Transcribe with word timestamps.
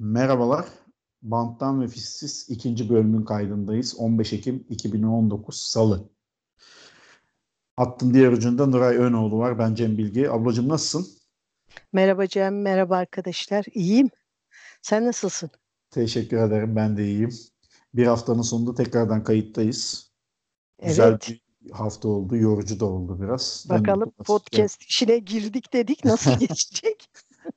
Merhabalar. 0.00 0.66
Banttan 1.22 1.82
ve 1.82 1.88
Fissiz 1.88 2.46
ikinci 2.50 2.88
bölümün 2.90 3.24
kaydındayız. 3.24 3.94
15 3.98 4.32
Ekim 4.32 4.66
2019 4.68 5.60
Salı. 5.60 6.08
Hattın 7.76 8.14
diğer 8.14 8.32
ucunda 8.32 8.66
Nuray 8.66 8.96
Önoğlu 8.96 9.38
var. 9.38 9.58
Ben 9.58 9.74
Cem 9.74 9.98
Bilgi. 9.98 10.30
Ablacığım 10.30 10.68
nasılsın? 10.68 11.12
Merhaba 11.92 12.26
Cem, 12.26 12.62
merhaba 12.62 12.96
arkadaşlar. 12.96 13.64
İyiyim. 13.74 14.10
Sen 14.82 15.06
nasılsın? 15.06 15.50
Teşekkür 15.90 16.36
ederim. 16.36 16.76
Ben 16.76 16.96
de 16.96 17.04
iyiyim. 17.04 17.34
Bir 17.94 18.06
haftanın 18.06 18.42
sonunda 18.42 18.74
tekrardan 18.74 19.24
kayıttayız. 19.24 20.10
Güzel 20.86 21.08
Evet. 21.08 21.28
bir 21.28 21.72
hafta 21.72 22.08
oldu. 22.08 22.36
Yorucu 22.36 22.80
da 22.80 22.84
oldu 22.84 23.22
biraz. 23.22 23.66
Bakalım 23.68 24.10
podcast 24.10 24.82
işine 24.82 25.18
girdik 25.18 25.72
dedik. 25.72 26.04
Nasıl 26.04 26.30
geçecek? 26.38 27.10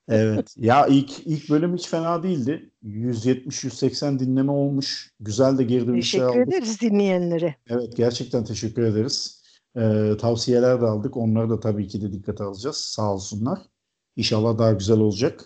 Evet. 0.08 0.54
Ya 0.58 0.88
ilk 0.88 1.28
ilk 1.28 1.50
bölüm 1.50 1.76
hiç 1.78 1.88
fena 1.88 2.24
değildi. 2.24 2.72
170-180 2.84 4.20
dinleme 4.20 4.52
olmuş. 4.52 5.12
Güzel 5.20 5.58
de 5.58 5.64
geri 5.64 5.88
dönüşler 5.88 6.20
Teşekkür 6.22 6.42
aldık. 6.42 6.54
ederiz 6.54 6.82
dinleyenlere. 6.82 7.56
Evet 7.70 7.98
gerçekten 7.98 8.44
teşekkür 8.44 8.82
ederiz. 8.82 9.44
Ee, 9.78 10.12
tavsiyeler 10.20 10.82
de 10.82 10.86
aldık. 10.86 11.18
Onları 11.18 11.50
da 11.50 11.60
tabii 11.60 11.88
ki 11.88 12.02
de 12.02 12.14
dikkate 12.14 12.44
alacağız. 12.44 12.78
Sağ 12.78 13.14
olsunlar. 13.14 13.60
İnşallah 14.16 14.58
daha 14.58 14.72
güzel 14.74 14.98
olacak. 15.00 15.46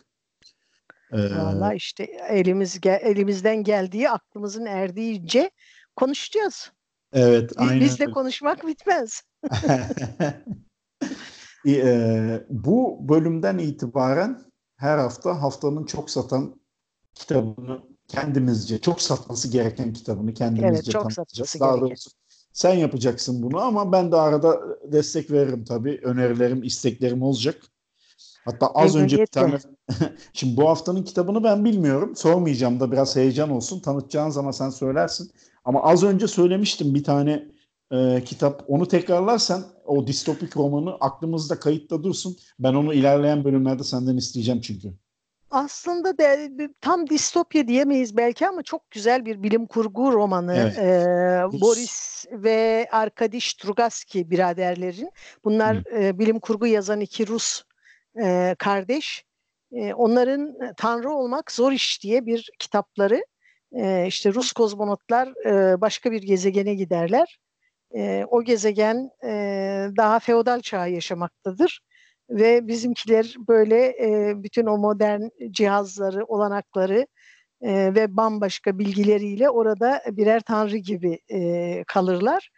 Ee, 1.13 1.17
Vallahi 1.17 1.75
işte 1.75 2.03
elimiz 2.29 2.75
ge- 2.77 2.99
elimizden 2.99 3.63
geldiği, 3.63 4.09
aklımızın 4.09 4.65
erdiğince 4.65 5.51
konuşacağız. 5.95 6.71
evet 7.13 7.51
aynen. 7.57 7.79
Bizde 7.79 8.03
öyle. 8.03 8.13
konuşmak 8.13 8.67
bitmez. 8.67 9.23
Ee, 11.67 12.45
bu 12.49 12.99
bölümden 13.09 13.57
itibaren 13.57 14.45
her 14.75 14.97
hafta 14.97 15.41
haftanın 15.41 15.85
çok 15.85 16.09
satan 16.09 16.61
kitabını 17.15 17.81
kendimizce, 18.07 18.77
çok 18.81 19.01
satması 19.01 19.51
gereken 19.51 19.93
kitabını 19.93 20.33
kendimizce 20.33 20.67
Evet, 20.67 20.91
çok 20.91 21.15
tanıtacağız. 21.15 21.55
Daha 21.59 21.69
gereken. 21.69 21.89
doğrusu 21.89 22.09
sen 22.53 22.73
yapacaksın 22.73 23.43
bunu 23.43 23.61
ama 23.61 23.91
ben 23.91 24.11
de 24.11 24.15
arada 24.15 24.61
destek 24.91 25.31
veririm 25.31 25.65
tabii. 25.65 25.99
Önerilerim, 26.03 26.63
isteklerim 26.63 27.21
olacak. 27.21 27.61
Hatta 28.45 28.67
az 28.67 28.95
önce 28.95 29.17
bir 29.17 29.25
tane. 29.25 29.57
Şimdi 30.33 30.57
bu 30.57 30.69
haftanın 30.69 31.03
kitabını 31.03 31.43
ben 31.43 31.65
bilmiyorum. 31.65 32.15
Sormayacağım 32.15 32.79
da 32.79 32.91
biraz 32.91 33.15
heyecan 33.15 33.49
olsun. 33.49 33.79
Tanıtacağın 33.79 34.29
zaman 34.29 34.51
sen 34.51 34.69
söylersin. 34.69 35.31
Ama 35.65 35.83
az 35.83 36.03
önce 36.03 36.27
söylemiştim 36.27 36.93
bir 36.93 37.03
tane 37.03 37.47
e, 37.91 38.23
kitap. 38.25 38.63
Onu 38.67 38.87
tekrarlarsan 38.87 39.63
o 39.91 40.07
distopik 40.07 40.57
romanı 40.57 40.97
aklımızda 40.99 41.59
kayıtta 41.59 42.03
dursun. 42.03 42.37
Ben 42.59 42.73
onu 42.73 42.93
ilerleyen 42.93 43.43
bölümlerde 43.43 43.83
senden 43.83 44.17
isteyeceğim 44.17 44.61
çünkü. 44.61 44.93
Aslında 45.51 46.17
de, 46.17 46.49
tam 46.81 47.09
distopya 47.09 47.67
diyemeyiz 47.67 48.17
belki 48.17 48.47
ama 48.47 48.63
çok 48.63 48.91
güzel 48.91 49.25
bir 49.25 49.43
bilim 49.43 49.65
kurgu 49.65 50.13
romanı. 50.13 50.55
Evet. 50.55 50.77
Ee. 50.77 51.61
Boris 51.61 52.25
ve 52.31 52.87
Arkady 52.91 53.39
Strugatsky 53.39 54.29
biraderlerin. 54.29 55.11
Bunlar 55.43 55.83
e, 55.99 56.19
bilim 56.19 56.39
kurgu 56.39 56.67
yazan 56.67 56.99
iki 56.99 57.27
Rus 57.27 57.63
e, 58.23 58.55
kardeş. 58.59 59.25
E, 59.71 59.93
onların 59.93 60.47
e, 60.47 60.73
Tanrı 60.77 61.11
olmak 61.11 61.51
zor 61.51 61.71
iş 61.71 62.03
diye 62.03 62.25
bir 62.25 62.49
kitapları. 62.59 63.25
E, 63.71 64.05
işte 64.07 64.33
Rus 64.33 64.51
kozmonotlar 64.51 65.45
e, 65.45 65.81
başka 65.81 66.11
bir 66.11 66.21
gezegene 66.21 66.75
giderler. 66.75 67.39
E, 67.95 68.25
o 68.31 68.43
gezegen 68.43 69.09
e, 69.23 69.31
daha 69.97 70.19
feodal 70.19 70.61
çağı 70.61 70.91
yaşamaktadır 70.91 71.81
ve 72.29 72.67
bizimkiler 72.67 73.35
böyle 73.47 73.85
e, 73.85 74.33
bütün 74.43 74.65
o 74.65 74.77
modern 74.77 75.21
cihazları, 75.51 76.25
olanakları 76.25 77.07
e, 77.61 77.95
ve 77.95 78.17
bambaşka 78.17 78.79
bilgileriyle 78.79 79.49
orada 79.49 80.01
birer 80.07 80.41
tanrı 80.41 80.77
gibi 80.77 81.19
e, 81.33 81.83
kalırlar. 81.87 82.49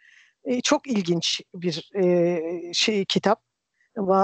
E, 0.44 0.60
çok 0.60 0.86
ilginç 0.86 1.40
bir 1.54 1.90
e, 2.02 2.40
şey 2.72 3.04
kitap. 3.04 3.40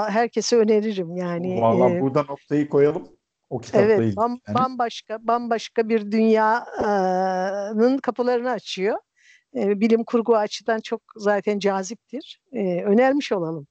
Herkese 0.09 0.57
öneririm 0.57 1.17
yani. 1.17 1.61
Vallahi 1.61 1.97
e, 1.97 2.01
burada 2.01 2.23
noktayı 2.23 2.69
koyalım. 2.69 3.09
O 3.51 3.59
kitapla 3.59 3.85
Evet, 3.85 4.01
ilgili. 4.01 4.17
bambaşka 4.49 5.19
bambaşka 5.27 5.89
bir 5.89 6.13
dünyanın 6.13 7.99
kapılarını 7.99 8.51
açıyor. 8.51 8.99
E, 9.57 9.81
bilim 9.81 10.05
kurgu 10.05 10.37
açıdan 10.37 10.81
çok 10.81 11.01
zaten 11.17 11.59
caziptir. 11.59 12.41
E, 12.53 12.83
önermiş 12.85 13.33
olalım. 13.33 13.67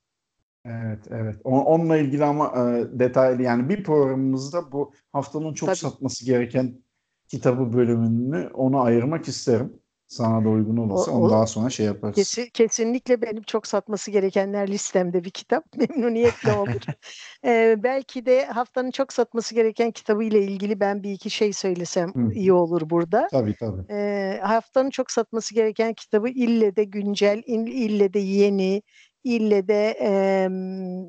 Evet, 0.66 1.00
evet. 1.09 1.35
Onunla 1.44 1.97
ilgili 1.97 2.25
ama 2.25 2.47
e, 2.47 3.00
detaylı 3.00 3.41
yani 3.41 3.69
bir 3.69 3.84
programımızda 3.84 4.72
bu 4.72 4.94
haftanın 5.13 5.53
çok 5.53 5.68
Tabii. 5.68 5.78
satması 5.78 6.25
gereken 6.25 6.81
kitabı 7.28 7.73
bölümünü 7.73 8.50
ona 8.53 8.81
ayırmak 8.81 9.28
isterim. 9.28 9.79
Sana 10.09 10.46
da 10.46 10.50
uygun 10.50 10.78
olursa 10.78 11.12
O- 11.12 11.16
onu 11.16 11.31
daha 11.31 11.47
sonra 11.47 11.70
şey 11.70 11.86
yaparız. 11.86 12.16
Kesi- 12.16 12.52
kesinlikle 12.52 13.22
benim 13.22 13.44
çok 13.44 13.68
satması 13.68 14.12
gerekenler 14.12 14.68
listemde 14.68 15.24
bir 15.24 15.30
kitap. 15.30 15.64
Memnuniyetle 15.78 16.52
olur. 16.52 16.81
E, 17.46 17.75
belki 17.84 18.25
de 18.25 18.46
haftanın 18.46 18.92
çok 18.92 19.14
satması 19.14 19.56
gereken 19.56 19.92
kitabı 19.92 20.24
ile 20.24 20.44
ilgili 20.44 20.80
ben 20.80 21.03
bir 21.03 21.12
iki 21.12 21.30
şey 21.30 21.53
söylesem 21.53 22.09
Hı. 22.14 22.31
iyi 22.34 22.53
olur 22.53 22.90
burada. 22.90 23.28
Tabii 23.31 23.56
tabii. 23.56 23.94
E, 23.94 24.40
haftanın 24.44 24.90
çok 24.90 25.12
satması 25.12 25.56
gereken 25.56 25.94
kitabı 25.94 26.30
ille 26.30 26.75
de 26.75 26.84
güncel, 26.84 27.44
il- 27.46 27.68
ille 27.68 28.14
de 28.14 28.19
yeni, 28.19 28.81
ille 29.24 29.68
de 29.68 29.90
em, 29.90 31.03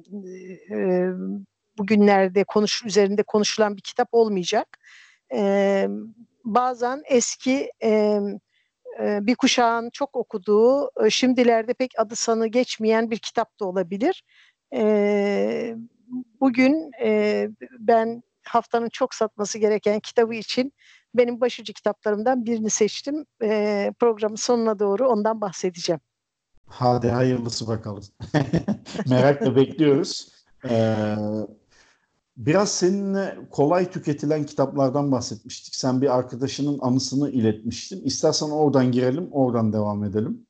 e, 0.79 1.11
bugünlerde 1.79 2.45
konuş 2.45 2.85
üzerinde 2.85 3.23
konuşulan 3.23 3.77
bir 3.77 3.83
kitap 3.83 4.09
olmayacak. 4.13 4.79
E, 5.35 5.89
bazen 6.45 7.03
eski 7.09 7.71
e, 7.81 7.89
e, 7.91 8.21
bir 9.01 9.35
kuşağın 9.35 9.91
çok 9.91 10.17
okuduğu, 10.17 10.91
şimdilerde 11.11 11.75
pek 11.75 11.91
adı 11.99 12.17
sanı 12.17 12.47
geçmeyen 12.47 13.11
bir 13.11 13.19
kitap 13.19 13.61
da 13.61 13.65
olabilir. 13.65 14.25
Bugün 16.41 16.91
ben 17.79 18.23
haftanın 18.45 18.89
çok 18.89 19.15
satması 19.15 19.59
gereken 19.59 20.01
kitabı 20.01 20.35
için 20.35 20.73
benim 21.15 21.41
başucu 21.41 21.73
kitaplarımdan 21.73 22.45
birini 22.47 22.71
seçtim. 22.71 23.27
Programın 23.99 24.37
sonuna 24.37 24.79
doğru 24.79 25.09
ondan 25.09 25.41
bahsedeceğim. 25.41 26.01
Hadi 26.67 27.09
hayırlısı 27.09 27.69
bakalım. 27.69 28.05
Merakla 29.07 29.57
bekliyoruz. 29.57 30.29
Ee, 30.71 31.15
biraz 32.47 32.71
seninle 32.71 33.39
kolay 33.51 33.91
tüketilen 33.91 34.47
kitaplardan 34.47 35.13
bahsetmiştik. 35.13 35.75
Sen 35.75 36.03
bir 36.03 36.17
arkadaşının 36.19 36.79
anısını 36.83 37.31
iletmiştin. 37.31 38.05
İstersen 38.05 38.51
oradan 38.51 38.93
girelim, 38.93 39.29
oradan 39.33 39.73
devam 39.73 40.05
edelim. 40.05 40.47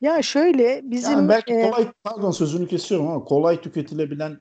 Ya 0.00 0.22
şöyle 0.22 0.80
bizim 0.84 1.12
Yani 1.12 1.28
belki 1.28 1.54
e, 1.54 1.70
kolay, 1.70 1.92
pardon 2.04 2.30
sözünü 2.30 2.68
kesiyorum 2.68 3.08
ama 3.08 3.24
kolay 3.24 3.60
tüketilebilen 3.60 4.40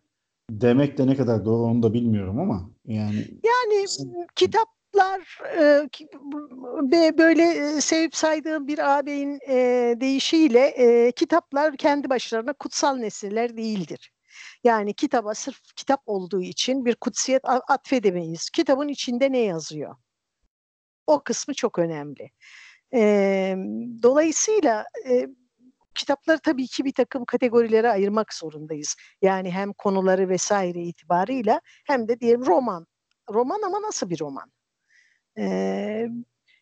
demek 0.52 0.98
de 0.98 1.08
ne 1.08 1.16
kadar 1.16 1.46
doğru 1.46 1.64
onu 1.64 1.84
da 1.84 1.94
bilmiyorum 1.94 2.40
ama 2.40 2.70
yani 2.86 3.18
Yani 3.44 3.88
Sen- 3.88 4.28
kitaplar 4.36 5.40
e, 5.58 7.18
böyle 7.18 7.44
e, 7.44 7.82
sevip 7.82 8.16
saydığım 8.16 8.68
bir 8.68 8.98
ağabeyin 8.98 9.40
e, 9.48 9.56
deyişiyle 10.02 10.60
e, 10.60 11.12
kitaplar 11.12 11.78
kendi 11.78 12.10
başlarına 12.10 12.54
kutsal 12.54 12.96
nesneler 12.96 13.58
değildir. 13.58 14.13
Yani 14.64 14.94
kitaba 14.94 15.34
sırf 15.36 15.76
kitap 15.76 16.02
olduğu 16.06 16.42
için 16.42 16.86
bir 16.86 16.96
kutsiyet 16.96 17.42
atfedemeyiz. 17.46 18.50
Kitabın 18.50 18.88
içinde 18.88 19.32
ne 19.32 19.40
yazıyor? 19.40 19.96
O 21.08 21.24
kısmı 21.24 21.54
çok 21.54 21.80
önemli. 21.80 22.32
E, 22.94 23.56
dolayısıyla 24.04 24.86
e, 25.10 25.28
kitapları 25.96 26.40
tabii 26.40 26.68
ki 26.68 26.86
bir 26.86 26.94
takım 26.94 27.26
kategorilere 27.26 27.90
ayırmak 27.90 28.34
zorundayız. 28.34 28.96
Yani 29.22 29.52
hem 29.52 29.74
konuları 29.74 30.30
vesaire 30.30 30.84
itibarıyla 30.84 31.62
hem 31.86 32.08
de 32.08 32.20
diyelim 32.20 32.46
roman. 32.46 32.88
Roman 33.30 33.62
ama 33.62 33.82
nasıl 33.82 34.10
bir 34.10 34.20
roman? 34.20 34.52
Ee, 35.38 36.08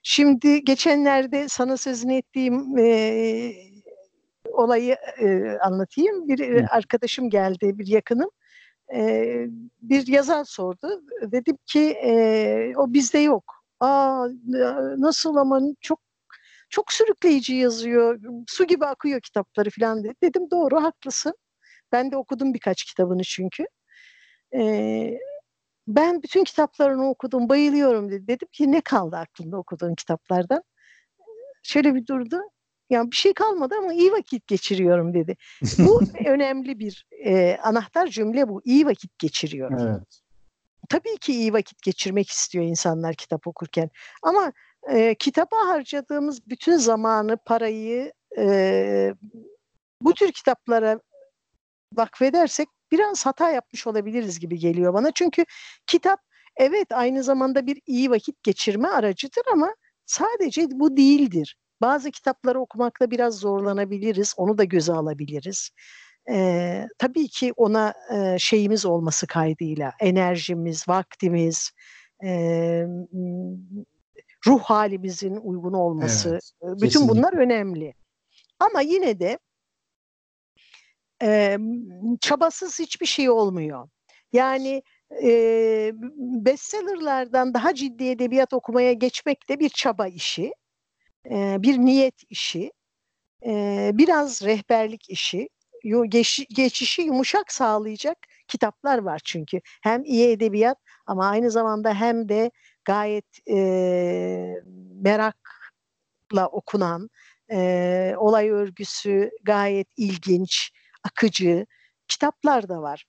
şimdi 0.04 0.64
geçenlerde 0.64 1.48
sana 1.48 1.78
sözünü 1.78 2.14
ettiğim 2.14 2.78
e, 2.78 3.71
olayı 4.52 4.98
e, 5.22 5.58
anlatayım. 5.58 6.28
Bir 6.28 6.40
e, 6.40 6.62
Hı. 6.62 6.66
arkadaşım 6.70 7.30
geldi, 7.30 7.80
bir 7.80 7.88
yakınım. 7.88 8.30
E, 8.96 9.26
bir 9.82 10.08
yazar 10.08 10.44
sordu. 10.44 11.02
Dedim 11.22 11.58
ki 11.66 11.82
e, 12.06 12.74
o 12.78 12.94
bizde 12.94 13.20
yok. 13.20 13.54
Aa 13.80 14.28
nasıl 14.98 15.36
ama 15.36 15.62
çok 15.82 16.00
çok 16.70 16.94
sürükleyici 16.94 17.54
yazıyor. 17.54 18.20
Su 18.48 18.68
gibi 18.68 18.86
akıyor 18.86 19.22
kitapları 19.22 19.70
falan 19.80 20.04
dedi. 20.04 20.14
Dedim 20.24 20.52
doğru 20.52 20.84
haklısın. 20.84 21.34
Ben 21.92 22.12
de 22.12 22.18
okudum 22.18 22.54
birkaç 22.54 22.84
kitabını 22.84 23.24
çünkü. 23.24 23.66
Ee, 24.56 25.20
ben 25.88 26.24
bütün 26.24 26.44
kitaplarını 26.44 27.10
okudum, 27.10 27.50
bayılıyorum 27.50 28.12
dedi. 28.12 28.28
Dedim 28.28 28.48
ki 28.52 28.72
ne 28.72 28.82
kaldı 28.82 29.18
aklında 29.18 29.58
okuduğun 29.58 29.96
kitaplardan? 29.96 30.64
Şöyle 31.64 31.96
bir 31.96 32.08
durdu. 32.08 32.42
Yani 32.92 33.12
bir 33.12 33.16
şey 33.16 33.34
kalmadı 33.34 33.76
ama 33.78 33.94
iyi 33.94 34.12
vakit 34.12 34.48
geçiriyorum 34.48 35.14
dedi. 35.14 35.38
Bu 35.80 36.02
önemli 36.26 36.80
bir 36.80 37.06
e, 37.26 37.58
anahtar 37.64 38.08
cümle 38.08 38.50
bu. 38.50 38.62
İyi 38.66 38.86
vakit 38.86 39.20
geçiriyorum. 39.20 39.78
evet. 39.80 40.22
tabii 40.90 41.18
ki 41.18 41.34
iyi 41.34 41.54
vakit 41.54 41.82
geçirmek 41.82 42.30
istiyor 42.30 42.66
insanlar 42.66 43.16
kitap 43.16 43.48
okurken. 43.48 43.90
Ama 44.24 44.54
e, 44.90 45.16
kitaba 45.16 45.56
harcadığımız 45.68 46.50
bütün 46.50 46.78
zamanı, 46.78 47.38
parayı 47.46 48.14
e, 48.38 49.14
bu 50.02 50.14
tür 50.14 50.32
kitaplara 50.32 51.00
vakfedersek 51.94 52.68
biraz 52.92 53.26
hata 53.26 53.52
yapmış 53.52 53.88
olabiliriz 53.88 54.40
gibi 54.40 54.60
geliyor 54.60 54.94
bana. 54.94 55.12
Çünkü 55.12 55.46
kitap 55.88 56.20
evet 56.58 56.92
aynı 56.92 57.24
zamanda 57.24 57.68
bir 57.68 57.82
iyi 57.88 58.12
vakit 58.12 58.44
geçirme 58.44 58.88
aracıdır 58.88 59.44
ama 59.54 59.76
sadece 60.06 60.68
bu 60.72 60.98
değildir. 60.98 61.58
Bazı 61.82 62.12
kitapları 62.12 62.60
okumakta 62.60 63.12
biraz 63.12 63.36
zorlanabiliriz, 63.36 64.34
onu 64.38 64.58
da 64.58 64.64
göze 64.64 64.94
alabiliriz. 64.94 65.70
Ee, 66.30 66.88
tabii 66.98 67.28
ki 67.28 67.54
ona 67.58 67.94
e, 68.14 68.40
şeyimiz 68.40 68.86
olması 68.86 69.28
kaydıyla, 69.28 69.94
enerjimiz, 70.00 70.90
vaktimiz, 70.90 71.72
e, 72.24 72.30
ruh 74.48 74.62
halimizin 74.62 75.36
uygun 75.36 75.74
olması, 75.74 76.30
evet, 76.62 76.76
bütün 76.76 76.88
kesinlikle. 76.88 77.18
bunlar 77.18 77.34
önemli. 77.34 77.94
Ama 78.60 78.82
yine 78.82 79.20
de 79.20 79.40
e, 81.24 81.58
çabasız 82.22 82.80
hiçbir 82.80 83.06
şey 83.06 83.30
olmuyor. 83.30 83.90
Yani 84.34 84.84
e, 85.24 85.92
bestsellerlardan 86.18 87.54
daha 87.54 87.76
ciddi 87.76 88.04
edebiyat 88.04 88.54
okumaya 88.54 88.94
geçmek 88.94 89.50
de 89.50 89.60
bir 89.60 89.70
çaba 89.70 90.08
işi, 90.08 90.54
e, 91.30 91.58
bir 91.60 91.78
niyet 91.78 92.24
işi, 92.30 92.72
e, 93.46 93.92
biraz 93.94 94.44
rehberlik 94.44 95.10
işi, 95.10 95.50
geç, 96.10 96.46
geçişi 96.56 97.02
yumuşak 97.02 97.52
sağlayacak 97.52 98.18
kitaplar 98.48 98.98
var 98.98 99.22
çünkü. 99.26 99.62
Hem 99.84 100.04
iyi 100.04 100.30
edebiyat 100.32 100.78
ama 101.06 101.30
aynı 101.30 101.52
zamanda 101.52 101.94
hem 101.94 102.30
de 102.30 102.52
gayet 102.86 103.50
e, 103.50 103.56
merakla 105.02 106.48
okunan, 106.52 107.10
olay 108.18 108.50
örgüsü 108.50 109.32
gayet 109.44 109.88
ilginç, 109.98 110.72
akıcı 111.04 111.66
kitaplar 112.08 112.70
da 112.70 112.82
var. 112.82 113.06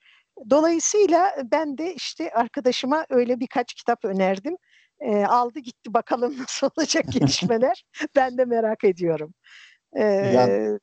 Dolayısıyla 0.51 1.37
ben 1.53 1.79
de 1.79 1.95
işte 1.95 2.31
arkadaşıma 2.31 3.07
öyle 3.11 3.41
birkaç 3.41 3.75
kitap 3.75 4.05
önerdim. 4.05 4.57
E, 5.03 5.25
aldı 5.25 5.59
gitti 5.59 5.95
bakalım 5.95 6.35
nasıl 6.39 6.69
olacak 6.77 7.05
gelişmeler. 7.13 7.85
ben 8.17 8.39
de 8.39 8.45
merak 8.45 8.85
ediyorum. 8.85 9.35
E, 9.93 10.05
yani, 10.05 10.79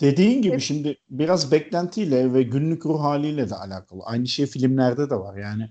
dediğin 0.00 0.42
gibi 0.42 0.52
evet. 0.52 0.62
şimdi 0.62 0.98
biraz 1.10 1.52
beklentiyle 1.52 2.32
ve 2.34 2.42
günlük 2.42 2.86
ruh 2.86 3.00
haliyle 3.00 3.50
de 3.50 3.54
alakalı. 3.54 4.02
Aynı 4.04 4.26
şey 4.26 4.46
filmlerde 4.46 5.10
de 5.10 5.14
var. 5.14 5.36
Yani 5.36 5.70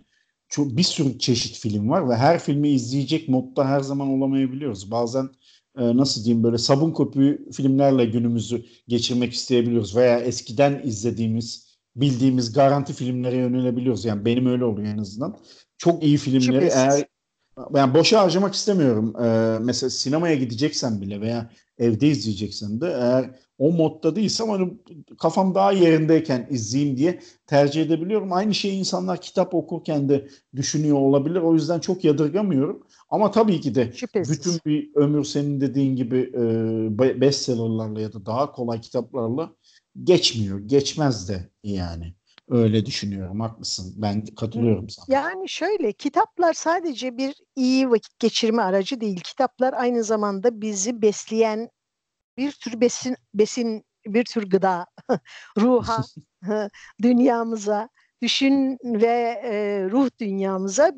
çok 0.49 0.77
bir 0.77 0.83
sürü 0.83 1.19
çeşit 1.19 1.57
film 1.57 1.89
var 1.89 2.09
ve 2.09 2.15
her 2.15 2.39
filmi 2.39 2.69
izleyecek 2.69 3.29
modda 3.29 3.67
her 3.67 3.79
zaman 3.79 4.07
olamayabiliyoruz. 4.07 4.91
Bazen 4.91 5.29
e, 5.77 5.97
nasıl 5.97 6.25
diyeyim 6.25 6.43
böyle 6.43 6.57
sabun 6.57 6.93
köpüğü 6.93 7.51
filmlerle 7.51 8.05
günümüzü 8.05 8.65
geçirmek 8.87 9.33
isteyebiliyoruz 9.33 9.95
veya 9.95 10.19
eskiden 10.19 10.81
izlediğimiz 10.83 11.67
bildiğimiz 11.95 12.53
garanti 12.53 12.93
filmlere 12.93 13.37
yönelebiliyoruz. 13.37 14.05
Yani 14.05 14.25
benim 14.25 14.45
öyle 14.45 14.65
oluyor 14.65 14.87
en 14.87 14.97
azından. 14.97 15.39
Çok 15.77 16.03
iyi 16.03 16.17
filmleri 16.17 16.43
Şüphesiz. 16.43 16.77
eğer 16.77 17.05
yani 17.75 17.93
boşa 17.93 18.21
harcamak 18.21 18.53
istemiyorum. 18.53 19.13
Ee, 19.23 19.57
mesela 19.61 19.89
sinemaya 19.89 20.35
gideceksen 20.35 21.01
bile 21.01 21.21
veya 21.21 21.49
evde 21.77 22.07
izleyeceksen 22.07 22.81
de 22.81 22.87
eğer 22.87 23.31
o 23.57 23.71
modda 23.71 24.15
değilsem 24.15 24.49
hani 24.49 24.73
kafam 25.19 25.55
daha 25.55 25.71
yerindeyken 25.71 26.47
izleyeyim 26.49 26.97
diye 26.97 27.19
tercih 27.47 27.81
edebiliyorum. 27.81 28.33
Aynı 28.33 28.53
şeyi 28.53 28.79
insanlar 28.79 29.21
kitap 29.21 29.53
okurken 29.53 30.09
de 30.09 30.27
düşünüyor 30.55 30.97
olabilir. 30.97 31.41
O 31.41 31.53
yüzden 31.53 31.79
çok 31.79 32.03
yadırgamıyorum. 32.03 32.83
Ama 33.09 33.31
tabii 33.31 33.61
ki 33.61 33.75
de 33.75 33.91
Şüphesiz. 33.93 34.39
bütün 34.39 34.59
bir 34.65 34.95
ömür 34.95 35.23
senin 35.23 35.61
dediğin 35.61 35.95
gibi 35.95 36.17
e, 36.17 37.21
bestsellerlarla 37.21 38.01
ya 38.01 38.13
da 38.13 38.25
daha 38.25 38.51
kolay 38.51 38.81
kitaplarla 38.81 39.53
geçmiyor. 40.03 40.59
Geçmez 40.59 41.29
de 41.29 41.49
yani. 41.63 42.16
Öyle 42.49 42.85
düşünüyorum. 42.85 43.39
Haklısın. 43.39 43.93
Ben 43.97 44.25
katılıyorum 44.25 44.89
sana. 44.89 45.05
Yani 45.19 45.49
şöyle 45.49 45.93
kitaplar 45.93 46.53
sadece 46.53 47.17
bir 47.17 47.35
iyi 47.55 47.89
vakit 47.89 48.19
geçirme 48.19 48.61
aracı 48.61 49.01
değil. 49.01 49.21
Kitaplar 49.21 49.73
aynı 49.73 50.03
zamanda 50.03 50.61
bizi 50.61 51.01
besleyen 51.01 51.69
bir 52.37 52.51
tür 52.51 52.81
besin 52.81 53.15
besin 53.33 53.83
bir 54.05 54.25
tür 54.25 54.49
gıda 54.49 54.85
ruha, 55.57 56.03
dünyamıza, 57.01 57.89
düşün 58.21 58.77
ve 58.83 59.41
e, 59.43 59.83
ruh 59.91 60.09
dünyamıza 60.19 60.91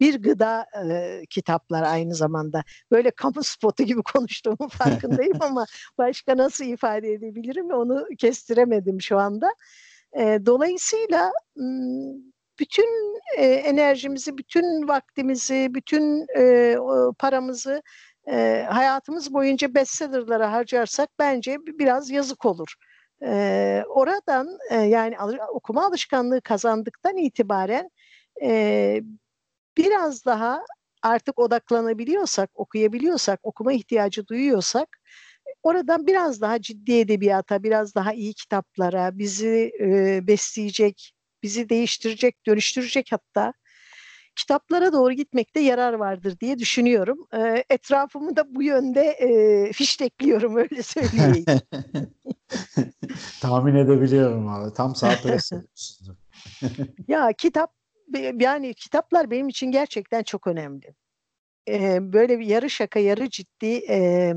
bir 0.00 0.22
gıda 0.22 0.66
e, 0.90 1.22
kitaplar 1.30 1.82
aynı 1.82 2.14
zamanda. 2.14 2.64
Böyle 2.90 3.10
kamu 3.10 3.42
spotu 3.42 3.82
gibi 3.82 4.02
konuştuğumun 4.02 4.68
farkındayım 4.68 5.36
ama 5.40 5.66
başka 5.98 6.36
nasıl 6.36 6.64
ifade 6.64 7.12
edebilirim 7.12 7.70
onu 7.70 8.06
kestiremedim 8.18 9.00
şu 9.00 9.18
anda. 9.18 9.50
E, 10.16 10.38
dolayısıyla 10.46 11.32
bütün 12.58 13.18
e, 13.36 13.46
enerjimizi, 13.46 14.38
bütün 14.38 14.88
vaktimizi, 14.88 15.68
bütün 15.74 16.26
e, 16.38 16.76
paramızı 17.18 17.82
e, 18.28 18.66
hayatımız 18.70 19.34
boyunca 19.34 19.74
bestsellerlara 19.74 20.52
harcarsak 20.52 21.08
bence 21.18 21.56
biraz 21.66 22.10
yazık 22.10 22.44
olur. 22.46 22.74
E, 23.22 23.82
oradan 23.88 24.58
yani 24.70 25.16
okuma 25.52 25.86
alışkanlığı 25.86 26.40
kazandıktan 26.40 27.16
itibaren 27.16 27.90
biraz 29.76 30.24
daha 30.24 30.64
artık 31.02 31.38
odaklanabiliyorsak, 31.38 32.50
okuyabiliyorsak, 32.54 33.40
okuma 33.42 33.72
ihtiyacı 33.72 34.26
duyuyorsak 34.26 34.88
oradan 35.62 36.06
biraz 36.06 36.40
daha 36.40 36.60
ciddi 36.60 36.92
edebiyata, 36.92 37.62
biraz 37.62 37.94
daha 37.94 38.12
iyi 38.12 38.34
kitaplara, 38.34 39.18
bizi 39.18 39.72
e, 39.80 40.20
besleyecek, 40.26 41.12
bizi 41.42 41.68
değiştirecek, 41.68 42.46
dönüştürecek 42.46 43.08
hatta 43.12 43.52
kitaplara 44.36 44.92
doğru 44.92 45.12
gitmekte 45.12 45.60
yarar 45.60 45.92
vardır 45.92 46.40
diye 46.40 46.58
düşünüyorum. 46.58 47.26
E, 47.34 47.64
etrafımı 47.70 48.36
da 48.36 48.54
bu 48.54 48.62
yönde 48.62 49.00
e, 49.00 49.72
fiştekliyorum 49.72 50.56
öyle 50.56 50.82
söyleyeyim. 50.82 51.44
Tahmin 53.40 53.74
edebiliyorum 53.74 54.48
abi. 54.48 54.74
Tam 54.74 54.94
saat 54.94 55.24
ya 57.08 57.32
kitap 57.32 57.72
yani 58.40 58.74
kitaplar 58.74 59.30
benim 59.30 59.48
için 59.48 59.70
gerçekten 59.70 60.22
çok 60.22 60.46
önemli. 60.46 60.94
E, 61.68 61.98
böyle 62.12 62.38
bir 62.38 62.46
yarı 62.46 62.70
şaka 62.70 63.00
yarı 63.00 63.30
ciddi 63.30 63.84
e, 63.88 64.34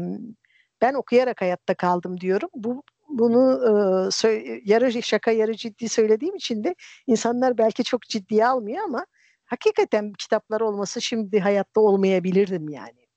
ben 0.82 0.94
okuyarak 0.94 1.42
hayatta 1.42 1.76
kaldım 1.76 2.20
diyorum. 2.20 2.50
Bu 2.56 2.84
bunu 3.10 3.62
e, 4.26 4.62
yarı 4.66 5.04
şaka 5.04 5.32
yarı 5.32 5.56
ciddi 5.56 5.90
söylediğim 5.90 6.36
için 6.36 6.64
de 6.64 6.76
insanlar 7.08 7.58
belki 7.58 7.84
çok 7.84 8.02
ciddiye 8.02 8.48
almıyor 8.48 8.84
ama 8.84 9.06
hakikaten 9.46 10.14
kitaplar 10.14 10.62
olması 10.62 11.02
şimdi 11.02 11.40
hayatta 11.40 11.82
olmayabilirdim 11.82 12.70
yani. 12.70 13.08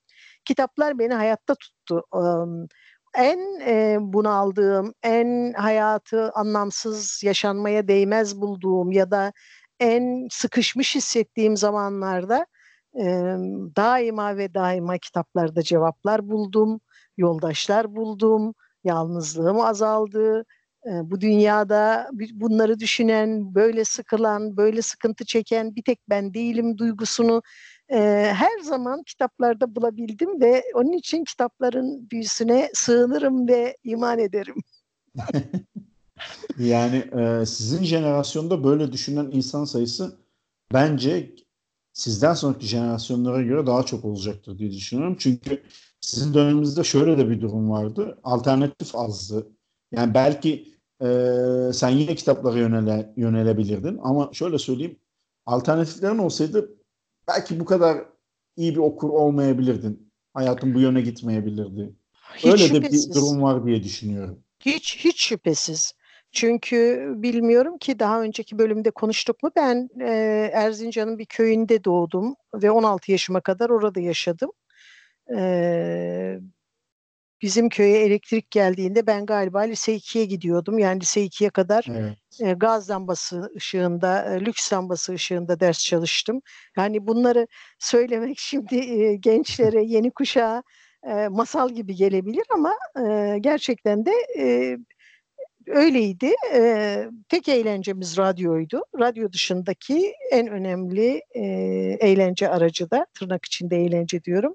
Kitaplar 0.44 0.98
beni 0.98 1.14
hayatta 1.14 1.54
tuttu. 1.54 2.02
En 3.16 3.60
e, 3.66 3.96
bunaldığım, 4.00 4.94
en 5.02 5.52
hayatı 5.52 6.30
anlamsız 6.32 7.22
yaşanmaya 7.24 7.88
değmez 7.88 8.40
bulduğum 8.40 8.92
ya 8.92 9.10
da 9.10 9.32
en 9.80 10.28
sıkışmış 10.30 10.94
hissettiğim 10.94 11.56
zamanlarda 11.56 12.46
e, 12.98 13.04
daima 13.76 14.36
ve 14.36 14.54
daima 14.54 14.98
kitaplarda 14.98 15.62
cevaplar 15.62 16.28
buldum, 16.28 16.80
yoldaşlar 17.16 17.96
buldum, 17.96 18.54
yalnızlığım 18.84 19.60
azaldı, 19.60 20.44
bu 20.86 21.20
dünyada 21.20 22.10
bunları 22.32 22.80
düşünen, 22.80 23.54
böyle 23.54 23.84
sıkılan, 23.84 24.56
böyle 24.56 24.82
sıkıntı 24.82 25.24
çeken 25.24 25.76
bir 25.76 25.82
tek 25.82 26.00
ben 26.08 26.34
değilim 26.34 26.78
duygusunu 26.78 27.42
her 27.88 28.58
zaman 28.62 29.02
kitaplarda 29.02 29.76
bulabildim 29.76 30.40
ve 30.40 30.62
onun 30.74 30.92
için 30.92 31.24
kitapların 31.24 32.10
büyüsüne 32.10 32.70
sığınırım 32.74 33.48
ve 33.48 33.76
iman 33.84 34.18
ederim. 34.18 34.56
yani 36.58 36.96
e, 36.96 37.46
sizin 37.46 37.84
jenerasyonda 37.84 38.64
böyle 38.64 38.92
düşünen 38.92 39.28
insan 39.32 39.64
sayısı 39.64 40.16
bence 40.72 41.34
sizden 41.92 42.34
sonraki 42.34 42.66
jenerasyonlara 42.66 43.42
göre 43.42 43.66
daha 43.66 43.82
çok 43.82 44.04
olacaktır 44.04 44.58
diye 44.58 44.70
düşünüyorum. 44.70 45.16
Çünkü 45.18 45.62
sizin 46.04 46.34
döneminizde 46.34 46.84
şöyle 46.84 47.18
de 47.18 47.30
bir 47.30 47.40
durum 47.40 47.70
vardı. 47.70 48.18
Alternatif 48.24 48.94
azdı. 48.94 49.46
Yani 49.92 50.14
belki 50.14 50.74
e, 51.02 51.06
sen 51.72 51.88
yine 51.88 52.14
kitaplara 52.14 52.58
yönele, 52.58 53.12
yönelebilirdin. 53.16 53.98
Ama 54.02 54.30
şöyle 54.32 54.58
söyleyeyim, 54.58 54.98
alternatiflerin 55.46 56.18
olsaydı 56.18 56.70
belki 57.28 57.60
bu 57.60 57.64
kadar 57.64 58.04
iyi 58.56 58.72
bir 58.74 58.80
okur 58.80 59.08
olmayabilirdin. 59.08 60.12
Hayatın 60.34 60.74
bu 60.74 60.80
yöne 60.80 61.00
gitmeyebilirdi. 61.00 61.92
Hiç 62.36 62.46
Öyle 62.46 62.66
şüphesiz. 62.66 63.08
de 63.08 63.14
bir 63.14 63.20
durum 63.20 63.42
var 63.42 63.66
diye 63.66 63.82
düşünüyorum. 63.82 64.38
Hiç 64.60 64.96
hiç 65.04 65.22
şüphesiz. 65.22 65.92
Çünkü 66.32 67.08
bilmiyorum 67.16 67.78
ki 67.78 67.98
daha 67.98 68.22
önceki 68.22 68.58
bölümde 68.58 68.90
konuştuk 68.90 69.42
mu 69.42 69.50
ben 69.56 69.88
e, 70.00 70.10
Erzincan'ın 70.54 71.18
bir 71.18 71.26
köyünde 71.26 71.84
doğdum 71.84 72.34
ve 72.54 72.70
16 72.70 73.12
yaşıma 73.12 73.40
kadar 73.40 73.70
orada 73.70 74.00
yaşadım. 74.00 74.50
E, 75.36 76.38
bizim 77.42 77.68
köye 77.68 78.04
elektrik 78.04 78.50
geldiğinde 78.50 79.06
ben 79.06 79.26
galiba 79.26 79.60
lise 79.60 79.96
2'ye 79.96 80.24
gidiyordum. 80.24 80.78
Yani 80.78 81.00
lise 81.00 81.26
2'ye 81.26 81.50
kadar 81.50 81.86
evet. 81.90 82.16
e, 82.40 82.52
gaz 82.52 82.90
lambası 82.90 83.50
ışığında, 83.56 84.34
e, 84.34 84.40
lüks 84.40 84.72
lambası 84.72 85.12
ışığında 85.12 85.60
ders 85.60 85.84
çalıştım. 85.84 86.40
Yani 86.76 87.06
bunları 87.06 87.46
söylemek 87.78 88.38
şimdi 88.38 88.76
e, 88.76 89.16
gençlere, 89.16 89.84
yeni 89.84 90.10
kuşağa 90.10 90.62
e, 91.06 91.28
masal 91.28 91.70
gibi 91.70 91.94
gelebilir 91.94 92.44
ama 92.50 92.74
e, 93.06 93.38
gerçekten 93.38 94.06
de 94.06 94.12
e, 94.38 94.76
öyleydi. 95.66 96.32
E, 96.54 97.04
tek 97.28 97.48
eğlencemiz 97.48 98.18
radyoydu. 98.18 98.84
Radyo 98.98 99.32
dışındaki 99.32 100.12
en 100.32 100.46
önemli 100.46 101.22
e, 101.34 101.42
eğlence 102.00 102.48
aracı 102.48 102.90
da 102.90 103.06
tırnak 103.14 103.44
içinde 103.44 103.76
eğlence 103.76 104.24
diyorum. 104.24 104.54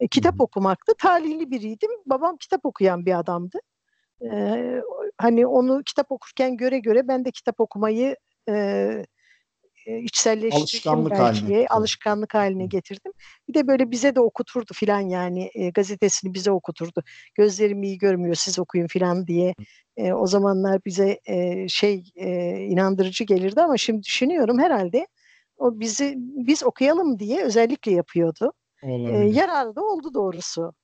E, 0.00 0.08
kitap 0.08 0.40
okumaktı. 0.40 0.92
Talihli 0.98 1.50
biriydim. 1.50 1.90
Babam 2.06 2.36
kitap 2.36 2.64
okuyan 2.64 3.06
bir 3.06 3.18
adamdı. 3.18 3.58
E, 4.32 4.64
hani 5.18 5.46
onu 5.46 5.82
kitap 5.82 6.12
okurken 6.12 6.56
göre 6.56 6.78
göre 6.78 7.08
ben 7.08 7.24
de 7.24 7.30
kitap 7.30 7.60
okumayı 7.60 8.16
e, 8.48 9.04
içselleştirdim 9.86 10.62
alışkanlık 10.62 11.10
belki. 11.10 11.40
Haline. 11.40 11.66
Alışkanlık 11.66 12.34
haline 12.34 12.66
getirdim. 12.66 13.12
Bir 13.48 13.54
de 13.54 13.66
böyle 13.66 13.90
bize 13.90 14.14
de 14.14 14.20
okuturdu 14.20 14.72
filan 14.74 15.00
yani 15.00 15.50
e, 15.54 15.70
gazetesini 15.70 16.34
bize 16.34 16.50
okuturdu. 16.50 17.02
Gözlerim 17.34 17.82
iyi 17.82 17.98
görmüyor 17.98 18.34
siz 18.34 18.58
okuyun 18.58 18.86
filan 18.86 19.26
diye. 19.26 19.54
E, 19.96 20.12
o 20.12 20.26
zamanlar 20.26 20.80
bize 20.84 21.20
e, 21.26 21.68
şey 21.68 22.04
e, 22.16 22.56
inandırıcı 22.56 23.24
gelirdi 23.24 23.60
ama 23.60 23.76
şimdi 23.76 24.02
düşünüyorum 24.02 24.58
herhalde 24.58 25.06
o 25.58 25.80
bizi 25.80 26.14
biz 26.18 26.64
okuyalım 26.64 27.18
diye 27.18 27.44
özellikle 27.44 27.92
yapıyordu. 27.92 28.52
E, 28.82 28.92
yararı 29.32 29.76
da 29.76 29.84
oldu 29.84 30.14
doğrusu. 30.14 30.74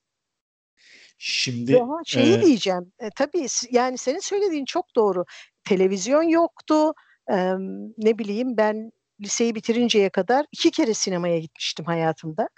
Şimdi 1.17 1.79
Ama 1.81 2.01
şeyi 2.05 2.37
e... 2.37 2.41
diyeceğim. 2.41 2.91
E, 2.99 3.09
tabii 3.15 3.47
yani 3.71 3.97
senin 3.97 4.19
söylediğin 4.19 4.65
çok 4.65 4.95
doğru. 4.95 5.25
Televizyon 5.63 6.23
yoktu. 6.23 6.93
E, 7.31 7.53
ne 7.97 8.17
bileyim 8.17 8.57
ben 8.57 8.91
liseyi 9.21 9.55
bitirinceye 9.55 10.09
kadar 10.09 10.45
iki 10.51 10.71
kere 10.71 10.93
sinemaya 10.93 11.39
gitmiştim 11.39 11.85
hayatımda. 11.85 12.49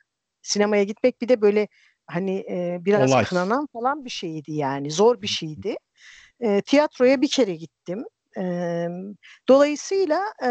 Sinemaya 0.42 0.84
gitmek 0.84 1.22
bir 1.22 1.28
de 1.28 1.42
böyle 1.42 1.68
hani 2.08 2.46
e, 2.50 2.78
biraz 2.82 3.12
Olay. 3.12 3.26
kınanan 3.26 3.68
falan 3.74 4.06
bir 4.06 4.10
şeydi 4.10 4.52
yani. 4.52 4.92
Zor 4.92 5.22
bir 5.22 5.28
şeydi. 5.28 5.76
E, 6.40 6.62
tiyatroya 6.62 7.22
bir 7.22 7.30
kere 7.30 7.56
gittim. 7.56 8.06
E, 8.38 8.86
dolayısıyla 9.48 10.22
e, 10.44 10.50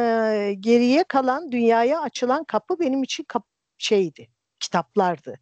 geriye 0.60 1.04
kalan 1.04 1.52
dünyaya 1.52 2.00
açılan 2.00 2.44
kapı 2.44 2.80
benim 2.80 3.02
için 3.02 3.24
kap 3.24 3.44
şeydi, 3.78 4.28
kitaplardı. 4.60 5.38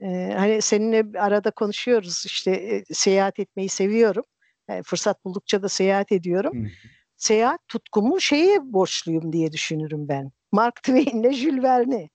E, 0.00 0.34
hani 0.36 0.62
seninle 0.62 1.18
arada 1.18 1.50
konuşuyoruz 1.50 2.22
işte 2.26 2.50
e, 2.50 2.84
seyahat 2.94 3.38
etmeyi 3.38 3.68
seviyorum. 3.68 4.24
E, 4.68 4.82
fırsat 4.82 5.24
buldukça 5.24 5.62
da 5.62 5.68
seyahat 5.68 6.12
ediyorum. 6.12 6.64
Hı 6.64 6.68
seyahat 7.16 7.60
tutkumu 7.68 8.20
şeye 8.20 8.72
borçluyum 8.72 9.32
diye 9.32 9.52
düşünürüm 9.52 10.08
ben. 10.08 10.32
Mark 10.52 10.76
Twain 10.82 11.22
ile 11.22 11.32
Jules 11.32 11.62
Verne. 11.62 12.08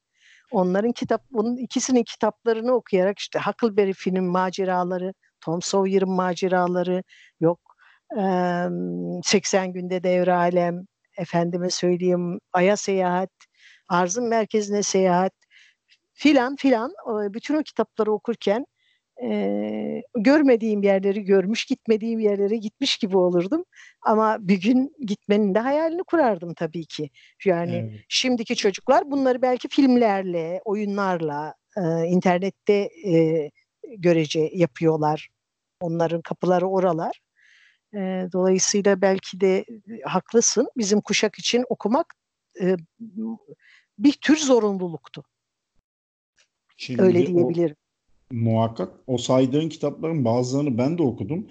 Onların 0.51 0.91
kitap, 0.91 1.24
bunun 1.31 1.58
ikisinin 1.58 2.03
kitaplarını 2.03 2.72
okuyarak 2.74 3.19
işte 3.19 3.39
Huckleberry 3.39 3.93
Finn'in 3.93 4.24
maceraları, 4.24 5.13
Tom 5.41 5.62
Sawyer'ın 5.62 6.12
maceraları, 6.12 7.03
yok 7.39 7.60
e, 8.17 8.24
80 9.24 9.74
günde 9.74 10.03
devre 10.03 10.34
alem, 10.34 10.86
efendime 11.17 11.69
söyleyeyim 11.69 12.39
Ay'a 12.53 12.77
seyahat, 12.77 13.29
arzın 13.88 14.27
merkezine 14.29 14.84
seyahat 14.84 15.34
filan 16.20 16.56
filan 16.56 16.94
bütün 17.34 17.56
o 17.56 17.64
kitapları 17.64 18.12
okurken 18.12 18.66
e, 19.24 20.02
görmediğim 20.16 20.84
yerleri 20.84 21.24
görmüş, 21.24 21.66
gitmediğim 21.66 22.20
yerlere 22.20 22.58
gitmiş 22.58 22.98
gibi 22.98 23.18
olurdum. 23.18 23.64
Ama 24.02 24.38
bir 24.48 24.62
gün 24.62 24.96
gitmenin 25.06 25.56
de 25.56 25.60
hayalini 25.60 26.04
kurardım 26.04 26.54
tabii 26.54 26.86
ki. 26.86 27.10
Yani 27.46 27.76
evet. 27.76 28.06
şimdiki 28.10 28.56
çocuklar 28.56 29.12
bunları 29.12 29.42
belki 29.42 29.68
filmlerle, 29.68 30.62
oyunlarla, 30.66 31.54
e, 31.78 32.06
internette 32.06 32.90
e, 33.08 33.52
görece 33.98 34.50
yapıyorlar. 34.54 35.30
Onların 35.82 36.22
kapıları 36.22 36.68
oralar. 36.68 37.20
E, 37.94 38.28
dolayısıyla 38.34 39.02
belki 39.02 39.42
de 39.42 39.66
haklısın. 40.04 40.70
Bizim 40.78 41.02
kuşak 41.02 41.40
için 41.40 41.66
okumak 41.70 42.14
e, 42.62 42.76
bir 44.00 44.14
tür 44.14 44.38
zorunluluktu. 44.38 45.24
Şimdi 46.80 47.02
Öyle 47.02 47.28
diyebilirim. 47.28 47.76
O 48.32 48.36
Muhakkak. 48.36 48.92
O 49.08 49.18
saydığın 49.18 49.70
kitapların 49.70 50.26
bazılarını 50.26 50.78
ben 50.78 50.98
de 50.98 51.04
okudum. 51.04 51.48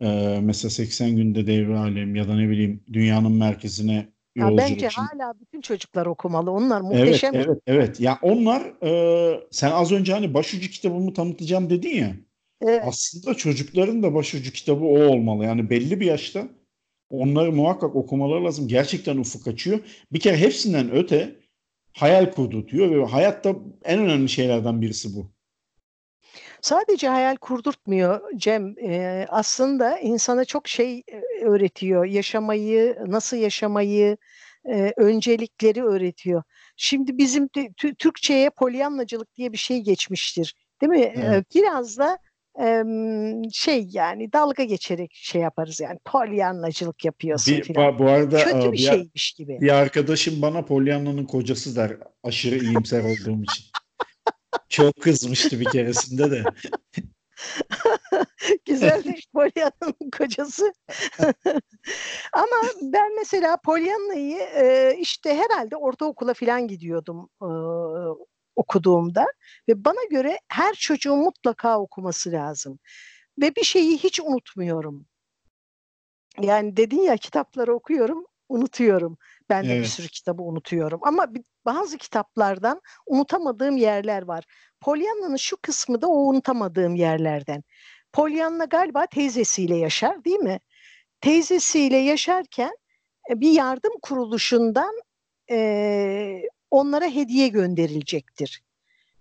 Ee, 0.00 0.40
mesela 0.42 0.70
80 0.70 1.16
günde 1.16 1.46
devre 1.46 1.78
alem 1.78 2.14
ya 2.14 2.28
da 2.28 2.36
ne 2.36 2.48
bileyim 2.48 2.84
dünyanın 2.92 3.32
merkezine 3.32 4.12
ya 4.36 4.56
bence 4.56 4.74
için. 4.74 4.88
hala 4.88 5.34
bütün 5.40 5.60
çocuklar 5.60 6.06
okumalı. 6.06 6.50
Onlar 6.50 6.80
muhteşem. 6.80 7.34
Evet, 7.34 7.46
evet, 7.46 7.58
evet. 7.66 8.00
Ya 8.00 8.18
onlar 8.22 8.62
e, 8.82 9.40
sen 9.50 9.70
az 9.70 9.92
önce 9.92 10.12
hani 10.12 10.34
başucu 10.34 10.70
kitabımı 10.70 11.14
tanıtacağım 11.14 11.70
dedin 11.70 11.96
ya. 11.96 12.16
Evet. 12.62 12.82
Aslında 12.86 13.34
çocukların 13.34 14.02
da 14.02 14.14
başucu 14.14 14.52
kitabı 14.52 14.84
o 14.84 14.98
olmalı. 14.98 15.44
Yani 15.44 15.70
belli 15.70 16.00
bir 16.00 16.06
yaşta 16.06 16.48
onları 17.10 17.52
muhakkak 17.52 17.96
okumaları 17.96 18.44
lazım. 18.44 18.68
Gerçekten 18.68 19.16
ufuk 19.16 19.48
açıyor. 19.48 19.80
Bir 20.12 20.20
kere 20.20 20.36
hepsinden 20.36 20.90
öte 20.90 21.45
hayal 21.96 22.32
kurdurtuyor 22.32 22.90
ve 22.90 23.10
hayatta 23.10 23.54
en 23.84 23.98
önemli 23.98 24.28
şeylerden 24.28 24.80
birisi 24.82 25.16
bu. 25.16 25.30
Sadece 26.60 27.08
hayal 27.08 27.36
kurdurtmuyor 27.36 28.20
Cem. 28.36 28.74
E, 28.78 29.26
aslında 29.28 29.98
insana 29.98 30.44
çok 30.44 30.68
şey 30.68 31.02
öğretiyor. 31.42 32.04
Yaşamayı, 32.04 32.96
nasıl 33.06 33.36
yaşamayı, 33.36 34.16
e, 34.64 34.92
öncelikleri 34.96 35.84
öğretiyor. 35.84 36.42
Şimdi 36.76 37.18
bizim 37.18 37.48
Türkçe'ye 37.98 38.50
polyanlacılık 38.50 39.36
diye 39.36 39.52
bir 39.52 39.58
şey 39.58 39.80
geçmiştir. 39.80 40.54
Değil 40.80 40.90
mi? 40.90 41.12
Evet. 41.16 41.46
E, 41.56 41.58
biraz 41.58 41.98
da 41.98 42.18
e, 42.60 42.82
şey 43.52 43.86
yani 43.90 44.32
dalga 44.32 44.64
geçerek 44.64 45.10
şey 45.14 45.42
yaparız 45.42 45.80
yani 45.80 45.98
polyanlacılık 46.04 47.04
yapıyorsun 47.04 47.56
bir, 47.56 47.74
falan. 47.74 47.98
Bu 47.98 48.08
arada 48.08 48.44
kötü 48.44 48.66
bir, 48.66 48.72
bir 48.72 48.78
şeymiş 48.78 49.32
gibi. 49.32 49.60
Bir 49.60 49.74
arkadaşım 49.74 50.42
bana 50.42 50.64
polyanlanın 50.64 51.24
kocası 51.24 51.76
der 51.76 51.96
aşırı 52.22 52.58
iyimser 52.58 53.00
olduğum 53.00 53.42
için. 53.42 53.64
Çok 54.68 55.00
kızmıştı 55.00 55.60
bir 55.60 55.64
keresinde 55.64 56.30
de. 56.30 56.44
Güzelmiş 58.66 59.26
Pollyanna'nın 59.32 60.10
kocası. 60.18 60.72
Ama 62.32 62.62
ben 62.82 63.16
mesela 63.16 63.56
Pollyanna'yı 63.56 64.38
e, 64.38 64.96
işte 65.00 65.34
herhalde 65.34 65.76
ortaokula 65.76 66.34
falan 66.34 66.68
gidiyordum 66.68 67.28
e, 67.42 67.48
okuduğumda 68.56 69.26
ve 69.68 69.84
bana 69.84 70.04
göre 70.10 70.38
her 70.48 70.74
çocuğun 70.74 71.18
mutlaka 71.18 71.80
okuması 71.80 72.32
lazım. 72.32 72.78
Ve 73.40 73.56
bir 73.56 73.64
şeyi 73.64 73.98
hiç 73.98 74.20
unutmuyorum. 74.20 75.06
Yani 76.40 76.76
dedin 76.76 77.02
ya 77.02 77.16
kitapları 77.16 77.74
okuyorum, 77.74 78.24
unutuyorum. 78.48 79.18
Ben 79.50 79.64
de 79.64 79.72
evet. 79.72 79.82
bir 79.82 79.88
sürü 79.88 80.08
kitabı 80.08 80.42
unutuyorum. 80.42 81.00
Ama 81.02 81.26
bazı 81.64 81.98
kitaplardan 81.98 82.80
unutamadığım 83.06 83.76
yerler 83.76 84.22
var. 84.22 84.44
Pollyanna'nın 84.80 85.36
şu 85.36 85.56
kısmı 85.56 86.02
da 86.02 86.08
o 86.08 86.16
unutamadığım 86.16 86.94
yerlerden. 86.94 87.62
Pollyanna 88.12 88.64
galiba 88.64 89.06
teyzesiyle 89.06 89.76
yaşar 89.76 90.24
değil 90.24 90.38
mi? 90.38 90.60
Teyzesiyle 91.20 91.96
yaşarken 91.96 92.76
e, 93.30 93.40
bir 93.40 93.50
yardım 93.50 93.92
kuruluşundan 94.02 94.94
e, 95.50 96.42
onlara 96.70 97.06
hediye 97.06 97.48
gönderilecektir. 97.48 98.62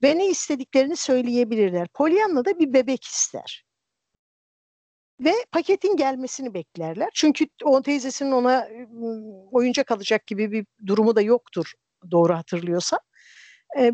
Ve 0.04 0.18
ne 0.18 0.28
istediklerini 0.28 0.96
söyleyebilirler. 0.96 1.88
Pollyanna 1.88 2.46
da 2.46 2.60
bir 2.60 2.74
bebek 2.74 3.04
ister. 3.04 3.66
Ve 5.20 5.34
paketin 5.52 5.96
gelmesini 5.96 6.54
beklerler. 6.54 7.10
Çünkü 7.14 7.46
o 7.64 7.82
teyzesinin 7.82 8.32
ona 8.32 8.70
oyuncak 9.52 9.92
alacak 9.92 10.28
gibi 10.28 10.52
bir 10.52 10.66
durumu 10.86 11.16
da 11.16 11.22
yoktur 11.22 11.74
doğru 12.12 12.36
hatırlıyorsam. 12.36 13.00
E, 13.80 13.92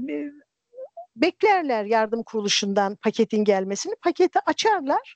beklerler 1.16 1.86
yardım 1.86 2.24
kuruluşundan 2.24 2.96
paketin 2.96 3.44
gelmesini. 3.44 3.96
Paketi 4.02 4.40
açarlar. 4.46 5.16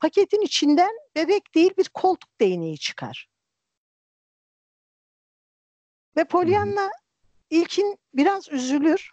Paketin 0.00 0.40
içinden 0.40 0.90
bebek 1.16 1.54
değil 1.54 1.72
bir 1.78 1.88
koltuk 1.88 2.40
değneği 2.40 2.78
çıkar. 2.78 3.28
Ve 6.16 6.24
Pollyanna 6.24 6.90
ilkin 7.52 7.98
biraz 8.14 8.48
üzülür. 8.48 9.10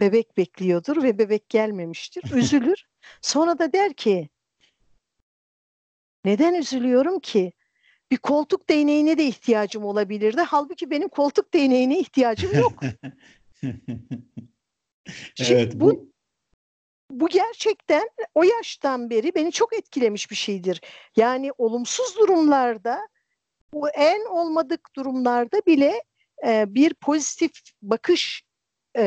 Bebek 0.00 0.36
bekliyordur 0.36 1.02
ve 1.02 1.18
bebek 1.18 1.48
gelmemiştir. 1.48 2.22
Üzülür. 2.34 2.84
Sonra 3.22 3.58
da 3.58 3.72
der 3.72 3.92
ki 3.92 4.28
Neden 6.24 6.54
üzülüyorum 6.54 7.20
ki? 7.20 7.52
Bir 8.10 8.16
koltuk 8.16 8.68
değneğine 8.68 9.18
de 9.18 9.26
ihtiyacım 9.26 9.84
olabilirdi. 9.84 10.40
Halbuki 10.40 10.90
benim 10.90 11.08
koltuk 11.08 11.54
değneğine 11.54 11.98
ihtiyacım 11.98 12.58
yok. 12.58 12.80
evet, 15.40 15.72
bu, 15.74 15.90
bu 15.90 16.10
bu 17.10 17.28
gerçekten 17.28 18.10
o 18.34 18.42
yaştan 18.42 19.10
beri 19.10 19.34
beni 19.34 19.52
çok 19.52 19.72
etkilemiş 19.72 20.30
bir 20.30 20.36
şeydir. 20.36 20.80
Yani 21.16 21.52
olumsuz 21.58 22.16
durumlarda 22.18 23.08
bu 23.72 23.88
en 23.88 24.26
olmadık 24.26 24.88
durumlarda 24.96 25.62
bile 25.66 26.02
e, 26.46 26.74
bir 26.74 26.94
pozitif 26.94 27.52
bakış 27.82 28.42
e, 28.98 29.02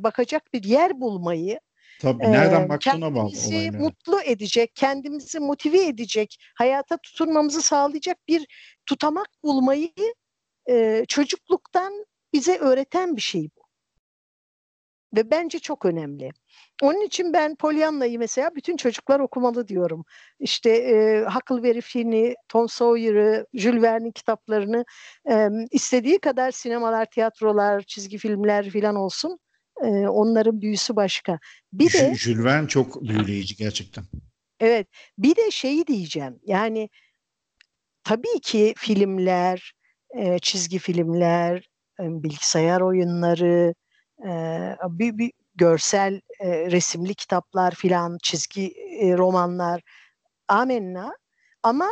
bakacak 0.00 0.52
bir 0.52 0.64
yer 0.64 1.00
bulmayı 1.00 1.60
Tabii 2.00 2.22
nereden 2.22 2.68
baktığına 2.68 3.14
bağlı 3.14 3.30
Kendimizi 3.32 3.70
mutlu 3.70 4.20
edecek, 4.20 4.74
kendimizi 4.74 5.40
motive 5.40 5.86
edecek, 5.86 6.36
hayata 6.54 6.96
tutunmamızı 6.96 7.62
sağlayacak 7.62 8.18
bir 8.28 8.46
tutamak 8.86 9.28
bulmayı 9.42 9.92
e, 10.68 11.04
çocukluktan 11.08 12.06
bize 12.32 12.58
öğreten 12.58 13.16
bir 13.16 13.20
şey 13.20 13.48
bu. 13.56 13.64
Ve 15.16 15.30
bence 15.30 15.58
çok 15.58 15.84
önemli. 15.84 16.30
Onun 16.82 17.00
için 17.00 17.32
ben 17.32 17.56
Pollyanna'yı 17.56 18.18
mesela 18.18 18.50
bütün 18.54 18.76
çocuklar 18.76 19.20
okumalı 19.20 19.68
diyorum. 19.68 20.04
İşte 20.38 20.70
e, 20.70 21.24
Huckleberry 21.24 21.80
Finn'i, 21.80 22.34
Tom 22.48 22.68
Sawyer'ı, 22.68 23.46
Jules 23.54 23.82
Verne'in 23.82 24.12
kitaplarını 24.12 24.84
e, 25.30 25.48
istediği 25.70 26.18
kadar 26.18 26.50
sinemalar, 26.50 27.06
tiyatrolar, 27.06 27.82
çizgi 27.82 28.18
filmler 28.18 28.70
filan 28.70 28.96
olsun. 28.96 29.38
E, 29.82 29.88
onların 29.88 30.60
büyüsü 30.60 30.96
başka. 30.96 31.38
Bir 31.72 31.92
de 31.92 32.14
Jules 32.14 32.44
Verne 32.44 32.68
çok 32.68 33.02
büyüleyici 33.02 33.56
gerçekten. 33.56 34.04
Evet. 34.60 34.88
Bir 35.18 35.36
de 35.36 35.50
şeyi 35.50 35.86
diyeceğim. 35.86 36.40
Yani 36.46 36.88
tabii 38.04 38.40
ki 38.42 38.74
filmler, 38.76 39.72
e, 40.16 40.38
çizgi 40.38 40.78
filmler, 40.78 41.68
e, 42.00 42.04
bilgisayar 42.22 42.80
oyunları, 42.80 43.74
e, 44.26 44.30
bir, 44.88 45.18
bir 45.18 45.32
görsel 45.54 46.20
e, 46.40 46.70
resimli 46.70 47.14
kitaplar 47.14 47.74
filan, 47.74 48.18
çizgi 48.22 48.74
e, 49.00 49.18
romanlar, 49.18 49.82
amenna. 50.48 51.16
Ama 51.62 51.88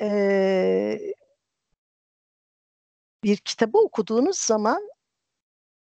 e, 0.00 1.00
bir 3.24 3.36
kitabı 3.36 3.78
okuduğunuz 3.78 4.38
zaman 4.38 4.90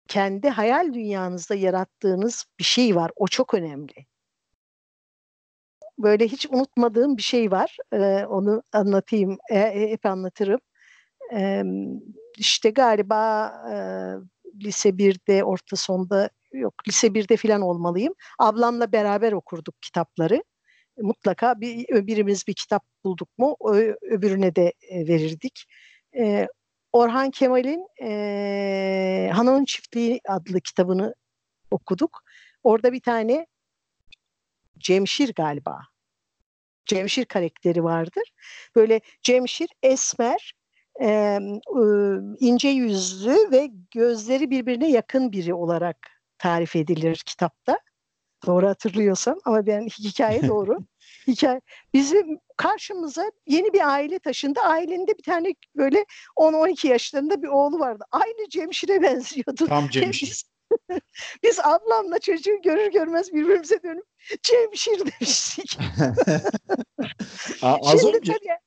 kendi 0.07 0.49
hayal 0.49 0.93
dünyanızda 0.93 1.55
yarattığınız 1.55 2.45
bir 2.59 2.63
şey 2.63 2.95
var. 2.95 3.11
O 3.15 3.27
çok 3.27 3.53
önemli. 3.53 4.05
Böyle 5.97 6.27
hiç 6.27 6.45
unutmadığım 6.45 7.17
bir 7.17 7.21
şey 7.21 7.51
var. 7.51 7.77
Ee, 7.93 8.25
onu 8.25 8.63
anlatayım. 8.73 9.37
E, 9.49 9.59
e, 9.59 9.91
hep 9.91 10.05
anlatırım. 10.05 10.59
Ee, 11.33 11.63
işte 12.37 12.69
galiba 12.69 13.47
e, 13.71 13.75
lise 14.65 14.97
1'de, 14.97 15.43
orta 15.43 15.75
sonda 15.75 16.29
yok 16.53 16.73
lise 16.87 17.07
1'de 17.07 17.37
falan 17.37 17.61
olmalıyım. 17.61 18.13
Ablamla 18.39 18.91
beraber 18.91 19.31
okurduk 19.31 19.81
kitapları. 19.81 20.43
Mutlaka 20.97 21.61
bir 21.61 22.07
birimiz 22.07 22.47
bir 22.47 22.53
kitap 22.53 22.83
bulduk 23.03 23.29
mu 23.37 23.55
öbürüne 24.01 24.55
de 24.55 24.73
e, 24.89 25.07
verirdik. 25.07 25.65
E, 26.17 26.47
Orhan 26.93 27.31
Kemal'in 27.31 27.87
e, 28.01 29.29
Hanımın 29.33 29.65
Çiftliği 29.65 30.21
adlı 30.27 30.61
kitabını 30.61 31.15
okuduk. 31.71 32.23
Orada 32.63 32.93
bir 32.93 33.01
tane 33.01 33.47
Cemşir 34.77 35.33
galiba. 35.33 35.79
Cemşir 36.85 37.25
karakteri 37.25 37.83
vardır. 37.83 38.33
Böyle 38.75 39.01
Cemşir 39.21 39.69
esmer, 39.83 40.53
e, 41.01 41.39
ince 42.39 42.69
yüzlü 42.69 43.51
ve 43.51 43.69
gözleri 43.91 44.49
birbirine 44.49 44.91
yakın 44.91 45.31
biri 45.31 45.53
olarak 45.53 46.20
tarif 46.41 46.75
edilir 46.75 47.21
kitapta. 47.25 47.79
Doğru 48.45 48.67
hatırlıyorsam 48.67 49.39
ama 49.45 49.65
ben 49.65 49.87
hikaye 49.87 50.41
doğru. 50.47 50.79
hikaye 51.27 51.61
bizim 51.93 52.39
karşımıza 52.57 53.31
yeni 53.47 53.73
bir 53.73 53.89
aile 53.89 54.19
taşındı. 54.19 54.59
Ailenin 54.59 55.07
bir 55.07 55.23
tane 55.23 55.53
böyle 55.75 56.05
10-12 56.37 56.87
yaşlarında 56.87 57.41
bir 57.41 57.47
oğlu 57.47 57.79
vardı. 57.79 58.03
Aynı 58.11 58.49
Cemşir'e 58.49 59.01
benziyordu. 59.01 59.67
Tam 59.67 59.89
Cemşir. 59.89 60.27
Biz, 60.27 60.43
biz 61.43 61.59
ablamla 61.59 62.19
çocuğu 62.19 62.61
görür 62.63 62.91
görmez 62.91 63.33
birbirimize 63.33 63.83
dönüp 63.83 64.05
Cemşir 64.43 64.99
demiştik. 64.99 65.77
az 67.61 68.01
Şimdi 68.01 68.17
önce... 68.17 68.33
tabii 68.33 68.57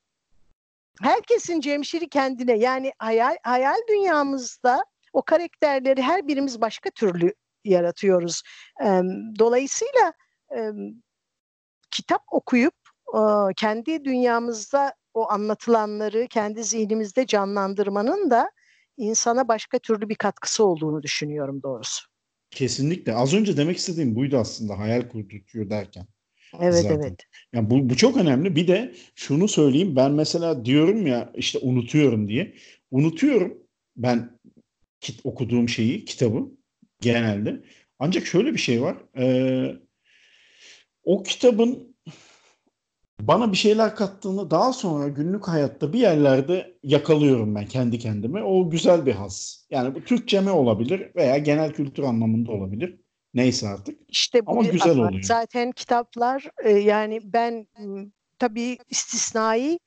herkesin 1.01 1.61
Cemşir'i 1.61 2.09
kendine 2.09 2.57
yani 2.57 2.91
hayal, 2.99 3.35
hayal 3.43 3.77
dünyamızda 3.89 4.85
o 5.13 5.21
karakterleri 5.21 6.01
her 6.01 6.27
birimiz 6.27 6.61
başka 6.61 6.89
türlü 6.89 7.33
yaratıyoruz. 7.65 8.41
Dolayısıyla 9.39 10.13
kitap 11.91 12.21
okuyup 12.31 12.73
kendi 13.57 14.05
dünyamızda 14.05 14.93
o 15.13 15.29
anlatılanları 15.29 16.27
kendi 16.27 16.63
zihnimizde 16.63 17.27
canlandırmanın 17.27 18.29
da 18.29 18.51
insana 18.97 19.47
başka 19.47 19.79
türlü 19.79 20.09
bir 20.09 20.15
katkısı 20.15 20.65
olduğunu 20.65 21.03
düşünüyorum 21.03 21.63
doğrusu. 21.63 22.05
Kesinlikle. 22.49 23.15
Az 23.15 23.33
önce 23.33 23.57
demek 23.57 23.77
istediğim 23.77 24.15
buydu 24.15 24.37
aslında 24.37 24.79
hayal 24.79 25.09
kurduruyor 25.09 25.69
derken. 25.69 26.07
Evet 26.61 26.73
zaten. 26.73 26.99
evet. 26.99 27.19
Yani 27.53 27.69
bu, 27.69 27.89
bu 27.89 27.95
çok 27.97 28.17
önemli. 28.17 28.55
Bir 28.55 28.67
de 28.67 28.95
şunu 29.15 29.47
söyleyeyim 29.47 29.95
ben 29.95 30.11
mesela 30.11 30.65
diyorum 30.65 31.07
ya 31.07 31.31
işte 31.35 31.59
unutuyorum 31.61 32.27
diye. 32.27 32.55
Unutuyorum 32.91 33.57
ben 33.97 34.39
kit, 34.99 35.19
okuduğum 35.23 35.69
şeyi, 35.69 36.05
kitabı 36.05 36.51
genelde. 37.01 37.63
Ancak 37.99 38.25
şöyle 38.25 38.53
bir 38.53 38.59
şey 38.59 38.81
var. 38.81 38.97
Ee, 39.17 39.75
o 41.03 41.23
kitabın 41.23 41.95
bana 43.21 43.51
bir 43.51 43.57
şeyler 43.57 43.95
kattığını 43.95 44.51
daha 44.51 44.73
sonra 44.73 45.07
günlük 45.07 45.47
hayatta 45.47 45.93
bir 45.93 45.99
yerlerde 45.99 46.77
yakalıyorum 46.83 47.55
ben 47.55 47.65
kendi 47.65 47.99
kendime. 47.99 48.43
O 48.43 48.69
güzel 48.69 49.05
bir 49.05 49.13
haz. 49.13 49.67
Yani 49.69 49.95
bu 49.95 50.03
Türkçe 50.03 50.41
mi 50.41 50.51
olabilir 50.51 51.11
veya 51.15 51.37
genel 51.37 51.73
kültür 51.73 52.03
anlamında 52.03 52.51
olabilir. 52.51 52.99
Neyse 53.33 53.67
artık. 53.67 53.99
İşte 54.07 54.45
bu 54.45 54.51
Ama 54.51 54.63
güzel 54.63 54.91
ama 54.91 55.07
oluyor. 55.07 55.23
Zaten 55.23 55.71
kitaplar 55.71 56.49
e, 56.63 56.69
yani 56.69 57.19
ben 57.23 57.67
tabii 58.39 58.77
istisnai 58.89 59.79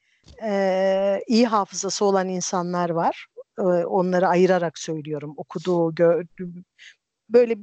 e, 0.42 1.20
iyi 1.28 1.46
hafızası 1.46 2.04
olan 2.04 2.28
insanlar 2.28 2.90
var. 2.90 3.26
E, 3.58 3.62
onları 3.62 4.28
ayırarak 4.28 4.78
söylüyorum. 4.78 5.34
Okuduğu, 5.36 5.94
gördüğü, 5.94 6.64
böyle 7.28 7.58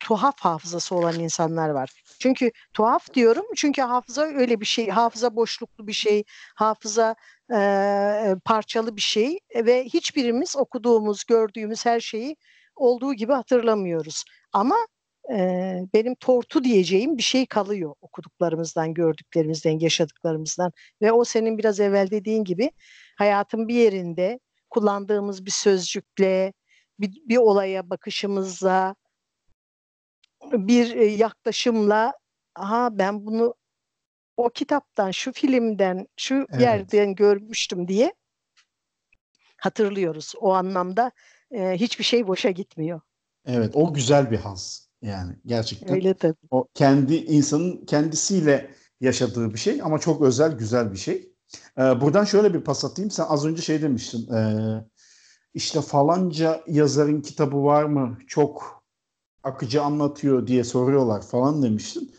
tuhaf 0.00 0.40
hafızası 0.40 0.94
olan 0.94 1.20
insanlar 1.20 1.68
var. 1.70 1.90
Çünkü 2.18 2.50
tuhaf 2.74 3.14
diyorum 3.14 3.44
çünkü 3.56 3.82
hafıza 3.82 4.22
öyle 4.22 4.60
bir 4.60 4.66
şey, 4.66 4.88
hafıza 4.88 5.36
boşluklu 5.36 5.86
bir 5.86 5.92
şey, 5.92 6.24
hafıza 6.56 7.14
e, 7.54 8.36
parçalı 8.44 8.96
bir 8.96 9.00
şey 9.00 9.38
ve 9.54 9.84
hiçbirimiz 9.84 10.56
okuduğumuz, 10.56 11.24
gördüğümüz 11.24 11.86
her 11.86 12.00
şeyi 12.00 12.36
olduğu 12.76 13.14
gibi 13.14 13.32
hatırlamıyoruz. 13.32 14.24
Ama 14.52 14.76
e, 15.32 15.36
benim 15.94 16.14
tortu 16.14 16.64
diyeceğim 16.64 17.18
bir 17.18 17.22
şey 17.22 17.46
kalıyor 17.46 17.94
okuduklarımızdan, 18.00 18.94
gördüklerimizden, 18.94 19.78
yaşadıklarımızdan 19.78 20.72
ve 21.02 21.12
o 21.12 21.24
senin 21.24 21.58
biraz 21.58 21.80
evvel 21.80 22.10
dediğin 22.10 22.44
gibi 22.44 22.70
hayatın 23.18 23.68
bir 23.68 23.74
yerinde 23.74 24.40
kullandığımız 24.70 25.46
bir 25.46 25.50
sözcükle, 25.50 26.52
bir, 27.00 27.22
bir 27.28 27.36
olaya 27.36 27.90
bakışımızla, 27.90 28.94
bir 30.52 30.96
e, 30.96 31.04
yaklaşımla 31.04 32.12
aha 32.54 32.98
ben 32.98 33.26
bunu 33.26 33.54
o 34.36 34.50
kitaptan, 34.50 35.10
şu 35.10 35.32
filmden, 35.32 36.06
şu 36.16 36.34
evet. 36.34 36.60
yerden 36.60 37.14
görmüştüm 37.14 37.88
diye 37.88 38.14
hatırlıyoruz. 39.56 40.32
O 40.40 40.52
anlamda 40.52 41.12
e, 41.50 41.72
hiçbir 41.72 42.04
şey 42.04 42.26
boşa 42.26 42.50
gitmiyor. 42.50 43.00
Evet, 43.46 43.70
o 43.74 43.94
güzel 43.94 44.30
bir 44.30 44.38
haz 44.38 44.88
yani 45.02 45.36
gerçekten. 45.46 45.94
Öyle 45.94 46.14
tabii. 46.14 46.36
O 46.50 46.68
kendi 46.74 47.14
insanın 47.16 47.86
kendisiyle 47.86 48.70
yaşadığı 49.00 49.52
bir 49.52 49.58
şey 49.58 49.82
ama 49.82 49.98
çok 49.98 50.22
özel, 50.22 50.52
güzel 50.52 50.92
bir 50.92 50.98
şey. 50.98 51.32
Ee, 51.78 52.00
buradan 52.00 52.24
şöyle 52.24 52.54
bir 52.54 52.60
pas 52.60 52.84
atayım. 52.84 53.10
Sen 53.10 53.24
az 53.28 53.46
önce 53.46 53.62
şey 53.62 53.82
demiştin. 53.82 54.34
E, 54.34 54.40
işte 55.54 55.80
falanca 55.80 56.62
yazarın 56.66 57.20
kitabı 57.20 57.64
var 57.64 57.84
mı? 57.84 58.18
Çok 58.26 58.82
akıcı 59.42 59.82
anlatıyor 59.82 60.46
diye 60.46 60.64
soruyorlar 60.64 61.22
falan 61.22 61.62
demiştin. 61.62 62.14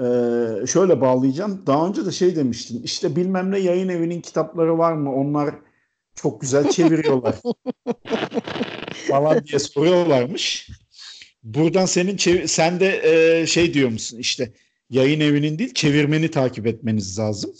Ee, 0.00 0.66
şöyle 0.66 1.00
bağlayacağım. 1.00 1.66
Daha 1.66 1.88
önce 1.88 2.06
de 2.06 2.12
şey 2.12 2.36
demiştin. 2.36 2.82
İşte 2.82 3.16
bilmem 3.16 3.50
ne 3.50 3.58
yayın 3.58 3.88
evinin 3.88 4.20
kitapları 4.20 4.78
var 4.78 4.92
mı? 4.92 5.14
Onlar 5.14 5.54
çok 6.14 6.40
güzel 6.40 6.70
çeviriyorlar. 6.70 7.34
falan 9.08 9.44
diye 9.44 9.58
soruyorlarmış. 9.58 10.70
Buradan 11.42 11.86
senin 11.86 12.46
sen 12.46 12.80
de 12.80 13.00
e, 13.40 13.46
şey 13.46 13.74
diyor 13.74 13.90
musun? 13.90 14.18
İşte 14.18 14.52
yayın 14.90 15.20
evinin 15.20 15.58
değil 15.58 15.74
çevirmeni 15.74 16.30
takip 16.30 16.66
etmeniz 16.66 17.18
lazım. 17.18 17.52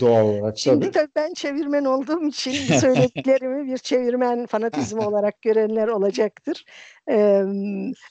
Doğal 0.00 0.24
olarak 0.24 0.58
Şimdi 0.58 0.80
tabii. 0.80 0.92
tabii 0.92 1.12
ben 1.16 1.34
çevirmen 1.34 1.84
olduğum 1.84 2.26
için 2.26 2.52
söylediklerimi 2.80 3.72
bir 3.72 3.78
çevirmen 3.78 4.46
fanatizmi 4.46 5.00
olarak 5.06 5.42
görenler 5.42 5.88
olacaktır. 5.88 6.64
Ee, 7.10 7.42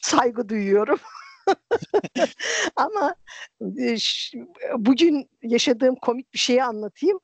saygı 0.01 0.49
duyuyorum. 0.49 0.99
Ama 2.75 3.15
bugün 4.77 5.29
yaşadığım 5.43 5.95
komik 5.95 6.33
bir 6.33 6.39
şeyi 6.39 6.63
anlatayım. 6.63 7.19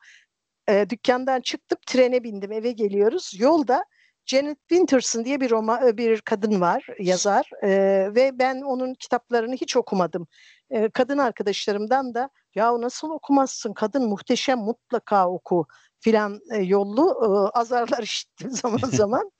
E, 0.69 0.89
dükkandan 0.89 1.41
çıktım, 1.41 1.77
trene 1.87 2.23
bindim, 2.23 2.51
eve 2.51 2.71
geliyoruz. 2.71 3.31
Yolda 3.39 3.85
Janet 4.25 4.57
Winterson 4.69 5.25
diye 5.25 5.41
bir 5.41 5.49
Roma 5.49 5.97
bir 5.97 6.21
kadın 6.21 6.61
var, 6.61 6.87
yazar 6.99 7.49
e, 7.63 7.69
ve 8.15 8.39
ben 8.39 8.61
onun 8.61 8.93
kitaplarını 8.93 9.55
hiç 9.55 9.77
okumadım. 9.77 10.27
E, 10.69 10.89
kadın 10.89 11.17
arkadaşlarımdan 11.17 12.13
da 12.13 12.29
ya 12.55 12.81
nasıl 12.81 13.09
okumazsın? 13.09 13.73
Kadın 13.73 14.09
muhteşem, 14.09 14.59
mutlaka 14.59 15.29
oku 15.29 15.65
filan 15.99 16.39
e, 16.51 16.57
yollu 16.57 17.09
e, 17.09 17.57
azarlar 17.59 18.03
işittim 18.03 18.51
zaman 18.51 18.77
zaman 18.91 19.31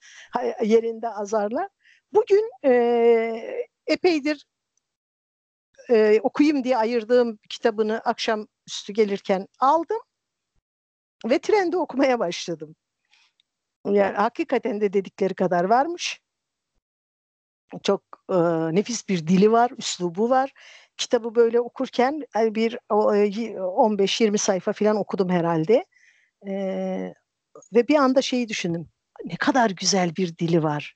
yerinde 0.63 1.10
azarlar. 1.10 1.67
Bugün 2.13 2.52
e, 2.65 3.67
epeydir 3.88 4.46
e, 5.89 6.19
okuyayım 6.24 6.63
diye 6.63 6.78
ayırdığım 6.78 7.39
kitabını 7.50 8.02
akşam 8.06 8.48
üstü 8.67 8.93
gelirken 8.93 9.48
aldım 9.60 10.00
ve 11.26 11.39
trende 11.39 11.78
okumaya 11.78 12.19
başladım. 12.19 12.76
Yani 13.86 14.15
hakikaten 14.17 14.82
de 14.82 14.93
dedikleri 14.93 15.34
kadar 15.34 15.63
varmış. 15.63 16.22
Çok 17.84 18.02
e, 18.30 18.36
nefis 18.76 19.10
bir 19.10 19.28
dili 19.28 19.52
var, 19.52 19.72
üslubu 19.78 20.30
var. 20.30 20.54
Kitabı 20.98 21.36
böyle 21.36 21.60
okurken 21.60 22.22
bir 22.36 22.78
15-20 22.89 24.38
sayfa 24.38 24.74
falan 24.74 24.98
okudum 24.98 25.30
herhalde. 25.30 25.86
E, 26.48 26.54
ve 27.74 27.88
bir 27.88 27.96
anda 27.96 28.22
şeyi 28.22 28.50
düşündüm. 28.50 28.89
Ne 29.26 29.36
kadar 29.36 29.69
güzel 29.69 30.15
bir 30.15 30.38
dili 30.38 30.63
var. 30.63 30.96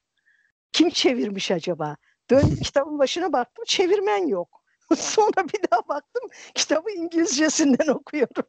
Kim 0.72 0.90
çevirmiş 0.90 1.52
acaba? 1.52 1.98
Dön 2.30 2.56
kitabın 2.64 3.00
başına 3.00 3.34
baktım 3.34 3.66
çevirmen 3.68 4.28
yok. 4.28 4.64
Sonra 4.98 5.48
bir 5.54 5.72
daha 5.72 5.88
baktım 5.88 6.30
kitabı 6.56 6.92
İngilizcesinden 6.92 7.88
okuyorum. 7.94 8.44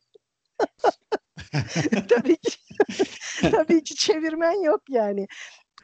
tabii 2.09 2.37
ki 2.37 2.59
tabii 3.51 3.83
ki 3.83 3.95
çevirmen 3.95 4.63
yok 4.63 4.83
yani. 4.89 5.27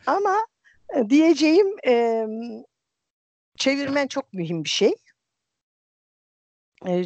Ama 0.06 0.46
e, 0.96 1.10
diyeceğim 1.10 1.66
e, 1.86 2.26
çevirmen 3.56 4.06
çok 4.06 4.32
mühim 4.32 4.64
bir 4.64 4.68
şey. 4.68 4.94
E, 6.88 7.02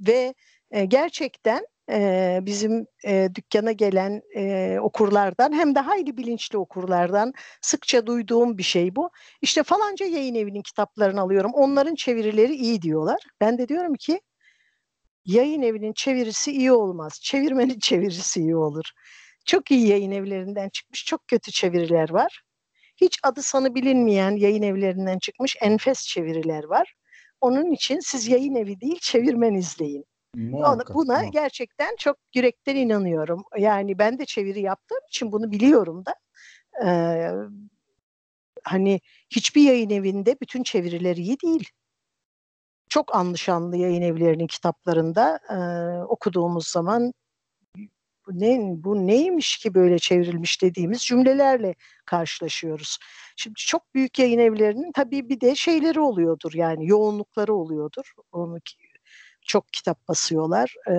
ve 0.00 0.34
e, 0.70 0.84
gerçekten 0.84 1.66
e, 1.90 2.38
bizim 2.42 2.86
e, 3.06 3.28
dükkana 3.34 3.72
gelen 3.72 4.22
e, 4.36 4.78
okurlardan 4.80 5.52
hem 5.52 5.74
de 5.74 5.80
hayli 5.80 6.16
bilinçli 6.16 6.58
okurlardan 6.58 7.32
sıkça 7.62 8.06
duyduğum 8.06 8.58
bir 8.58 8.62
şey 8.62 8.96
bu. 8.96 9.10
İşte 9.42 9.62
falanca 9.62 10.06
yayın 10.06 10.34
evinin 10.34 10.62
kitaplarını 10.62 11.20
alıyorum. 11.20 11.50
Onların 11.54 11.94
çevirileri 11.94 12.54
iyi 12.54 12.82
diyorlar. 12.82 13.22
Ben 13.40 13.58
de 13.58 13.68
diyorum 13.68 13.94
ki 13.94 14.20
yayın 15.24 15.62
evinin 15.62 15.92
çevirisi 15.92 16.52
iyi 16.52 16.72
olmaz. 16.72 17.20
Çevirmenin 17.22 17.78
çevirisi 17.80 18.40
iyi 18.40 18.56
olur. 18.56 18.84
Çok 19.46 19.70
iyi 19.70 19.86
yayın 19.88 20.10
evlerinden 20.10 20.68
çıkmış 20.68 21.04
çok 21.04 21.28
kötü 21.28 21.52
çeviriler 21.52 22.10
var. 22.10 22.42
Hiç 22.96 23.18
adı 23.22 23.42
sanı 23.42 23.74
bilinmeyen 23.74 24.30
yayın 24.36 24.62
evlerinden 24.62 25.18
çıkmış 25.18 25.56
enfes 25.62 26.06
çeviriler 26.06 26.64
var. 26.64 26.94
Onun 27.40 27.72
için 27.72 27.98
siz 28.00 28.28
yayın 28.28 28.54
evi 28.54 28.80
değil 28.80 28.98
çevirmen 29.00 29.54
izleyin. 29.54 30.04
Muhakkak, 30.34 30.94
Buna 30.94 31.12
muhakkak. 31.12 31.32
gerçekten 31.32 31.96
çok 31.98 32.16
yürekten 32.34 32.76
inanıyorum. 32.76 33.44
Yani 33.58 33.98
ben 33.98 34.18
de 34.18 34.24
çeviri 34.24 34.60
yaptığım 34.60 34.98
için 35.08 35.32
bunu 35.32 35.50
biliyorum 35.50 36.04
da. 36.06 36.14
Ee, 36.86 37.30
hani 38.64 39.00
hiçbir 39.30 39.62
yayın 39.62 39.90
evinde 39.90 40.36
bütün 40.42 40.62
çeviriler 40.62 41.16
iyi 41.16 41.40
değil. 41.40 41.68
Çok 42.90 43.14
anlaşanlı 43.16 43.76
yayın 43.76 44.02
evlerinin 44.02 44.46
kitaplarında 44.46 45.38
e, 45.50 45.58
okuduğumuz 46.04 46.68
zaman 46.68 47.12
ne 48.28 48.60
bu 48.84 49.06
neymiş 49.06 49.58
ki 49.58 49.74
böyle 49.74 49.98
çevrilmiş 49.98 50.62
dediğimiz 50.62 51.02
cümlelerle 51.02 51.74
karşılaşıyoruz. 52.04 52.98
Şimdi 53.36 53.54
çok 53.56 53.94
büyük 53.94 54.18
yayın 54.18 54.38
evlerinin 54.38 54.92
tabii 54.92 55.28
bir 55.28 55.40
de 55.40 55.54
şeyleri 55.54 56.00
oluyordur 56.00 56.52
yani 56.54 56.86
yoğunlukları 56.88 57.54
oluyordur. 57.54 58.12
Onu 58.32 58.58
çok 59.42 59.72
kitap 59.72 60.08
basıyorlar. 60.08 60.74
E, 60.88 60.94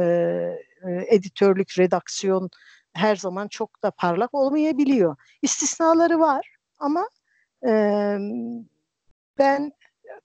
editörlük, 1.08 1.80
redaksiyon 1.80 2.50
her 2.94 3.16
zaman 3.16 3.48
çok 3.48 3.84
da 3.84 3.92
parlak 3.92 4.34
olmayabiliyor. 4.34 5.16
İstisnaları 5.42 6.20
var 6.20 6.56
ama 6.80 7.10
e, 7.68 7.72
ben 9.38 9.72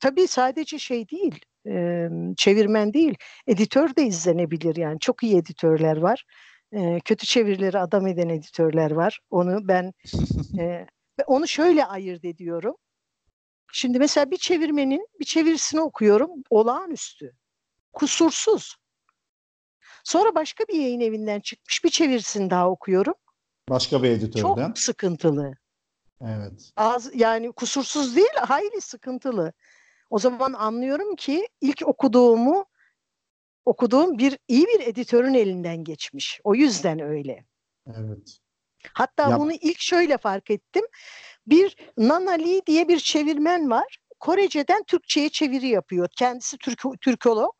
tabii 0.01 0.29
sadece 0.29 0.79
şey 0.79 1.09
değil, 1.09 1.41
e, 1.69 2.09
çevirmen 2.37 2.93
değil, 2.93 3.15
editör 3.47 3.97
de 3.97 4.03
izlenebilir 4.03 4.77
yani. 4.77 4.99
Çok 5.01 5.23
iyi 5.23 5.37
editörler 5.37 5.97
var. 5.97 6.25
E, 6.73 7.01
kötü 7.01 7.27
çevirileri 7.27 7.79
adam 7.79 8.07
eden 8.07 8.29
editörler 8.29 8.91
var. 8.91 9.21
Onu 9.31 9.69
ben 9.69 9.93
e, 10.59 10.87
onu 11.27 11.49
şöyle 11.49 11.85
ayırt 11.85 12.25
ediyorum. 12.25 12.77
Şimdi 13.73 13.99
mesela 13.99 14.31
bir 14.31 14.37
çevirmenin 14.37 15.09
bir 15.21 15.25
çevirisini 15.25 15.81
okuyorum 15.81 16.31
olağanüstü 16.51 17.33
kusursuz. 17.93 18.77
Sonra 20.05 20.35
başka 20.35 20.65
bir 20.65 20.75
yayın 20.75 21.01
evinden 21.01 21.41
çıkmış 21.41 21.85
bir 21.85 21.91
çevirisini 21.91 22.51
daha 22.51 22.71
okuyorum. 22.71 23.15
Başka 23.69 24.03
bir 24.03 24.11
editörden. 24.11 24.67
Çok 24.67 24.79
sıkıntılı. 24.79 25.53
Evet. 26.21 26.73
Az, 26.77 27.11
yani 27.15 27.53
kusursuz 27.53 28.17
değil, 28.17 28.35
hayli 28.37 28.81
sıkıntılı. 28.81 29.53
O 30.11 30.19
zaman 30.19 30.53
anlıyorum 30.53 31.17
ki 31.17 31.49
ilk 31.61 31.83
okuduğumu 31.87 32.67
okuduğum 33.65 34.19
bir 34.19 34.39
iyi 34.49 34.67
bir 34.67 34.81
editörün 34.87 35.35
elinden 35.35 35.85
geçmiş. 35.85 36.41
O 36.45 36.55
yüzden 36.55 37.01
öyle. 37.01 37.45
Evet. 37.87 38.39
Hatta 38.93 39.31
ya. 39.31 39.41
bunu 39.41 39.53
ilk 39.53 39.81
şöyle 39.81 40.19
fark 40.19 40.51
ettim. 40.51 40.85
Bir 41.47 41.77
Nana 41.97 42.31
Lee 42.31 42.67
diye 42.67 42.89
bir 42.89 42.99
çevirmen 42.99 43.71
var. 43.71 43.99
Korece'den 44.21 44.85
Türkçe'ye 44.85 45.29
çeviri 45.29 45.69
yapıyor. 45.69 46.09
Kendisi 46.17 46.59
Türk, 46.59 46.83
Türkolog. 47.01 47.53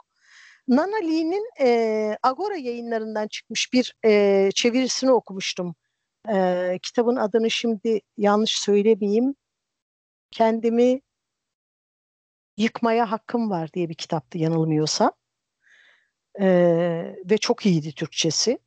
Nana 0.69 0.97
Lee'nin 0.97 1.51
e, 1.61 2.19
Agora 2.23 2.57
yayınlarından 2.57 3.29
çıkmış 3.29 3.73
bir 3.73 3.95
e, 4.05 4.51
çevirisini 4.55 5.13
okumuştum. 5.13 5.75
E, 6.29 6.79
kitabın 6.83 7.17
adını 7.17 7.51
şimdi 7.51 8.01
yanlış 8.17 8.59
söylemeyeyim. 8.59 9.35
Kendimi 10.31 11.01
yıkmaya 12.57 13.11
hakkım 13.11 13.51
var 13.51 13.73
diye 13.73 13.89
bir 13.89 13.95
kitaptı 13.95 14.39
yanılmıyorsam. 14.39 15.13
E, 16.41 16.47
ve 17.31 17.39
çok 17.39 17.67
iyiydi 17.67 17.93
Türkçesi. 17.93 18.59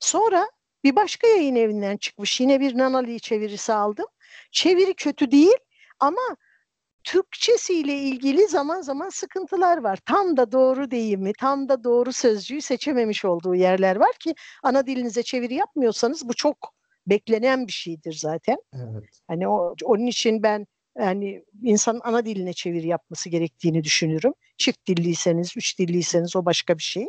Sonra 0.00 0.50
bir 0.84 0.96
başka 0.96 1.26
yayın 1.26 1.56
evinden 1.56 1.96
çıkmış 1.96 2.40
yine 2.40 2.60
bir 2.60 2.78
Nana 2.78 2.98
Lee 2.98 3.18
çevirisi 3.18 3.72
aldım. 3.72 4.06
Çeviri 4.50 4.94
kötü 4.94 5.30
değil 5.30 5.56
ama 6.00 6.36
Türkçesiyle 7.04 7.94
ilgili 7.94 8.46
zaman 8.46 8.80
zaman 8.80 9.08
sıkıntılar 9.08 9.78
var. 9.78 9.98
Tam 10.06 10.36
da 10.36 10.52
doğru 10.52 10.90
deyimi, 10.90 11.32
tam 11.32 11.68
da 11.68 11.84
doğru 11.84 12.12
sözcüğü 12.12 12.60
seçememiş 12.60 13.24
olduğu 13.24 13.54
yerler 13.54 13.96
var 13.96 14.12
ki 14.20 14.34
ana 14.62 14.86
dilinize 14.86 15.22
çeviri 15.22 15.54
yapmıyorsanız 15.54 16.28
bu 16.28 16.34
çok 16.34 16.74
beklenen 17.06 17.66
bir 17.66 17.72
şeydir 17.72 18.12
zaten. 18.12 18.56
Evet. 18.74 19.20
Hani 19.28 19.48
o, 19.48 19.74
onun 19.84 20.06
için 20.06 20.42
ben 20.42 20.66
yani 21.00 21.44
insanın 21.62 22.00
ana 22.04 22.24
diline 22.26 22.52
çeviri 22.52 22.86
yapması 22.86 23.28
gerektiğini 23.28 23.84
düşünürüm. 23.84 24.32
Çift 24.58 24.86
dilliyseniz, 24.86 25.56
üç 25.56 25.78
dilliyseniz 25.78 26.36
o 26.36 26.44
başka 26.44 26.78
bir 26.78 26.82
şey. 26.82 27.08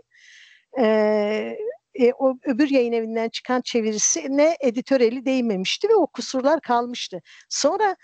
Ee, 0.80 1.58
e, 1.96 2.14
o 2.20 2.38
öbür 2.46 2.70
yayın 2.70 2.92
evinden 2.92 3.30
çıkan 3.30 3.62
çevirisi 3.62 4.38
ne 4.38 4.58
editör 4.60 5.02
eli 5.02 5.26
değmemişti 5.26 5.90
ve 5.90 5.96
o 5.96 6.08
kusurlar 6.08 6.62
kalmıştı. 6.62 7.22
Sonra 7.50 7.96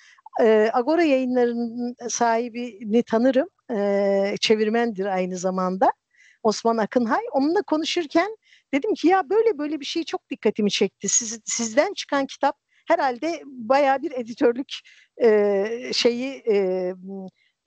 e, 0.41 0.69
Agora 0.74 1.04
yayınlarının 1.04 1.96
sahibini 2.10 3.04
tanırım. 3.04 3.48
E, 3.72 4.36
çevirmendir 4.41 5.06
aynı 5.06 5.38
zamanda. 5.38 5.91
Osman 6.43 6.78
Akınhay. 6.78 7.22
Onunla 7.32 7.62
konuşurken 7.62 8.38
dedim 8.74 8.93
ki 8.93 9.08
ya 9.08 9.30
böyle 9.30 9.58
böyle 9.58 9.80
bir 9.80 9.86
şey 9.86 10.04
çok 10.04 10.30
dikkatimi 10.30 10.72
çekti. 10.72 11.10
Siz, 11.10 11.39
sizden 11.46 11.93
çıkan 11.93 12.26
kitap 12.26 12.62
herhalde 12.86 13.41
baya 13.46 14.02
bir 14.02 14.12
editörlük 14.12 14.74
e, 15.24 15.91
şeyi 15.93 16.43
e, 16.52 16.93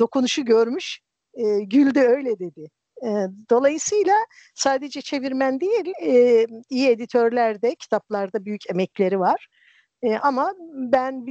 dokunuşu 0.00 0.44
görmüş. 0.44 1.00
E, 1.34 1.42
Gül 1.60 1.94
de 1.94 2.00
öyle 2.00 2.38
dedi. 2.38 2.70
E, 3.02 3.08
dolayısıyla 3.50 4.14
sadece 4.54 5.00
çevirmen 5.02 5.60
değil, 5.60 5.92
e, 6.02 6.46
iyi 6.70 6.88
editörlerde, 6.88 7.74
kitaplarda 7.74 8.44
büyük 8.44 8.70
emekleri 8.70 9.20
var. 9.20 9.48
E, 10.02 10.16
ama 10.16 10.54
ben 10.74 11.26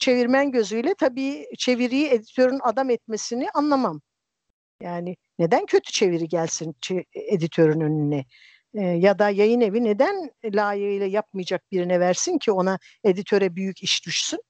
çevirmen 0.00 0.52
gözüyle 0.52 0.94
tabii 0.98 1.46
çeviriyi 1.58 2.06
editörün 2.08 2.58
adam 2.62 2.90
etmesini 2.90 3.50
anlamam. 3.50 4.00
Yani 4.82 5.16
neden 5.38 5.66
kötü 5.66 5.92
çeviri 5.92 6.28
gelsin 6.28 6.76
editörün 7.14 7.80
önüne? 7.80 8.24
Ya 8.82 9.18
da 9.18 9.30
yayın 9.30 9.60
evi 9.60 9.84
neden 9.84 10.30
layığıyla 10.44 11.06
yapmayacak 11.06 11.72
birine 11.72 12.00
versin 12.00 12.38
ki 12.38 12.52
ona 12.52 12.78
editöre 13.04 13.56
büyük 13.56 13.82
iş 13.82 14.06
düşsün? 14.06 14.40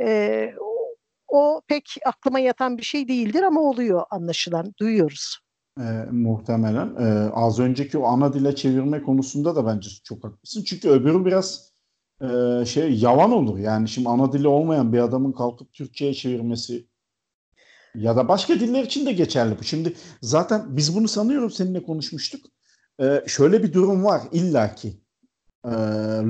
E, 0.00 0.52
o, 0.60 0.96
o 1.28 1.62
pek 1.68 1.96
aklıma 2.04 2.38
yatan 2.38 2.78
bir 2.78 2.82
şey 2.82 3.08
değildir 3.08 3.42
ama 3.42 3.60
oluyor 3.60 4.02
anlaşılan, 4.10 4.74
duyuyoruz. 4.80 5.38
E, 5.78 5.82
muhtemelen. 6.10 6.96
E, 6.96 7.30
az 7.32 7.58
önceki 7.58 7.98
o 7.98 8.04
ana 8.04 8.32
dile 8.32 8.54
çevirme 8.54 9.02
konusunda 9.02 9.56
da 9.56 9.66
bence 9.66 9.90
çok 10.04 10.24
haklısın. 10.24 10.64
Çünkü 10.64 10.90
öbürü 10.90 11.24
biraz 11.24 11.72
e, 12.22 12.64
şey 12.64 12.94
yavan 12.94 13.32
olur. 13.32 13.58
Yani 13.58 13.88
şimdi 13.88 14.08
ana 14.08 14.32
dili 14.32 14.48
olmayan 14.48 14.92
bir 14.92 14.98
adamın 14.98 15.32
kalkıp 15.32 15.72
Türkçe'ye 15.72 16.14
çevirmesi 16.14 16.86
ya 17.94 18.16
da 18.16 18.28
başka 18.28 18.60
diller 18.60 18.84
için 18.84 19.06
de 19.06 19.12
geçerli 19.12 19.58
bu. 19.58 19.64
Şimdi 19.64 19.94
zaten 20.22 20.76
biz 20.76 20.96
bunu 20.96 21.08
sanıyorum 21.08 21.50
seninle 21.50 21.82
konuşmuştuk. 21.82 22.46
Ee, 23.00 23.24
şöyle 23.26 23.62
bir 23.62 23.72
durum 23.72 24.04
var 24.04 24.22
illaki. 24.32 25.00
Ee, 25.64 25.70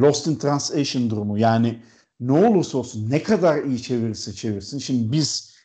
lost 0.00 0.26
in 0.26 0.37
translation 0.37 1.11
durumu. 1.11 1.38
Yani 1.38 1.83
ne 2.20 2.33
olursa 2.33 2.78
olsun 2.78 3.11
ne 3.11 3.22
kadar 3.22 3.62
iyi 3.62 3.83
çevirirse 3.83 4.33
çevirsin. 4.33 4.78
Şimdi 4.78 5.12
biz 5.12 5.56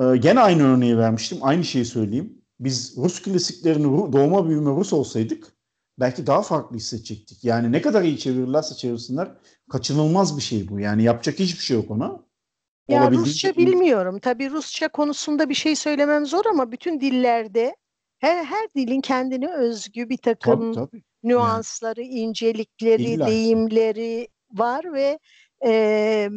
e, 0.00 0.16
gene 0.16 0.40
aynı 0.40 0.62
örneği 0.62 0.98
vermiştim. 0.98 1.38
Aynı 1.42 1.64
şeyi 1.64 1.84
söyleyeyim. 1.84 2.42
Biz 2.60 2.96
Rus 2.96 3.22
klasiklerini 3.22 4.12
doğma 4.12 4.48
büyüme 4.48 4.70
Rus 4.70 4.92
olsaydık 4.92 5.52
belki 6.00 6.26
daha 6.26 6.42
farklı 6.42 6.76
hissedecektik. 6.76 7.44
Yani 7.44 7.72
ne 7.72 7.82
kadar 7.82 8.02
iyi 8.02 8.18
çevirirlerse 8.18 8.74
çevirsinler 8.74 9.30
kaçınılmaz 9.70 10.36
bir 10.36 10.42
şey 10.42 10.68
bu. 10.68 10.80
Yani 10.80 11.02
yapacak 11.02 11.38
hiçbir 11.38 11.64
şey 11.64 11.76
yok 11.76 11.90
ona. 11.90 12.20
Ya 12.88 13.10
Rusça 13.10 13.56
bilmiyorum. 13.56 14.18
Tabii 14.18 14.50
Rusça 14.50 14.88
konusunda 14.88 15.48
bir 15.48 15.54
şey 15.54 15.76
söylemem 15.76 16.26
zor 16.26 16.44
ama 16.46 16.72
bütün 16.72 17.00
dillerde 17.00 17.76
her 18.18 18.44
her 18.44 18.68
dilin 18.76 19.00
kendine 19.00 19.52
özgü 19.52 20.08
bir 20.08 20.16
takım 20.16 20.72
tabii, 20.72 20.90
tabii. 20.90 21.02
nüansları, 21.22 22.02
yani. 22.02 22.14
incelikleri, 22.14 23.02
İlla. 23.02 23.26
deyimleri 23.26 24.28
var 24.50 24.92
ve 24.92 25.18
e, 25.64 26.28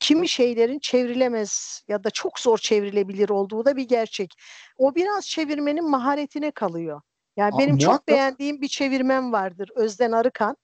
kimi 0.00 0.28
şeylerin 0.28 0.78
çevrilemez 0.78 1.82
ya 1.88 2.04
da 2.04 2.10
çok 2.10 2.38
zor 2.38 2.58
çevrilebilir 2.58 3.28
olduğu 3.28 3.64
da 3.64 3.76
bir 3.76 3.88
gerçek. 3.88 4.34
O 4.78 4.94
biraz 4.94 5.28
çevirmenin 5.28 5.90
maharetine 5.90 6.50
kalıyor. 6.50 7.00
Yani 7.36 7.54
Aa, 7.54 7.58
benim 7.58 7.74
muhakkak. 7.74 7.96
çok 7.96 8.08
beğendiğim 8.08 8.60
bir 8.60 8.68
çevirmen 8.68 9.32
vardır 9.32 9.70
Özden 9.76 10.12
Arıkan. 10.12 10.56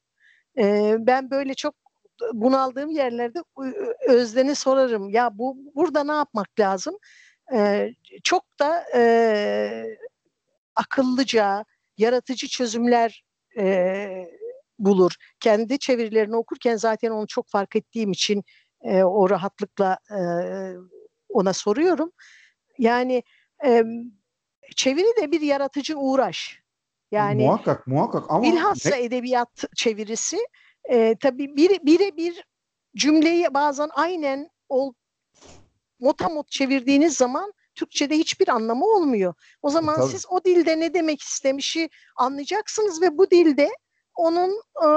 Ee, 0.59 0.97
ben 0.99 1.31
böyle 1.31 1.55
çok 1.55 1.75
bunaldığım 2.33 2.91
yerlerde 2.91 3.43
Özden'e 4.09 4.55
sorarım. 4.55 5.09
Ya 5.09 5.39
bu 5.39 5.57
burada 5.75 6.05
ne 6.05 6.13
yapmak 6.13 6.61
lazım? 6.61 6.99
Ee, 7.55 7.95
çok 8.25 8.59
da 8.59 8.85
e, 8.95 9.99
akıllıca, 10.77 11.65
yaratıcı 11.99 12.49
çözümler 12.49 13.25
e, 13.59 14.09
bulur. 14.79 15.13
Kendi 15.41 15.79
çevirilerini 15.79 16.37
okurken 16.37 16.77
zaten 16.77 17.11
onu 17.11 17.27
çok 17.27 17.49
fark 17.49 17.77
ettiğim 17.77 18.13
için 18.13 18.45
e, 18.83 19.03
o 19.03 19.31
rahatlıkla 19.31 19.99
e, 20.11 20.21
ona 21.29 21.53
soruyorum. 21.53 22.13
Yani 22.79 23.23
e, 23.65 23.83
çeviri 24.77 25.23
de 25.23 25.33
bir 25.33 25.41
yaratıcı 25.41 25.99
uğraş. 25.99 26.63
Yani 27.11 27.45
muhakkak 27.45 27.87
muhakkak 27.87 28.25
ama 28.29 28.43
bilhassa 28.43 28.91
ne? 28.91 29.03
edebiyat 29.03 29.65
çevirisi 29.77 30.39
e, 30.91 31.17
tabii 31.21 31.57
bir 31.57 31.87
birebir 31.87 32.45
cümleyi 32.97 33.55
bazen 33.55 33.89
aynen 33.95 34.51
ol, 34.69 34.93
motamot 36.01 36.51
çevirdiğiniz 36.51 37.17
zaman 37.17 37.53
Türkçe'de 37.75 38.17
hiçbir 38.19 38.49
anlamı 38.49 38.87
olmuyor. 38.87 39.35
O 39.63 39.71
zaman 39.71 39.97
Tabii. 39.97 40.11
siz 40.11 40.27
o 40.31 40.45
dilde 40.45 40.81
ne 40.81 40.95
demek 40.95 41.23
istemişi 41.23 41.91
anlayacaksınız 42.17 43.03
ve 43.03 43.19
bu 43.19 43.31
dilde 43.31 43.71
onun 44.19 44.51
e, 44.83 44.89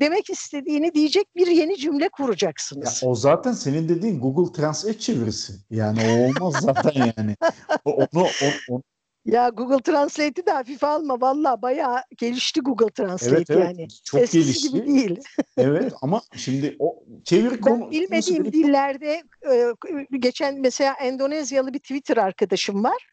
demek 0.00 0.30
istediğini 0.30 0.94
diyecek 0.94 1.36
bir 1.36 1.46
yeni 1.46 1.76
cümle 1.76 2.08
kuracaksınız. 2.08 3.02
Ya 3.02 3.08
o 3.08 3.14
zaten 3.14 3.52
senin 3.52 3.88
dediğin 3.88 4.20
Google 4.20 4.52
Translate 4.52 4.98
çevirisi. 4.98 5.52
Yani 5.70 6.00
o 6.02 6.44
olmaz 6.44 6.62
zaten 6.62 7.12
yani. 7.16 7.36
O, 7.84 7.90
onu, 7.90 8.24
o, 8.24 8.74
o, 8.74 8.82
ya 9.26 9.48
Google 9.48 9.82
Translate'i 9.82 10.46
de 10.46 10.50
hafife 10.50 10.86
alma. 10.86 11.20
Valla 11.20 11.62
bayağı 11.62 12.02
gelişti 12.16 12.60
Google 12.60 12.90
Translate 12.90 13.36
evet, 13.36 13.50
evet. 13.50 13.64
yani. 13.64 13.88
Çok 14.04 14.20
Eskisi 14.20 14.44
gelişti. 14.44 14.72
gibi 14.72 14.86
değil. 14.86 15.20
evet 15.56 15.92
ama 16.02 16.22
şimdi 16.36 16.76
o 16.78 17.04
çeviri 17.24 17.60
konu... 17.60 17.80
Ben 17.80 17.90
bilmediğim 17.90 18.44
nasıl... 18.44 18.52
dillerde 18.52 19.22
e, 19.52 19.72
geçen 20.18 20.60
mesela 20.60 20.92
Endonezyalı 20.92 21.74
bir 21.74 21.78
Twitter 21.78 22.16
arkadaşım 22.16 22.84
var. 22.84 23.06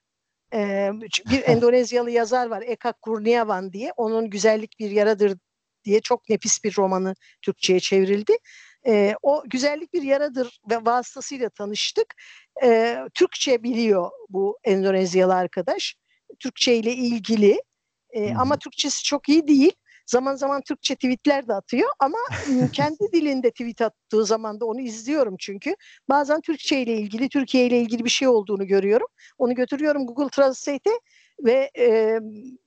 E, 0.54 0.89
bir 1.32 1.43
Endonezyalı 1.45 2.12
yazar 2.12 2.47
var 2.47 2.63
Eka 2.67 2.93
Kurniawan 3.02 3.73
diye. 3.73 3.91
Onun 3.97 4.30
Güzellik 4.30 4.80
Bir 4.80 4.91
Yaradır 4.91 5.38
diye 5.86 6.02
çok 6.02 6.30
nefis 6.30 6.63
bir 6.63 6.76
romanı 6.78 7.15
Türkçe'ye 7.41 7.80
çevrildi. 7.80 8.38
E, 8.88 9.15
o 9.21 9.43
güzellik 9.45 9.93
bir 9.93 10.02
yaradır 10.02 10.60
ve 10.69 10.86
vasıtasıyla 10.86 11.49
tanıştık. 11.49 12.15
E, 12.63 12.97
Türkçe 13.13 13.63
biliyor 13.63 14.12
bu 14.30 14.60
Endonezyalı 14.63 15.36
arkadaş. 15.36 15.95
Türkçe 16.39 16.76
ile 16.76 16.93
ilgili 16.93 17.62
e, 18.10 18.30
hmm. 18.30 18.39
ama 18.39 18.58
Türkçesi 18.58 19.04
çok 19.04 19.30
iyi 19.30 19.48
değil. 19.48 19.72
Zaman 20.06 20.36
zaman 20.36 20.62
Türkçe 20.62 20.96
tweetler 20.96 21.48
de 21.48 21.54
atıyor 21.54 21.89
ama 22.00 22.17
kendi 22.74 23.12
dilinde 23.13 23.52
tweet 23.52 23.82
attığı 23.82 24.26
zaman 24.26 24.60
da 24.60 24.65
onu 24.65 24.82
izliyorum 24.82 25.36
çünkü. 25.39 25.76
Bazen 26.10 26.41
Türkçe 26.41 26.82
ile 26.82 26.98
ilgili, 26.98 27.30
Türkiye 27.30 27.65
ile 27.65 27.82
ilgili 27.82 28.06
bir 28.06 28.10
şey 28.10 28.28
olduğunu 28.28 28.67
görüyorum. 28.67 29.08
Onu 29.38 29.56
götürüyorum 29.56 30.06
Google 30.06 30.30
Translate'e 30.30 31.00
ve 31.43 31.72
e, 31.78 32.19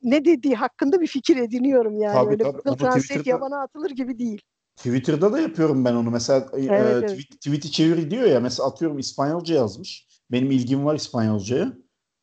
ne 0.02 0.24
dediği 0.24 0.54
hakkında 0.54 1.00
bir 1.00 1.06
fikir 1.06 1.36
ediniyorum 1.36 2.00
yani. 2.00 2.14
Tabii, 2.14 2.30
Öyle 2.30 2.42
tabii. 2.42 2.52
Google 2.52 2.76
Translate 2.76 3.00
Twitter'da... 3.00 3.30
yabana 3.30 3.62
atılır 3.62 3.90
gibi 3.90 4.18
değil. 4.18 4.42
Twitter'da 4.76 5.32
da 5.32 5.40
yapıyorum 5.40 5.84
ben 5.84 5.94
onu. 5.94 6.10
Mesela 6.10 6.48
evet, 6.52 6.70
e, 6.70 6.74
evet. 6.74 7.08
Tweet, 7.08 7.30
tweet'i 7.30 7.72
çevir 7.72 8.10
diyor 8.10 8.24
ya. 8.24 8.40
Mesela 8.40 8.68
atıyorum 8.68 8.98
İspanyolca 8.98 9.54
yazmış. 9.54 10.06
Benim 10.30 10.50
ilgim 10.50 10.84
var 10.84 10.94
İspanyolcaya. 10.94 11.72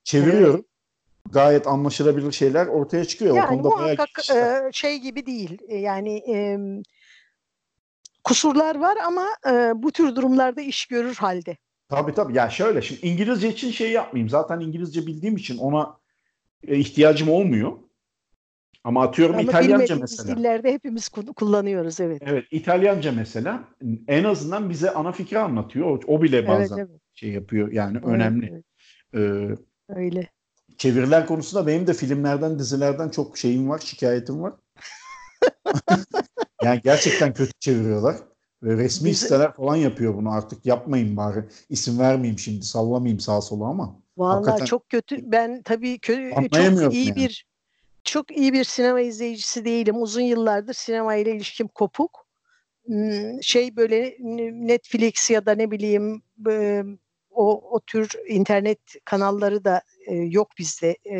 Çeviriyorum. 0.04 0.56
Evet 0.56 0.73
gayet 1.32 1.68
anlaşılabilir 1.68 2.32
şeyler 2.32 2.68
ortaya 2.68 3.06
çıkıyor. 3.06 3.36
Yani 3.36 3.46
o 3.46 3.50
konuda 3.50 3.70
muhakkak 3.70 4.30
e, 4.36 4.70
şey 4.72 5.00
gibi 5.00 5.26
değil. 5.26 5.58
E, 5.68 5.78
yani 5.78 6.18
e, 6.18 6.58
kusurlar 8.24 8.76
var 8.80 8.98
ama 9.06 9.28
e, 9.48 9.72
bu 9.76 9.92
tür 9.92 10.16
durumlarda 10.16 10.62
iş 10.62 10.86
görür 10.86 11.16
halde. 11.16 11.58
Tabii 11.90 12.14
tabii. 12.14 12.38
Ya 12.38 12.50
şöyle 12.50 12.82
şimdi 12.82 13.06
İngilizce 13.06 13.50
için 13.50 13.72
şey 13.72 13.92
yapmayayım. 13.92 14.30
Zaten 14.30 14.60
İngilizce 14.60 15.08
bildiğim 15.08 15.36
için 15.36 15.58
ona 15.58 15.98
e, 16.68 16.78
ihtiyacım 16.78 17.30
olmuyor. 17.30 17.72
Ama 18.84 19.04
atıyorum 19.04 19.36
Ama 19.36 19.44
İtalyanca 19.44 19.96
mesela. 19.96 20.38
dillerde 20.38 20.74
hepimiz 20.74 21.10
kullanıyoruz 21.10 22.00
evet. 22.00 22.22
Evet 22.26 22.46
İtalyanca 22.52 23.12
mesela 23.12 23.64
en 24.08 24.24
azından 24.24 24.70
bize 24.70 24.92
ana 24.92 25.12
fikri 25.12 25.40
anlatıyor. 25.40 25.86
O, 25.86 26.00
o 26.08 26.22
bile 26.22 26.48
bazen 26.48 26.78
evet, 26.78 26.88
evet. 26.92 27.02
şey 27.14 27.30
yapıyor 27.30 27.72
yani 27.72 27.98
evet, 27.98 28.08
önemli. 28.08 28.64
Evet. 29.14 29.60
Ee, 29.90 29.94
Öyle. 29.96 30.30
Çeviriler 30.78 31.26
konusunda 31.26 31.68
benim 31.68 31.88
de 31.88 31.94
filmlerden, 31.94 32.60
dizilerden 32.60 33.10
çok 33.10 33.38
şeyim 33.38 33.70
var, 33.70 33.80
şikayetim 33.80 34.44
var. 34.44 34.54
yani 36.64 36.82
gerçekten 36.84 37.34
kötü 37.34 37.52
çeviriyorlar. 37.60 38.16
Ve 38.64 38.78
resmi 38.78 39.10
Bize... 39.10 39.20
siteler 39.20 39.54
falan 39.54 39.76
yapıyor 39.76 40.16
bunu 40.16 40.32
artık 40.32 40.66
yapmayın 40.66 41.18
bari. 41.18 41.46
İsim 41.70 42.00
vermeyeyim 42.00 42.40
şimdi 42.40 42.66
sallamayayım 42.66 43.20
sağa 43.20 43.42
sola 43.42 43.66
ama. 43.66 44.00
Vallahi 44.18 44.66
çok 44.66 44.90
kötü. 44.90 45.32
Ben 45.32 45.62
tabii 45.62 45.96
kö- 45.96 46.50
çok 46.82 46.94
iyi 46.94 47.08
yani. 47.08 47.16
bir 47.16 47.46
çok 48.04 48.38
iyi 48.38 48.54
bir 48.54 48.64
sinema 48.64 49.02
izleyicisi 49.02 49.66
değilim. 49.66 50.02
Uzun 50.02 50.22
yıllardır 50.22 50.74
sinema 50.74 51.16
ile 51.16 51.36
ilişkim 51.36 51.68
kopuk. 51.68 52.28
Hmm, 52.86 53.44
şey 53.44 53.76
böyle 53.76 54.18
Netflix 54.52 55.30
ya 55.30 55.46
da 55.46 55.56
ne 55.56 55.72
bileyim 55.72 56.22
o, 57.36 57.76
o 57.76 57.80
tür 57.80 58.12
internet 58.28 58.80
kanalları 59.06 59.66
da 59.66 59.82
e, 60.08 60.16
yok 60.16 60.50
bizde. 60.58 60.98
E, 61.06 61.18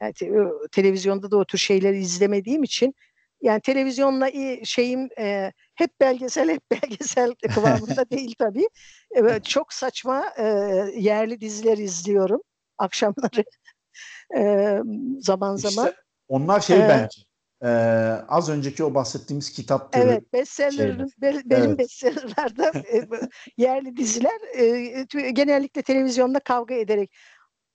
yani 0.00 0.12
te, 0.14 0.30
televizyonda 0.72 1.30
da 1.30 1.36
o 1.36 1.44
tür 1.44 1.58
şeyleri 1.58 1.98
izlemediğim 1.98 2.62
için 2.62 2.94
yani 3.42 3.60
televizyonla 3.60 4.30
şeyim 4.64 5.08
e, 5.18 5.52
hep 5.74 6.00
belgesel 6.00 6.48
hep 6.48 6.62
belgesel 6.70 7.34
kıvamında 7.54 8.10
değil 8.10 8.34
tabii. 8.38 8.68
Evet, 9.10 9.44
çok 9.44 9.72
saçma 9.72 10.24
e, 10.38 10.44
yerli 10.96 11.40
diziler 11.40 11.78
izliyorum 11.78 12.40
akşamları 12.78 13.44
e, 14.36 14.72
zaman 15.20 15.56
işte 15.56 15.70
zaman. 15.70 15.92
Onlar 16.28 16.60
şey 16.60 16.76
ee, 16.76 16.88
bence 16.88 17.22
ee, 17.66 17.68
az 18.28 18.48
önceki 18.48 18.84
o 18.84 18.94
bahsettiğimiz 18.94 19.52
kitap 19.52 19.92
türü. 19.92 20.02
Evet, 20.02 20.32
bestsellerin 20.32 21.12
be, 21.18 21.40
benim 21.44 21.64
evet. 21.64 21.78
bestsellerlerde 21.78 22.72
e, 22.92 23.08
yerli 23.56 23.96
diziler 23.96 24.40
e, 24.58 25.30
genellikle 25.30 25.82
televizyonda 25.82 26.40
kavga 26.40 26.74
ederek 26.74 27.10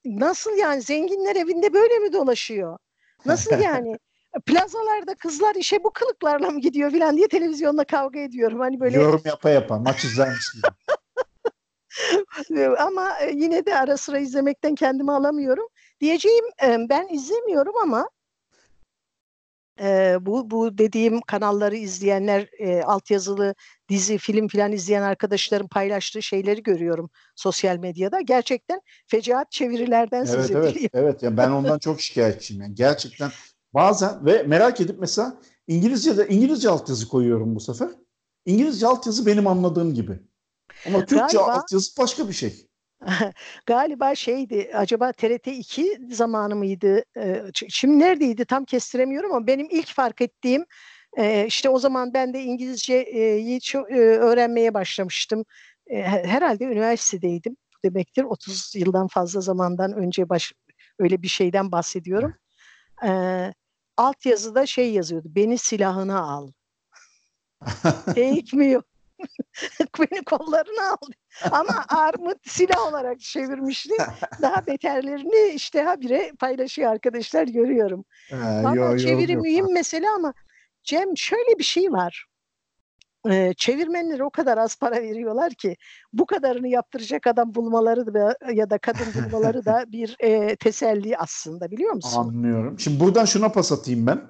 nasıl 0.05 0.57
yani 0.57 0.81
zenginler 0.81 1.35
evinde 1.35 1.73
böyle 1.73 1.99
mi 1.99 2.13
dolaşıyor? 2.13 2.77
Nasıl 3.25 3.59
yani? 3.59 3.97
Plazalarda 4.45 5.15
kızlar 5.15 5.55
işe 5.55 5.83
bu 5.83 5.91
kılıklarla 5.93 6.49
mı 6.49 6.59
gidiyor 6.59 6.91
filan 6.91 7.17
diye 7.17 7.27
televizyonda 7.27 7.83
kavga 7.83 8.19
ediyorum. 8.19 8.59
Hani 8.59 8.79
böyle 8.79 8.97
yorum 8.97 9.21
yapa 9.25 9.49
yapa 9.49 9.79
maç 9.79 10.03
izlermiş 10.03 10.45
gibi. 10.53 10.67
ama 12.79 13.19
e, 13.19 13.31
yine 13.31 13.65
de 13.65 13.75
ara 13.75 13.97
sıra 13.97 14.19
izlemekten 14.19 14.75
kendimi 14.75 15.11
alamıyorum. 15.11 15.67
Diyeceğim 16.01 16.45
ben 16.61 17.07
izlemiyorum 17.07 17.73
ama 17.83 18.09
e, 19.79 20.17
bu 20.21 20.51
bu 20.51 20.77
dediğim 20.77 21.21
kanalları 21.21 21.75
izleyenler 21.75 22.49
e, 22.59 22.81
altyazılı 22.83 23.55
dizi 23.89 24.17
film 24.17 24.47
filan 24.47 24.71
izleyen 24.71 25.01
arkadaşlarım 25.01 25.67
paylaştığı 25.67 26.21
şeyleri 26.21 26.63
görüyorum 26.63 27.09
sosyal 27.35 27.77
medyada. 27.77 28.21
Gerçekten 28.21 28.81
fecaat 29.07 29.51
çevirilerden 29.51 30.25
evet, 30.25 30.29
söz 30.29 30.51
evet. 30.51 30.77
Evet 30.93 31.23
ya 31.23 31.37
ben 31.37 31.51
ondan 31.51 31.79
çok 31.79 32.01
şikayetçiyim 32.01 32.63
yani 32.63 32.75
gerçekten 32.75 33.31
bazen 33.73 34.25
ve 34.25 34.43
merak 34.43 34.81
edip 34.81 34.99
mesela 34.99 35.37
İngilizce'de 35.67 36.27
İngilizce 36.27 36.69
altyazı 36.69 37.07
koyuyorum 37.07 37.55
bu 37.55 37.59
sefer. 37.59 37.89
İngilizce 38.45 38.87
altyazı 38.87 39.25
benim 39.25 39.47
anladığım 39.47 39.93
gibi. 39.93 40.19
Ama 40.87 41.05
Türkçe 41.05 41.37
Galiba- 41.37 41.51
altyazı 41.51 41.91
başka 41.97 42.27
bir 42.27 42.33
şey. 42.33 42.67
Galiba 43.65 44.15
şeydi 44.15 44.71
acaba 44.73 45.11
TRT 45.11 45.47
2 45.53 45.97
zamanı 46.11 46.55
mıydı? 46.55 47.03
Şimdi 47.69 47.99
neredeydi 47.99 48.45
tam 48.45 48.65
kestiremiyorum 48.65 49.33
ama 49.33 49.47
benim 49.47 49.67
ilk 49.71 49.87
fark 49.93 50.21
ettiğim 50.21 50.65
e, 51.17 51.45
işte 51.47 51.69
o 51.69 51.79
zaman 51.79 52.13
ben 52.13 52.33
de 52.33 52.41
İngilizceyi 52.43 53.59
e, 53.75 53.95
öğrenmeye 53.95 54.73
başlamıştım. 54.73 55.45
E, 55.87 55.95
he- 55.97 56.23
Herhalde 56.27 56.63
üniversitedeydim. 56.63 57.57
Demektir 57.85 58.23
30 58.23 58.75
yıldan 58.75 59.07
fazla 59.07 59.41
zamandan 59.41 59.93
önce 59.93 60.29
baş, 60.29 60.53
öyle 60.99 61.21
bir 61.21 61.27
şeyden 61.27 61.71
bahsediyorum. 61.71 62.33
Ee, 63.05 63.53
altyazıda 63.97 64.65
şey 64.65 64.93
yazıyordu. 64.93 65.27
Beni 65.35 65.57
silahına 65.57 66.19
al. 66.21 66.51
Eğitmiyor. 68.15 68.83
Beni 69.99 70.23
kollarına 70.23 70.91
al. 70.91 71.07
Ama 71.51 71.85
armut 71.89 72.37
silah 72.47 72.87
olarak 72.87 73.19
çevirmişti. 73.19 73.93
Daha 74.41 74.67
beterlerini 74.67 75.53
işte 75.55 75.81
habire 75.81 76.31
paylaşıyor 76.39 76.91
arkadaşlar 76.91 77.47
görüyorum. 77.47 78.05
Ee, 78.31 78.35
Valla 78.37 78.75
yo- 78.75 78.91
yo- 78.91 78.97
çeviri 78.97 79.31
yok. 79.31 79.43
mühim 79.43 79.73
mesele 79.73 80.09
ama 80.09 80.33
Cem 80.83 81.17
şöyle 81.17 81.59
bir 81.59 81.63
şey 81.63 81.91
var. 81.91 82.25
Ee, 83.29 83.53
çevirmenlere 83.57 84.23
o 84.23 84.29
kadar 84.29 84.57
az 84.57 84.75
para 84.79 84.95
veriyorlar 85.01 85.53
ki 85.53 85.75
bu 86.13 86.25
kadarını 86.25 86.67
yaptıracak 86.67 87.27
adam 87.27 87.55
bulmaları 87.55 88.13
da 88.13 88.37
ya 88.53 88.69
da 88.69 88.77
kadın 88.77 89.07
bulmaları 89.13 89.65
da 89.65 89.85
bir 89.91 90.15
e, 90.19 90.55
teselli 90.55 91.17
aslında 91.17 91.71
biliyor 91.71 91.93
musun? 91.93 92.21
Anlıyorum. 92.21 92.79
Şimdi 92.79 92.99
buradan 92.99 93.25
şuna 93.25 93.49
pas 93.49 93.71
atayım 93.71 94.07
ben. 94.07 94.21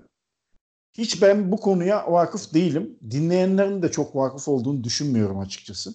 Hiç 0.93 1.21
ben 1.21 1.51
bu 1.51 1.57
konuya 1.57 2.11
vakıf 2.11 2.53
değilim. 2.53 2.99
Dinleyenlerin 3.11 3.81
de 3.81 3.91
çok 3.91 4.15
vakıf 4.15 4.47
olduğunu 4.47 4.83
düşünmüyorum 4.83 5.39
açıkçası. 5.39 5.93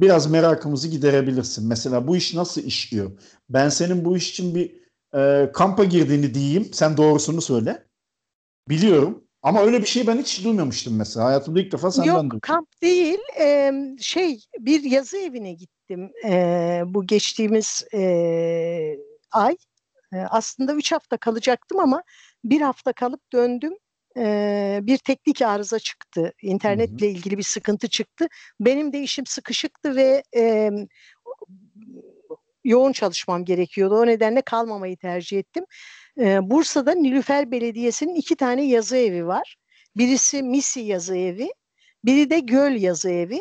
Biraz 0.00 0.30
merakımızı 0.30 0.88
giderebilirsin. 0.88 1.68
Mesela 1.68 2.06
bu 2.06 2.16
iş 2.16 2.34
nasıl 2.34 2.62
işliyor? 2.62 3.10
Ben 3.50 3.68
senin 3.68 4.04
bu 4.04 4.16
iş 4.16 4.30
için 4.30 4.54
bir 4.54 4.74
e, 5.18 5.52
kampa 5.52 5.84
girdiğini 5.84 6.34
diyeyim. 6.34 6.70
Sen 6.72 6.96
doğrusunu 6.96 7.40
söyle. 7.40 7.86
Biliyorum. 8.68 9.24
Ama 9.42 9.62
öyle 9.62 9.80
bir 9.80 9.86
şey 9.86 10.06
ben 10.06 10.18
hiç 10.18 10.44
duymamıştım 10.44 10.96
mesela. 10.96 11.26
Hayatımda 11.26 11.60
ilk 11.60 11.72
defa 11.72 11.90
senden 11.90 12.08
Yok 12.12 12.22
duydum. 12.22 12.40
kamp 12.42 12.82
değil 12.82 13.18
em, 13.36 13.98
şey 13.98 14.40
bir 14.58 14.82
yazı 14.82 15.16
evine 15.16 15.52
gittim 15.52 16.10
e, 16.24 16.82
bu 16.86 17.06
geçtiğimiz 17.06 17.84
e, 17.94 18.98
ay 19.32 19.56
E, 20.12 20.16
aslında 20.16 20.74
üç 20.74 20.92
hafta 20.92 21.16
kalacaktım 21.16 21.80
ama 21.80 22.02
bir 22.44 22.60
hafta 22.60 22.92
kalıp 22.92 23.32
döndüm 23.32 23.72
E, 24.16 24.78
bir 24.82 24.98
teknik 24.98 25.42
arıza 25.42 25.78
çıktı 25.78 26.32
internetle 26.42 27.08
ilgili 27.08 27.38
bir 27.38 27.42
sıkıntı 27.42 27.88
çıktı 27.88 28.28
benim 28.60 28.92
de 28.92 29.00
işim 29.00 29.26
sıkışıktı 29.26 29.96
ve 29.96 30.22
e, 30.36 30.70
yoğun 32.64 32.92
çalışmam 32.92 33.44
gerekiyordu 33.44 33.94
o 33.94 34.06
nedenle 34.06 34.42
kalmamayı 34.42 34.96
tercih 34.96 35.38
ettim 35.38 35.64
E, 36.20 36.50
Bursa'da 36.50 36.94
Nilüfer 36.94 37.50
Belediyesi'nin 37.50 38.14
iki 38.14 38.36
tane 38.36 38.66
yazı 38.66 38.96
evi 38.96 39.26
var 39.26 39.56
birisi 39.96 40.42
Misi 40.42 40.80
yazı 40.80 41.16
evi 41.16 41.48
biri 42.06 42.30
de 42.30 42.38
Göl 42.40 42.72
Yazı 42.72 43.10
Evi. 43.10 43.40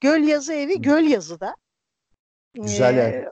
Göl 0.00 0.22
Yazı 0.22 0.52
Evi. 0.52 0.82
Göl 0.82 1.04
Yazı'da. 1.04 1.56
Güzel 2.54 2.98
Ee. 2.98 3.28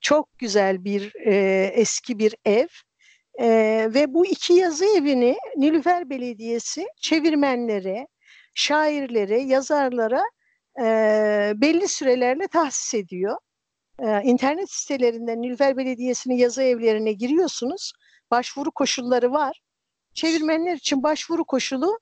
Çok 0.00 0.38
güzel 0.38 0.84
bir 0.84 1.12
e, 1.26 1.64
eski 1.74 2.18
bir 2.18 2.34
ev. 2.44 2.68
E, 3.40 3.48
ve 3.94 4.14
bu 4.14 4.26
iki 4.26 4.52
yazı 4.52 4.84
evini 4.84 5.36
Nilüfer 5.56 6.10
Belediyesi 6.10 6.86
çevirmenlere, 7.00 8.06
şairlere, 8.54 9.40
yazarlara 9.40 10.22
e, 10.80 10.84
belli 11.56 11.88
sürelerle 11.88 12.48
tahsis 12.48 12.94
ediyor. 12.94 13.36
E, 13.98 14.22
internet 14.22 14.70
sitelerinden 14.70 15.42
Nilüfer 15.42 15.76
Belediyesi'nin 15.76 16.34
yazı 16.34 16.62
evlerine 16.62 17.12
giriyorsunuz. 17.12 17.92
Başvuru 18.30 18.70
koşulları 18.70 19.32
var. 19.32 19.60
Çevirmenler 20.14 20.76
için 20.76 21.02
başvuru 21.02 21.44
koşulu 21.44 21.98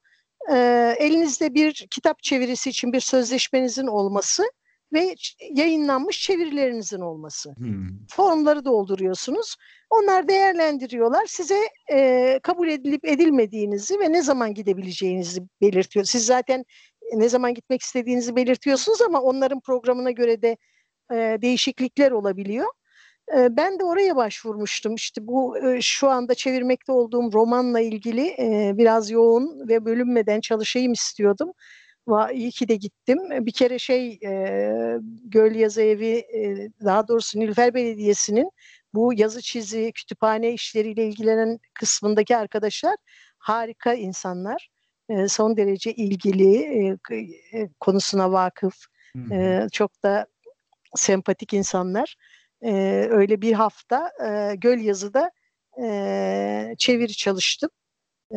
e, 0.50 0.56
elinizde 0.98 1.54
bir 1.54 1.72
kitap 1.90 2.22
çevirisi 2.22 2.70
için 2.70 2.92
bir 2.92 3.00
sözleşmenizin 3.00 3.86
olması 3.86 4.44
ve 4.92 5.14
yayınlanmış 5.50 6.22
çevirilerinizin 6.22 7.00
olması. 7.00 7.54
Hmm. 7.56 7.88
Formları 8.10 8.64
dolduruyorsunuz. 8.64 9.56
Onlar 9.90 10.28
değerlendiriyorlar. 10.28 11.26
Size 11.26 11.58
e, 11.92 12.40
kabul 12.42 12.68
edilip 12.68 13.04
edilmediğinizi 13.04 14.00
ve 14.00 14.12
ne 14.12 14.22
zaman 14.22 14.54
gidebileceğinizi 14.54 15.42
belirtiyor. 15.60 16.04
Siz 16.04 16.26
zaten 16.26 16.64
ne 17.12 17.28
zaman 17.28 17.54
gitmek 17.54 17.82
istediğinizi 17.82 18.36
belirtiyorsunuz 18.36 19.02
ama 19.02 19.20
onların 19.20 19.60
programına 19.60 20.10
göre 20.10 20.42
de 20.42 20.56
e, 21.12 21.16
değişiklikler 21.42 22.10
olabiliyor. 22.10 22.66
E, 23.36 23.56
ben 23.56 23.78
de 23.78 23.84
oraya 23.84 24.16
başvurmuştum. 24.16 24.94
İşte 24.94 25.26
bu 25.26 25.58
e, 25.58 25.80
şu 25.80 26.08
anda 26.08 26.34
çevirmekte 26.34 26.92
olduğum 26.92 27.32
romanla 27.32 27.80
ilgili 27.80 28.26
e, 28.26 28.72
biraz 28.76 29.10
yoğun 29.10 29.68
ve 29.68 29.84
bölünmeden 29.84 30.40
çalışayım 30.40 30.92
istiyordum. 30.92 31.52
İyi 32.32 32.50
ki 32.50 32.68
de 32.68 32.76
gittim. 32.76 33.18
Bir 33.30 33.52
kere 33.52 33.78
şey 33.78 34.18
e, 34.24 34.98
Göl 35.24 35.54
Yazı 35.54 35.82
Evi 35.82 36.24
e, 36.34 36.68
daha 36.84 37.08
doğrusu 37.08 37.40
Nilüfer 37.40 37.74
Belediyesi'nin 37.74 38.50
bu 38.94 39.12
yazı 39.14 39.42
çizi 39.42 39.92
kütüphane 39.92 40.52
işleriyle 40.52 41.06
ilgilenen 41.06 41.58
kısmındaki 41.74 42.36
arkadaşlar 42.36 42.96
harika 43.38 43.94
insanlar. 43.94 44.68
E, 45.08 45.28
son 45.28 45.56
derece 45.56 45.92
ilgili 45.92 46.56
e, 46.56 46.96
e, 47.52 47.68
konusuna 47.80 48.32
vakıf 48.32 48.74
e, 49.32 49.66
çok 49.72 50.02
da 50.02 50.26
sempatik 50.94 51.52
insanlar. 51.52 52.16
E, 52.62 52.72
öyle 53.10 53.42
bir 53.42 53.52
hafta 53.52 54.12
e, 54.26 54.54
Göl 54.56 54.78
Yazı'da 54.78 55.30
e, 55.82 56.74
çeviri 56.78 57.12
çalıştım. 57.12 57.70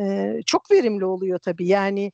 E, 0.00 0.34
çok 0.46 0.70
verimli 0.70 1.04
oluyor 1.04 1.38
tabii. 1.38 1.66
Yani 1.66 2.12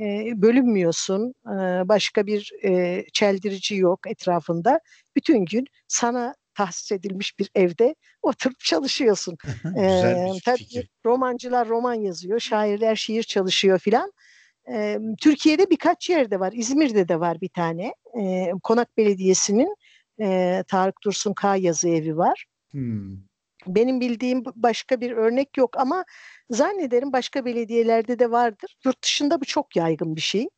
e, 0.00 0.32
bölünmüyorsun. 0.42 1.34
E, 1.46 1.88
başka 1.88 2.26
bir 2.26 2.52
e, 2.64 3.04
çeldirici 3.12 3.76
yok 3.76 4.00
etrafında. 4.06 4.80
Bütün 5.16 5.44
gün 5.44 5.66
sana 5.88 6.34
tahsis 6.54 6.92
edilmiş 6.92 7.38
bir 7.38 7.50
evde 7.54 7.94
oturup 8.22 8.60
çalışıyorsun. 8.60 9.36
Ee, 9.78 10.30
tabii 10.44 10.58
fikir. 10.58 10.88
romancılar 11.06 11.68
roman 11.68 11.94
yazıyor, 11.94 12.40
şairler 12.40 12.96
şiir 12.96 13.22
çalışıyor 13.22 13.78
filan. 13.78 14.12
Ee, 14.72 14.98
Türkiye'de 15.20 15.70
birkaç 15.70 16.10
yerde 16.10 16.40
var. 16.40 16.52
İzmir'de 16.56 17.08
de 17.08 17.20
var 17.20 17.40
bir 17.40 17.48
tane. 17.48 17.94
Ee, 18.20 18.50
Konak 18.62 18.96
Belediyesi'nin 18.96 19.76
e, 20.20 20.62
Tarık 20.68 21.02
Dursun 21.04 21.34
K 21.34 21.56
yazı 21.56 21.88
evi 21.88 22.16
var. 22.16 22.44
Hmm. 22.70 23.16
Benim 23.66 24.00
bildiğim 24.00 24.42
başka 24.56 25.00
bir 25.00 25.10
örnek 25.10 25.56
yok 25.56 25.76
ama 25.78 26.04
zannederim 26.50 27.12
başka 27.12 27.44
belediyelerde 27.44 28.18
de 28.18 28.30
vardır. 28.30 28.76
Yurt 28.84 29.04
dışında 29.04 29.40
bu 29.40 29.44
çok 29.44 29.76
yaygın 29.76 30.16
bir 30.16 30.20
şey. 30.20 30.48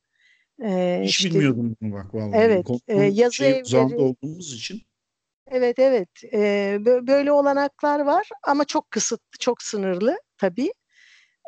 Ee, 0.65 1.01
Hiç 1.05 1.11
işte- 1.21 1.31
bilmiyordum 1.31 1.77
bunu 1.83 1.93
bak 1.93 2.15
vallahi. 2.15 2.39
Evet, 2.41 2.67
e, 2.89 3.03
yazı 3.05 3.35
şey, 3.35 3.51
evleri- 3.51 3.97
olduğumuz 3.97 4.55
için. 4.55 4.83
Evet 5.51 5.79
evet 5.79 6.09
bö- 6.83 7.07
böyle 7.07 7.33
olanaklar 7.33 8.01
var 8.01 8.29
ama 8.43 8.65
çok 8.65 8.91
kısıtlı 8.91 9.39
çok 9.41 9.63
sınırlı 9.63 10.19
tabii. 10.39 10.73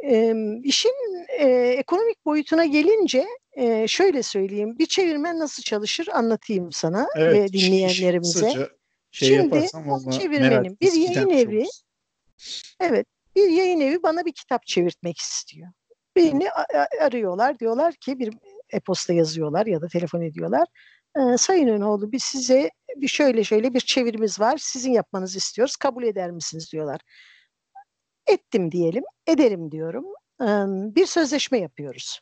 Ee, 0.04 0.34
işin 0.64 0.94
e, 1.38 1.44
ekonomik 1.78 2.24
boyutuna 2.26 2.64
gelince 2.64 3.26
e, 3.52 3.88
şöyle 3.88 4.22
söyleyeyim 4.22 4.78
bir 4.78 4.86
çevirmen 4.86 5.38
nasıl 5.38 5.62
çalışır 5.62 6.08
anlatayım 6.12 6.72
sana 6.72 7.06
Evet, 7.16 7.34
ve 7.34 7.52
dinleyenlerimize. 7.52 8.40
kısaca 8.46 8.68
şey 9.10 9.28
Şimdi 9.28 9.66
vallahi 9.74 10.18
çevirmenin 10.18 10.48
merakımız 10.50 10.80
bir 10.80 10.92
yayın 10.92 11.30
evi- 11.30 11.56
oluruz. 11.58 11.82
Evet 12.80 13.06
bir 13.36 13.48
yayın 13.48 13.80
evi 13.80 14.02
bana 14.02 14.24
bir 14.24 14.32
kitap 14.32 14.66
çevirtmek 14.66 15.18
istiyor. 15.18 15.68
Beni 16.16 16.50
arıyorlar 17.00 17.58
diyorlar 17.58 17.94
ki 17.94 18.18
bir 18.18 18.34
e-posta 18.70 19.12
yazıyorlar 19.12 19.66
ya 19.66 19.80
da 19.80 19.88
telefon 19.88 20.20
ediyorlar. 20.20 20.68
Ee, 21.16 21.36
Sayın 21.38 21.68
Önoğlu 21.68 22.12
biz 22.12 22.24
size 22.24 22.70
bir 22.96 23.08
şöyle 23.08 23.44
şöyle 23.44 23.74
bir 23.74 23.80
çevirimiz 23.80 24.40
var. 24.40 24.56
Sizin 24.56 24.92
yapmanızı 24.92 25.38
istiyoruz. 25.38 25.76
Kabul 25.76 26.02
eder 26.02 26.30
misiniz 26.30 26.72
diyorlar. 26.72 27.00
Ettim 28.26 28.72
diyelim. 28.72 29.04
Ederim 29.26 29.72
diyorum. 29.72 30.04
Ee, 30.42 30.44
Bir 30.94 31.06
sözleşme 31.06 31.58
yapıyoruz. 31.58 32.20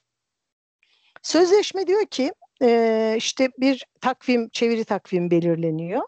Sözleşme 1.22 1.86
diyor 1.86 2.06
ki 2.06 2.32
e, 2.62 3.14
işte 3.18 3.48
bir 3.58 3.86
takvim, 4.00 4.48
çeviri 4.48 4.84
takvim 4.84 5.30
belirleniyor. 5.30 6.02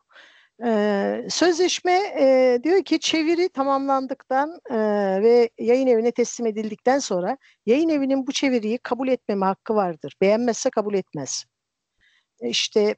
Ee, 0.64 1.26
sözleşme 1.30 1.92
e, 2.20 2.58
diyor 2.62 2.84
ki 2.84 3.00
çeviri 3.00 3.48
tamamlandıktan 3.48 4.60
e, 4.70 4.76
ve 5.22 5.50
yayın 5.58 5.86
evine 5.86 6.12
teslim 6.12 6.46
edildikten 6.46 6.98
sonra 6.98 7.38
yayın 7.66 7.88
evinin 7.88 8.26
bu 8.26 8.32
çeviriyi 8.32 8.78
kabul 8.78 9.08
etmeme 9.08 9.46
hakkı 9.46 9.74
vardır. 9.74 10.14
Beğenmezse 10.20 10.70
kabul 10.70 10.94
etmez. 10.94 11.44
İşte 12.42 12.80
e, 12.80 12.94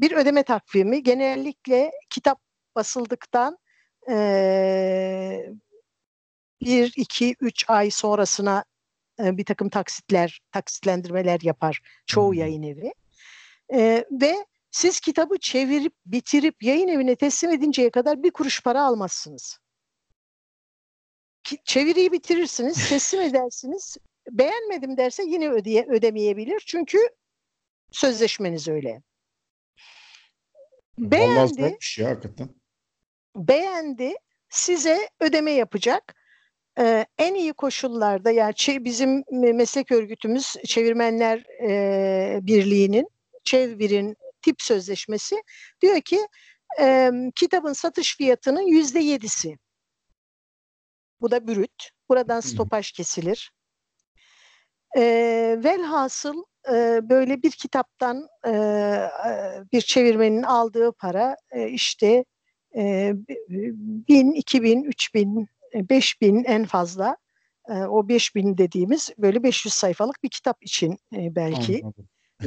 bir 0.00 0.12
ödeme 0.12 0.42
takvimi 0.42 1.02
genellikle 1.02 1.92
kitap 2.10 2.40
basıldıktan 2.76 3.58
e, 4.10 5.46
bir, 6.60 6.92
iki, 6.96 7.36
üç 7.40 7.64
ay 7.68 7.90
sonrasına 7.90 8.64
e, 9.20 9.36
bir 9.36 9.44
takım 9.44 9.68
taksitler, 9.68 10.40
taksitlendirmeler 10.52 11.40
yapar 11.42 11.80
çoğu 12.06 12.34
yayın 12.34 12.62
evi. 12.62 12.92
E, 13.74 14.04
ve 14.10 14.34
siz 14.78 15.00
kitabı 15.00 15.38
çevirip, 15.38 15.92
bitirip 16.06 16.62
yayın 16.62 16.88
evine 16.88 17.16
teslim 17.16 17.50
edinceye 17.50 17.90
kadar 17.90 18.22
bir 18.22 18.30
kuruş 18.30 18.62
para 18.62 18.84
almazsınız. 18.84 19.58
Ki, 21.44 21.58
çeviriyi 21.64 22.12
bitirirsiniz, 22.12 22.88
teslim 22.88 23.20
edersiniz. 23.28 23.96
Beğenmedim 24.30 24.96
derse 24.96 25.22
yine 25.22 25.50
ödeye, 25.50 25.86
ödemeyebilir. 25.88 26.62
Çünkü 26.66 26.98
sözleşmeniz 27.90 28.68
öyle. 28.68 29.02
Beğendi. 30.98 31.78
ya 31.98 32.10
hakikaten. 32.10 32.48
Beğendi. 33.36 34.14
Size 34.48 35.08
ödeme 35.20 35.50
yapacak. 35.50 36.14
Ee, 36.78 37.06
en 37.18 37.34
iyi 37.34 37.52
koşullarda 37.52 38.30
yani 38.30 38.54
bizim 38.84 39.24
meslek 39.30 39.92
örgütümüz 39.92 40.56
Çevirmenler 40.66 41.44
e, 41.68 42.46
Birliği'nin 42.46 43.08
Çevir'in 43.44 44.16
tip 44.48 44.62
sözleşmesi 44.62 45.42
diyor 45.82 46.00
ki 46.00 46.26
e, 46.80 47.10
kitabın 47.36 47.72
satış 47.72 48.16
fiyatının 48.16 48.66
yüzde 48.66 48.98
yedisi. 48.98 49.58
Bu 51.20 51.30
da 51.30 51.48
brüt. 51.48 51.90
Buradan 52.08 52.40
stopaj 52.40 52.92
kesilir. 52.92 53.52
E, 54.96 55.02
velhasıl 55.64 56.42
e, 56.68 57.00
böyle 57.02 57.42
bir 57.42 57.50
kitaptan 57.50 58.28
e, 58.46 58.52
bir 59.72 59.80
çevirmenin 59.80 60.42
aldığı 60.42 60.92
para 60.92 61.36
e, 61.50 61.68
işte 61.68 62.24
e, 62.76 63.12
bin, 64.08 64.32
iki 64.32 64.62
bin, 64.62 64.84
üç 64.84 65.14
bin, 65.14 65.48
beş 65.74 66.20
bin 66.20 66.44
en 66.44 66.64
fazla. 66.64 67.16
E, 67.68 67.72
o 67.72 68.08
beş 68.08 68.34
bin 68.34 68.58
dediğimiz 68.58 69.10
böyle 69.18 69.42
500 69.42 69.74
sayfalık 69.74 70.22
bir 70.22 70.28
kitap 70.28 70.56
için 70.62 70.92
e, 70.92 71.34
belki 71.34 71.82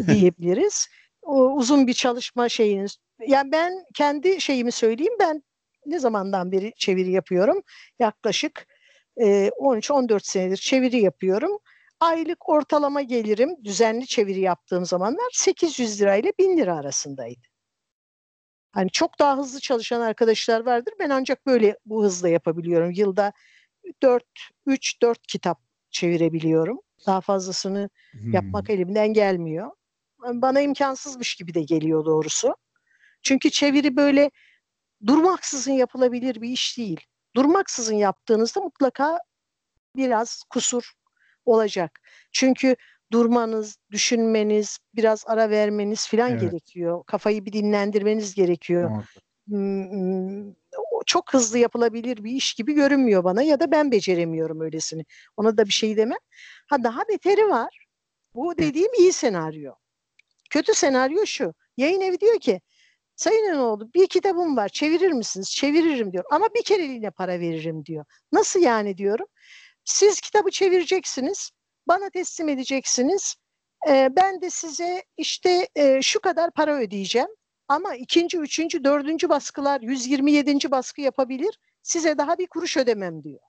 diyebiliriz 0.07 0.87
uzun 1.27 1.87
bir 1.87 1.93
çalışma 1.93 2.49
şeyiniz. 2.49 2.97
Yani 3.27 3.51
ben 3.51 3.73
kendi 3.93 4.41
şeyimi 4.41 4.71
söyleyeyim. 4.71 5.13
Ben 5.19 5.43
ne 5.85 5.99
zamandan 5.99 6.51
beri 6.51 6.73
çeviri 6.77 7.11
yapıyorum? 7.11 7.61
Yaklaşık 7.99 8.67
e, 9.17 9.47
13-14 9.47 10.19
senedir 10.23 10.57
çeviri 10.57 11.01
yapıyorum. 11.01 11.57
Aylık 11.99 12.49
ortalama 12.49 13.01
gelirim 13.01 13.63
düzenli 13.63 14.07
çeviri 14.07 14.39
yaptığım 14.39 14.85
zamanlar 14.85 15.29
800 15.33 16.01
lira 16.01 16.15
ile 16.15 16.33
1000 16.39 16.57
lira 16.57 16.77
arasındaydı. 16.77 17.41
Hani 18.71 18.89
çok 18.89 19.19
daha 19.19 19.37
hızlı 19.37 19.59
çalışan 19.59 20.01
arkadaşlar 20.01 20.65
vardır. 20.65 20.93
Ben 20.99 21.09
ancak 21.09 21.45
böyle 21.45 21.77
bu 21.85 22.03
hızla 22.03 22.29
yapabiliyorum. 22.29 22.91
Yılda 22.91 23.33
4 24.03 24.23
3 24.65 25.01
4 25.01 25.27
kitap 25.27 25.61
çevirebiliyorum. 25.89 26.79
Daha 27.07 27.21
fazlasını 27.21 27.89
hmm. 28.11 28.33
yapmak 28.33 28.69
elimden 28.69 29.13
gelmiyor 29.13 29.71
bana 30.23 30.61
imkansızmış 30.61 31.35
gibi 31.35 31.53
de 31.53 31.61
geliyor 31.61 32.05
doğrusu. 32.05 32.55
Çünkü 33.23 33.49
çeviri 33.49 33.95
böyle 33.95 34.31
durmaksızın 35.07 35.71
yapılabilir 35.71 36.41
bir 36.41 36.49
iş 36.49 36.77
değil. 36.77 36.99
Durmaksızın 37.35 37.95
yaptığınızda 37.95 38.59
mutlaka 38.61 39.19
biraz 39.95 40.43
kusur 40.49 40.91
olacak. 41.45 41.99
Çünkü 42.31 42.75
durmanız, 43.11 43.77
düşünmeniz, 43.91 44.77
biraz 44.95 45.23
ara 45.27 45.49
vermeniz 45.49 46.07
falan 46.07 46.31
evet. 46.31 46.41
gerekiyor. 46.41 47.03
Kafayı 47.05 47.45
bir 47.45 47.53
dinlendirmeniz 47.53 48.35
gerekiyor. 48.35 48.91
Evet. 48.95 49.05
Çok 51.05 51.33
hızlı 51.33 51.57
yapılabilir 51.57 52.23
bir 52.23 52.31
iş 52.31 52.53
gibi 52.53 52.73
görünmüyor 52.73 53.23
bana 53.23 53.41
ya 53.41 53.59
da 53.59 53.71
ben 53.71 53.91
beceremiyorum 53.91 54.61
öylesini. 54.61 55.05
Ona 55.37 55.57
da 55.57 55.65
bir 55.65 55.73
şey 55.73 55.97
demem. 55.97 56.17
Ha 56.67 56.83
daha 56.83 57.07
beteri 57.09 57.49
var. 57.49 57.87
Bu 58.35 58.57
dediğim 58.57 58.93
iyi 58.93 59.13
senaryo. 59.13 59.73
Kötü 60.51 60.73
senaryo 60.73 61.25
şu. 61.25 61.53
Yayın 61.77 62.01
evi 62.01 62.19
diyor 62.19 62.39
ki 62.39 62.61
Sayın 63.15 63.53
Enoğlu 63.53 63.93
bir 63.93 64.07
kitabım 64.07 64.57
var 64.57 64.69
çevirir 64.69 65.11
misiniz? 65.11 65.51
Çeviririm 65.51 66.13
diyor. 66.13 66.23
Ama 66.31 66.47
bir 66.55 66.63
kereliğine 66.63 67.11
para 67.11 67.39
veririm 67.39 67.85
diyor. 67.85 68.05
Nasıl 68.31 68.59
yani 68.59 68.97
diyorum. 68.97 69.27
Siz 69.85 70.21
kitabı 70.21 70.51
çevireceksiniz. 70.51 71.51
Bana 71.87 72.09
teslim 72.09 72.49
edeceksiniz. 72.49 73.35
Ee, 73.87 74.09
ben 74.15 74.41
de 74.41 74.49
size 74.49 75.03
işte 75.17 75.67
e, 75.75 76.01
şu 76.01 76.19
kadar 76.19 76.51
para 76.51 76.77
ödeyeceğim. 76.77 77.29
Ama 77.67 77.95
ikinci, 77.95 78.37
üçüncü, 78.37 78.83
dördüncü 78.83 79.29
baskılar 79.29 79.81
127. 79.81 80.71
baskı 80.71 81.01
yapabilir. 81.01 81.59
Size 81.83 82.17
daha 82.17 82.37
bir 82.37 82.47
kuruş 82.47 82.77
ödemem 82.77 83.23
diyor. 83.23 83.41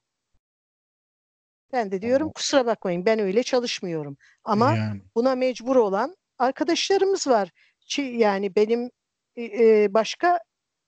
Ben 1.73 1.93
de 1.93 2.03
diyorum 2.03 2.33
kusura 2.33 2.67
bakmayın 2.67 3.07
ben 3.07 3.19
öyle 3.19 3.43
çalışmıyorum. 3.43 4.17
Ama 4.45 4.75
yani. 4.75 5.03
buna 5.15 5.35
mecbur 5.35 5.77
olan 5.77 6.17
arkadaşlarımız 6.43 7.27
var. 7.27 7.51
Yani 7.99 8.57
benim 8.57 8.91
e, 9.39 9.95
başka 9.95 10.39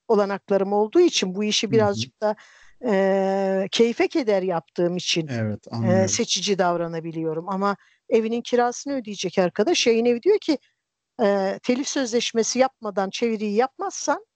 olanaklarım 0.09 0.73
olduğu 0.73 1.01
için 1.01 1.35
bu 1.35 1.45
işi 1.45 1.71
birazcık 1.71 2.21
da 2.21 2.37
e, 2.87 3.69
keyfe 3.71 4.09
keder 4.09 4.43
yaptığım 4.43 4.97
için 4.97 5.29
evet, 5.29 5.67
e, 5.89 6.09
seçici 6.09 6.59
davranabiliyorum. 6.59 7.49
Ama 7.49 7.77
evinin 8.09 8.41
kirasını 8.43 8.95
ödeyecek 8.95 9.39
arkadaş 9.39 9.87
yayın 9.87 10.05
evi 10.05 10.23
diyor 10.23 10.39
ki 10.39 10.59
e, 11.23 11.59
telif 11.63 11.89
sözleşmesi 11.89 12.59
yapmadan 12.59 13.11
çeviriyi 13.11 13.55
yapmazsan 13.55 14.27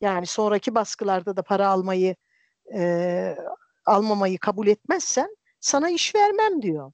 yani 0.00 0.26
sonraki 0.26 0.74
baskılarda 0.74 1.36
da 1.36 1.42
para 1.42 1.68
almayı 1.68 2.16
e, 2.74 3.36
almamayı 3.86 4.38
kabul 4.38 4.66
etmezsen 4.66 5.36
sana 5.60 5.90
iş 5.90 6.14
vermem 6.14 6.62
diyor. 6.62 6.92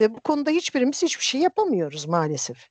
Ve 0.00 0.14
bu 0.14 0.20
konuda 0.20 0.50
hiçbirimiz 0.50 1.02
hiçbir 1.02 1.24
şey 1.24 1.40
yapamıyoruz 1.40 2.06
maalesef. 2.06 2.68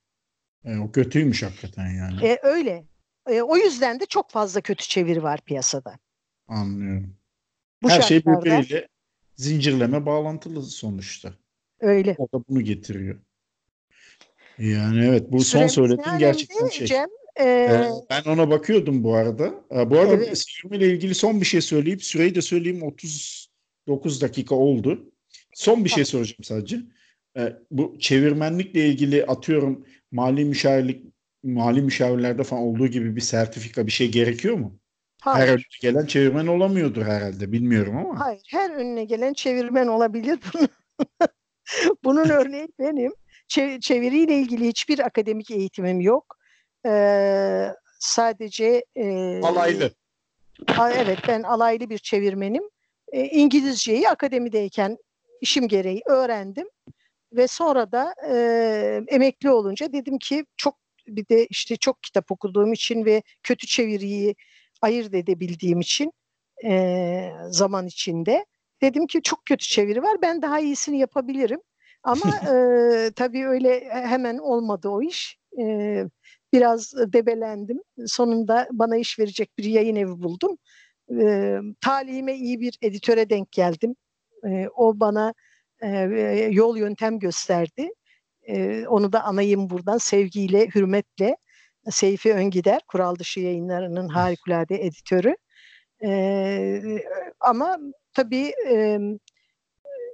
E, 0.65 0.77
o 0.77 0.91
kötüymüş 0.91 1.43
hakikaten 1.43 1.87
yani. 1.87 2.27
E, 2.27 2.39
öyle. 2.43 2.85
E, 3.29 3.41
o 3.41 3.57
yüzden 3.57 3.99
de 3.99 4.05
çok 4.05 4.29
fazla 4.29 4.61
kötü 4.61 4.87
çeviri 4.87 5.23
var 5.23 5.41
piyasada. 5.41 5.99
Anlıyorum. 6.47 7.15
Bu 7.83 7.89
Her 7.89 8.01
şey 8.01 8.25
birbiriyle 8.25 8.87
zincirleme 9.35 10.05
bağlantılı 10.05 10.63
sonuçta. 10.63 11.33
Öyle. 11.79 12.15
O 12.17 12.27
da 12.27 12.43
bunu 12.49 12.61
getiriyor. 12.61 13.19
Yani 14.57 15.05
evet 15.05 15.31
bu 15.31 15.43
Süremiz 15.43 15.71
son 15.71 15.83
söylediğin 15.83 16.17
gerçekten 16.17 16.67
şey. 16.67 16.87
Cem, 16.87 17.09
ee, 17.39 17.81
ben 18.09 18.23
ona 18.23 18.49
bakıyordum 18.49 19.03
bu 19.03 19.15
arada. 19.15 19.53
Ee, 19.71 19.89
bu 19.89 19.99
arada 19.99 20.13
evet. 20.13 20.45
İle 20.71 20.87
ilgili 20.87 21.15
son 21.15 21.41
bir 21.41 21.45
şey 21.45 21.61
söyleyip 21.61 22.03
süreyi 22.03 22.35
de 22.35 22.41
söyleyeyim 22.41 22.83
39 22.83 24.21
dakika 24.21 24.55
oldu. 24.55 25.11
Son 25.53 25.85
bir 25.85 25.89
şey 25.89 26.05
soracağım 26.05 26.43
sadece 26.43 26.77
e, 27.37 27.53
bu 27.71 27.99
çevirmenlikle 27.99 28.87
ilgili 28.87 29.25
atıyorum 29.25 29.85
mali 30.11 30.45
müşavirlik 30.45 31.05
mali 31.43 31.81
müşavirlerde 31.81 32.43
falan 32.43 32.63
olduğu 32.63 32.87
gibi 32.87 33.15
bir 33.15 33.21
sertifika 33.21 33.85
bir 33.85 33.91
şey 33.91 34.11
gerekiyor 34.11 34.55
mu? 34.55 34.79
Hayır. 35.21 35.47
Her 35.47 35.53
önüne 35.53 35.63
gelen 35.81 36.05
çevirmen 36.05 36.47
olamıyordur 36.47 37.01
herhalde 37.01 37.51
bilmiyorum 37.51 37.97
ama. 37.97 38.19
Hayır 38.19 38.41
her 38.49 38.69
önüne 38.69 39.05
gelen 39.05 39.33
çevirmen 39.33 39.87
olabilir. 39.87 40.39
Bunun 42.03 42.29
örneği 42.29 42.67
benim. 42.79 43.13
çeviriyle 43.81 44.35
ilgili 44.35 44.67
hiçbir 44.67 44.99
akademik 44.99 45.51
eğitimim 45.51 46.01
yok. 46.01 46.35
Ee, 46.85 47.67
sadece 47.99 48.85
e, 48.95 49.39
alaylı. 49.41 49.91
evet 50.95 51.19
ben 51.27 51.43
alaylı 51.43 51.89
bir 51.89 51.97
çevirmenim. 51.97 52.63
E, 53.11 53.25
İngilizceyi 53.25 54.09
akademideyken 54.09 54.97
işim 55.41 55.67
gereği 55.67 56.01
öğrendim. 56.05 56.67
Ve 57.33 57.47
sonra 57.47 57.91
da 57.91 58.13
e, 58.29 58.35
emekli 59.07 59.51
olunca 59.51 59.93
dedim 59.93 60.17
ki 60.17 60.45
çok 60.57 60.75
bir 61.07 61.27
de 61.27 61.45
işte 61.45 61.75
çok 61.75 62.03
kitap 62.03 62.31
okuduğum 62.31 62.73
için 62.73 63.05
ve 63.05 63.23
kötü 63.43 63.67
çeviriyi 63.67 64.35
ayırt 64.81 65.13
edebildiğim 65.13 65.79
için 65.79 66.11
e, 66.65 67.31
zaman 67.49 67.87
içinde 67.87 68.45
dedim 68.81 69.07
ki 69.07 69.21
çok 69.21 69.45
kötü 69.45 69.67
çeviri 69.67 70.03
var 70.03 70.17
ben 70.21 70.41
daha 70.41 70.59
iyisini 70.59 70.99
yapabilirim. 70.99 71.59
Ama 72.03 72.25
e, 72.55 73.11
tabii 73.15 73.47
öyle 73.47 73.89
hemen 73.89 74.37
olmadı 74.37 74.89
o 74.89 75.01
iş. 75.01 75.37
E, 75.59 76.03
biraz 76.53 76.93
debelendim. 76.97 77.79
Sonunda 78.05 78.67
bana 78.71 78.97
iş 78.97 79.19
verecek 79.19 79.57
bir 79.57 79.63
yayın 79.63 79.95
evi 79.95 80.21
buldum. 80.23 80.57
E, 81.21 81.57
talihime 81.81 82.35
iyi 82.35 82.59
bir 82.59 82.77
editöre 82.81 83.29
denk 83.29 83.51
geldim. 83.51 83.95
E, 84.47 84.67
o 84.75 84.99
bana 84.99 85.33
yol 86.51 86.77
yöntem 86.77 87.19
gösterdi. 87.19 87.89
E, 88.47 88.87
onu 88.87 89.13
da 89.13 89.23
anayım 89.23 89.69
buradan 89.69 89.97
sevgiyle, 89.97 90.67
hürmetle 90.67 91.37
Seyfi 91.89 92.33
Öngider, 92.33 92.81
Kural 92.87 93.15
Dışı 93.15 93.39
Yayınları'nın 93.39 94.07
harikulade 94.07 94.75
editörü. 94.85 95.35
E, 96.03 96.81
ama 97.39 97.77
tabii 98.13 98.53
e, 98.69 98.99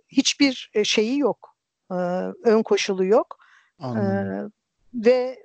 hiçbir 0.09 0.71
şeyi 0.83 1.19
yok, 1.19 1.55
e, 1.91 1.95
ön 2.43 2.63
koşulu 2.63 3.05
yok. 3.05 3.37
E, 3.81 3.89
ve 4.93 5.43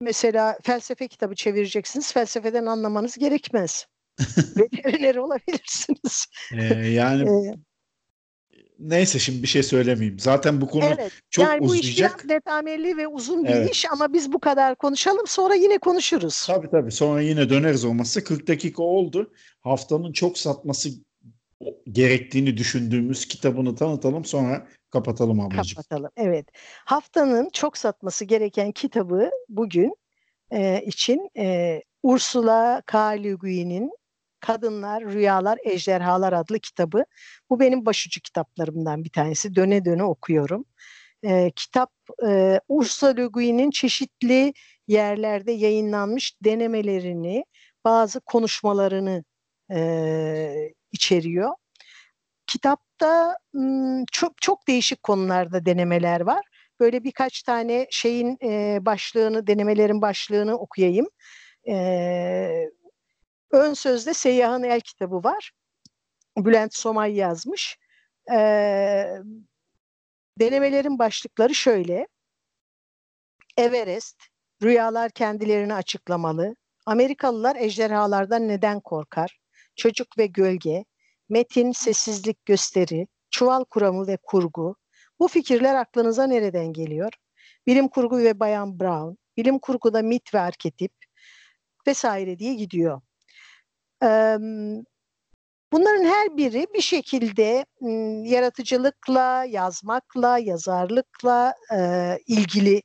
mesela 0.00 0.58
felsefe 0.62 1.08
kitabı 1.08 1.34
çevireceksiniz, 1.34 2.12
felsefeden 2.12 2.66
anlamanız 2.66 3.18
gerekmez. 3.18 3.86
Veteriner 4.56 5.16
olabilirsiniz. 5.16 6.26
Ee, 6.52 6.88
yani 6.88 7.22
ee, 7.22 7.54
neyse 8.78 9.18
şimdi 9.18 9.42
bir 9.42 9.48
şey 9.48 9.62
söylemeyeyim. 9.62 10.18
Zaten 10.18 10.60
bu 10.60 10.68
konu 10.68 10.84
evet, 10.84 11.12
çok 11.30 11.46
yani 11.46 11.60
uzayacak. 11.60 12.12
Bu 12.12 12.18
iş 12.20 12.24
biraz 12.24 12.28
detameli 12.28 12.96
ve 12.96 13.08
uzun 13.08 13.44
bir 13.44 13.48
evet. 13.48 13.70
iş 13.70 13.90
ama 13.92 14.12
biz 14.12 14.32
bu 14.32 14.38
kadar 14.38 14.76
konuşalım 14.76 15.26
sonra 15.26 15.54
yine 15.54 15.78
konuşuruz. 15.78 16.46
Tabii 16.46 16.70
tabii 16.70 16.92
sonra 16.92 17.20
yine 17.20 17.50
döneriz 17.50 17.84
olması. 17.84 18.24
40 18.24 18.48
dakika 18.48 18.82
oldu. 18.82 19.32
Haftanın 19.60 20.12
çok 20.12 20.38
satması 20.38 20.88
gerektiğini 21.92 22.56
düşündüğümüz 22.56 23.28
kitabını 23.28 23.74
tanıtalım 23.76 24.24
sonra 24.24 24.66
kapatalım 24.90 25.40
ablacığım. 25.40 25.76
Kapatalım 25.76 26.10
evet. 26.16 26.46
Haftanın 26.84 27.50
çok 27.52 27.78
satması 27.78 28.24
gereken 28.24 28.72
kitabı 28.72 29.30
bugün 29.48 29.96
e, 30.50 30.82
için 30.86 31.30
e, 31.36 31.82
Ursula 32.02 32.82
K. 32.86 33.10
Le 33.10 33.34
Guin'in 33.34 33.90
Kadınlar, 34.44 35.04
Rüyalar, 35.04 35.58
Ejderhalar 35.64 36.32
adlı 36.32 36.58
kitabı. 36.58 37.04
Bu 37.50 37.60
benim 37.60 37.86
başucu 37.86 38.20
kitaplarımdan 38.20 39.04
bir 39.04 39.10
tanesi. 39.10 39.54
Döne 39.54 39.84
döne 39.84 40.04
okuyorum. 40.04 40.64
E, 41.24 41.50
kitap 41.56 41.92
e, 42.26 42.60
Ursula 42.68 43.10
Le 43.10 43.26
Guin'in 43.26 43.70
çeşitli 43.70 44.52
yerlerde 44.88 45.52
yayınlanmış 45.52 46.36
denemelerini, 46.44 47.44
bazı 47.84 48.20
konuşmalarını 48.20 49.24
e, 49.72 50.72
içeriyor. 50.92 51.50
Kitapta 52.46 53.36
çok 54.12 54.42
çok 54.42 54.68
değişik 54.68 55.02
konularda 55.02 55.66
denemeler 55.66 56.20
var. 56.20 56.44
Böyle 56.80 57.04
birkaç 57.04 57.42
tane 57.42 57.86
şeyin 57.90 58.38
e, 58.42 58.78
başlığını, 58.86 59.46
denemelerin 59.46 60.02
başlığını 60.02 60.58
okuyayım. 60.58 61.06
E, 61.68 61.74
ön 63.54 63.74
sözde 63.74 64.14
Seyyah'ın 64.14 64.62
el 64.62 64.80
kitabı 64.80 65.24
var. 65.24 65.52
Bülent 66.36 66.74
Somay 66.74 67.14
yazmış. 67.14 67.78
E, 68.32 68.36
denemelerin 70.40 70.98
başlıkları 70.98 71.54
şöyle. 71.54 72.06
Everest, 73.56 74.22
rüyalar 74.62 75.10
kendilerini 75.10 75.74
açıklamalı. 75.74 76.56
Amerikalılar 76.86 77.56
ejderhalardan 77.56 78.48
neden 78.48 78.80
korkar? 78.80 79.40
Çocuk 79.76 80.18
ve 80.18 80.26
gölge, 80.26 80.84
metin, 81.28 81.72
sessizlik, 81.72 82.44
gösteri, 82.44 83.06
çuval 83.30 83.64
kuramı 83.64 84.06
ve 84.06 84.18
kurgu. 84.22 84.76
Bu 85.18 85.28
fikirler 85.28 85.74
aklınıza 85.74 86.26
nereden 86.26 86.72
geliyor? 86.72 87.12
Bilim 87.66 87.88
kurgu 87.88 88.18
ve 88.18 88.40
Bayan 88.40 88.80
Brown, 88.80 89.14
bilim 89.36 89.58
kurguda 89.58 90.02
mit 90.02 90.34
ve 90.34 90.40
arketip 90.40 90.92
vesaire 91.86 92.38
diye 92.38 92.54
gidiyor. 92.54 93.00
Bunların 95.72 96.04
her 96.04 96.36
biri 96.36 96.66
bir 96.74 96.80
şekilde 96.80 97.64
yaratıcılıkla, 98.30 99.44
yazmakla, 99.44 100.38
yazarlıkla 100.38 101.54
ilgili 102.26 102.82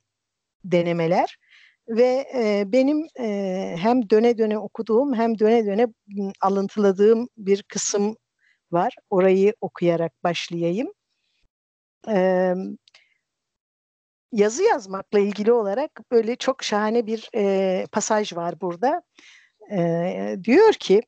denemeler 0.64 1.36
ve 1.88 2.26
benim 2.66 3.06
hem 3.76 4.10
döne 4.10 4.38
döne 4.38 4.58
okuduğum 4.58 5.14
hem 5.14 5.38
döne 5.38 5.66
döne 5.66 5.86
alıntıladığım 6.40 7.28
bir 7.36 7.62
kısım 7.62 8.16
var. 8.72 8.94
Orayı 9.10 9.54
okuyarak 9.60 10.12
başlayayım. 10.24 10.92
Ee, 12.08 12.54
yazı 14.32 14.62
yazmakla 14.62 15.18
ilgili 15.18 15.52
olarak 15.52 15.90
böyle 16.10 16.36
çok 16.36 16.62
şahane 16.64 17.06
bir 17.06 17.28
e, 17.34 17.86
pasaj 17.92 18.32
var 18.36 18.60
burada. 18.60 19.02
E, 19.72 20.36
diyor 20.44 20.72
ki 20.72 21.02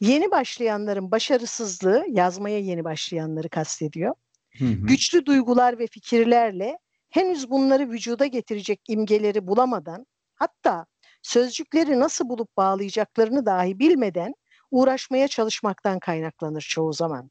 yeni 0.00 0.30
başlayanların 0.30 1.10
başarısızlığı 1.10 2.04
yazmaya 2.08 2.58
yeni 2.58 2.84
başlayanları 2.84 3.48
kastediyor. 3.48 4.14
Hı 4.58 4.64
hı. 4.64 4.72
Güçlü 4.72 5.26
duygular 5.26 5.78
ve 5.78 5.86
fikirlerle 5.86 6.78
henüz 7.10 7.50
bunları 7.50 7.90
vücuda 7.90 8.26
getirecek 8.26 8.80
imgeleri 8.88 9.46
bulamadan 9.46 10.06
hatta 10.34 10.86
sözcükleri 11.22 12.00
nasıl 12.00 12.28
bulup 12.28 12.56
bağlayacaklarını 12.56 13.46
dahi 13.46 13.78
bilmeden 13.78 14.34
uğraşmaya 14.70 15.28
çalışmaktan 15.28 15.98
kaynaklanır 15.98 16.60
çoğu 16.60 16.92
zaman. 16.92 17.30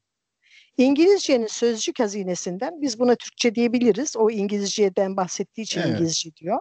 İngilizcenin 0.78 1.48
sözcük 1.48 2.00
hazinesinden 2.00 2.82
biz 2.82 3.00
buna 3.00 3.16
Türkçe 3.16 3.56
diyebiliriz. 3.56 4.18
O 4.18 4.30
İngilizceden 4.30 5.18
bahsettiği 5.18 5.64
için 5.66 5.82
evet. 5.82 5.90
İngilizce 5.92 6.36
diyor. 6.36 6.60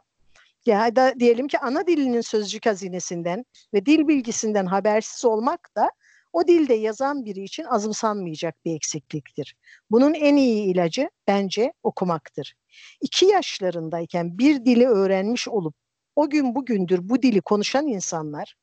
Ya 0.66 0.96
da 0.96 1.14
diyelim 1.20 1.48
ki 1.48 1.58
ana 1.58 1.86
dilinin 1.86 2.20
sözcük 2.20 2.66
hazinesinden 2.66 3.44
ve 3.74 3.86
dil 3.86 4.08
bilgisinden 4.08 4.66
habersiz 4.66 5.24
olmak 5.24 5.70
da 5.76 5.90
o 6.32 6.46
dilde 6.46 6.74
yazan 6.74 7.24
biri 7.24 7.42
için 7.44 7.64
azımsanmayacak 7.64 8.64
bir 8.64 8.74
eksikliktir. 8.76 9.56
Bunun 9.90 10.14
en 10.14 10.36
iyi 10.36 10.64
ilacı 10.74 11.10
bence 11.26 11.72
okumaktır. 11.82 12.54
İki 13.00 13.26
yaşlarındayken 13.26 14.38
bir 14.38 14.64
dili 14.64 14.86
öğrenmiş 14.88 15.48
olup 15.48 15.74
o 16.16 16.30
gün 16.30 16.54
bugündür 16.54 17.08
bu 17.08 17.22
dili 17.22 17.40
konuşan 17.40 17.86
insanlar 17.86 18.54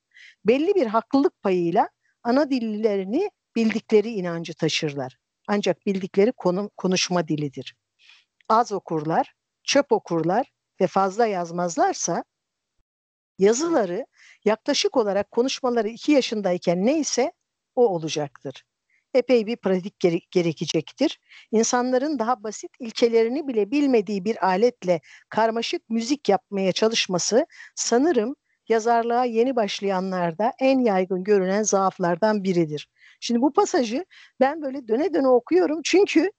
belli 0.46 0.76
bir 0.76 0.88
haklılık 0.88 1.42
payıyla 1.42 1.90
ana 2.24 2.50
dillerini 2.50 3.30
bildikleri 3.56 4.10
inancı 4.10 4.54
taşırlar. 4.54 5.18
Ancak 5.48 5.86
bildikleri 5.86 6.32
konu, 6.32 6.70
konuşma 6.78 7.28
dilidir. 7.28 7.76
Az 8.50 8.72
okurlar, 8.72 9.34
çöp 9.64 9.92
okurlar 9.92 10.52
ve 10.82 10.88
fazla 10.88 11.26
yazmazlarsa 11.26 12.24
yazıları 13.40 14.06
yaklaşık 14.46 14.98
olarak 14.98 15.32
konuşmaları 15.32 15.88
iki 15.90 16.12
yaşındayken 16.12 16.86
neyse 16.86 17.32
o 17.76 17.88
olacaktır. 17.88 18.64
Epey 19.14 19.48
bir 19.48 19.58
pratik 19.58 20.00
gere- 20.00 20.22
gerekecektir. 20.32 21.20
İnsanların 21.52 22.20
daha 22.20 22.44
basit 22.44 22.72
ilkelerini 22.80 23.48
bile 23.48 23.72
bilmediği 23.72 24.26
bir 24.26 24.46
aletle 24.46 25.02
karmaşık 25.30 25.90
müzik 25.90 26.30
yapmaya 26.30 26.72
çalışması 26.72 27.46
sanırım 27.76 28.36
yazarlığa 28.70 29.26
yeni 29.26 29.56
başlayanlarda 29.56 30.54
en 30.60 30.80
yaygın 30.80 31.24
görünen 31.24 31.64
zaaflardan 31.64 32.44
biridir. 32.44 32.90
Şimdi 33.20 33.42
bu 33.42 33.54
pasajı 33.54 34.06
ben 34.40 34.62
böyle 34.62 34.88
döne 34.88 35.14
döne 35.14 35.28
okuyorum 35.28 35.82
çünkü 35.84 36.32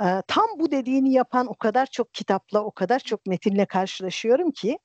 e, 0.00 0.22
tam 0.28 0.46
bu 0.58 0.70
dediğini 0.70 1.12
yapan 1.12 1.46
o 1.46 1.54
kadar 1.54 1.86
çok 1.86 2.14
kitapla, 2.14 2.64
o 2.64 2.70
kadar 2.70 2.98
çok 3.00 3.26
metinle 3.26 3.66
karşılaşıyorum 3.66 4.50
ki 4.50 4.78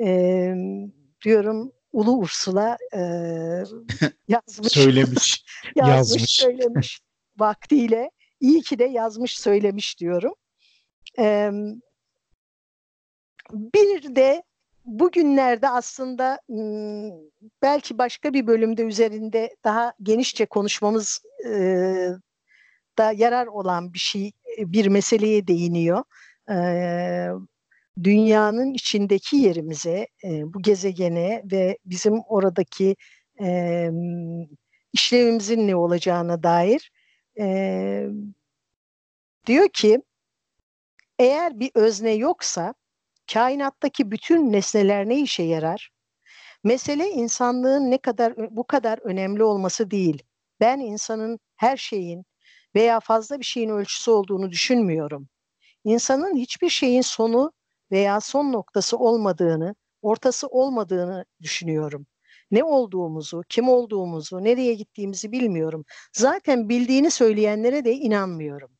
e, 0.00 0.54
diyorum 1.24 1.72
Ulu 1.92 2.16
Ursula 2.16 2.76
e, 2.92 2.98
yazmış. 4.28 4.72
söylemiş. 4.72 5.44
yazmış, 5.76 5.96
yazmış. 5.96 6.30
söylemiş 6.30 7.00
vaktiyle. 7.38 8.10
İyi 8.40 8.62
ki 8.62 8.78
de 8.78 8.84
yazmış, 8.84 9.38
söylemiş 9.38 10.00
diyorum. 10.00 10.34
E, 11.18 11.50
bir 13.52 14.16
de 14.16 14.42
bugünlerde 14.84 15.68
aslında 15.68 16.40
belki 17.62 17.98
başka 17.98 18.32
bir 18.32 18.46
bölümde 18.46 18.82
üzerinde 18.82 19.56
daha 19.64 19.92
genişçe 20.02 20.46
konuşmamız 20.46 21.22
da 22.98 23.12
yarar 23.12 23.46
olan 23.46 23.94
bir 23.94 23.98
şey, 23.98 24.32
bir 24.58 24.86
meseleye 24.86 25.46
değiniyor. 25.46 26.02
Dünyanın 28.02 28.74
içindeki 28.74 29.36
yerimize, 29.36 30.06
bu 30.24 30.62
gezegene 30.62 31.42
ve 31.52 31.78
bizim 31.84 32.20
oradaki 32.28 32.96
işlevimizin 34.92 35.68
ne 35.68 35.76
olacağına 35.76 36.42
dair 36.42 36.92
diyor 39.46 39.68
ki 39.68 40.02
eğer 41.18 41.60
bir 41.60 41.70
özne 41.74 42.12
yoksa 42.12 42.74
kainattaki 43.32 44.10
bütün 44.10 44.52
nesneler 44.52 45.08
ne 45.08 45.20
işe 45.20 45.42
yarar? 45.42 45.90
Mesele 46.64 47.10
insanlığın 47.10 47.90
ne 47.90 47.98
kadar 47.98 48.56
bu 48.56 48.66
kadar 48.66 48.98
önemli 48.98 49.44
olması 49.44 49.90
değil. 49.90 50.22
Ben 50.60 50.80
insanın 50.80 51.38
her 51.56 51.76
şeyin 51.76 52.24
veya 52.74 53.00
fazla 53.00 53.40
bir 53.40 53.44
şeyin 53.44 53.70
ölçüsü 53.70 54.10
olduğunu 54.10 54.50
düşünmüyorum. 54.50 55.28
İnsanın 55.84 56.36
hiçbir 56.36 56.68
şeyin 56.68 57.02
sonu 57.02 57.52
veya 57.90 58.20
son 58.20 58.52
noktası 58.52 58.96
olmadığını, 58.96 59.74
ortası 60.02 60.46
olmadığını 60.46 61.24
düşünüyorum. 61.42 62.06
Ne 62.50 62.64
olduğumuzu, 62.64 63.42
kim 63.48 63.68
olduğumuzu, 63.68 64.44
nereye 64.44 64.74
gittiğimizi 64.74 65.32
bilmiyorum. 65.32 65.84
Zaten 66.12 66.68
bildiğini 66.68 67.10
söyleyenlere 67.10 67.84
de 67.84 67.92
inanmıyorum. 67.92 68.70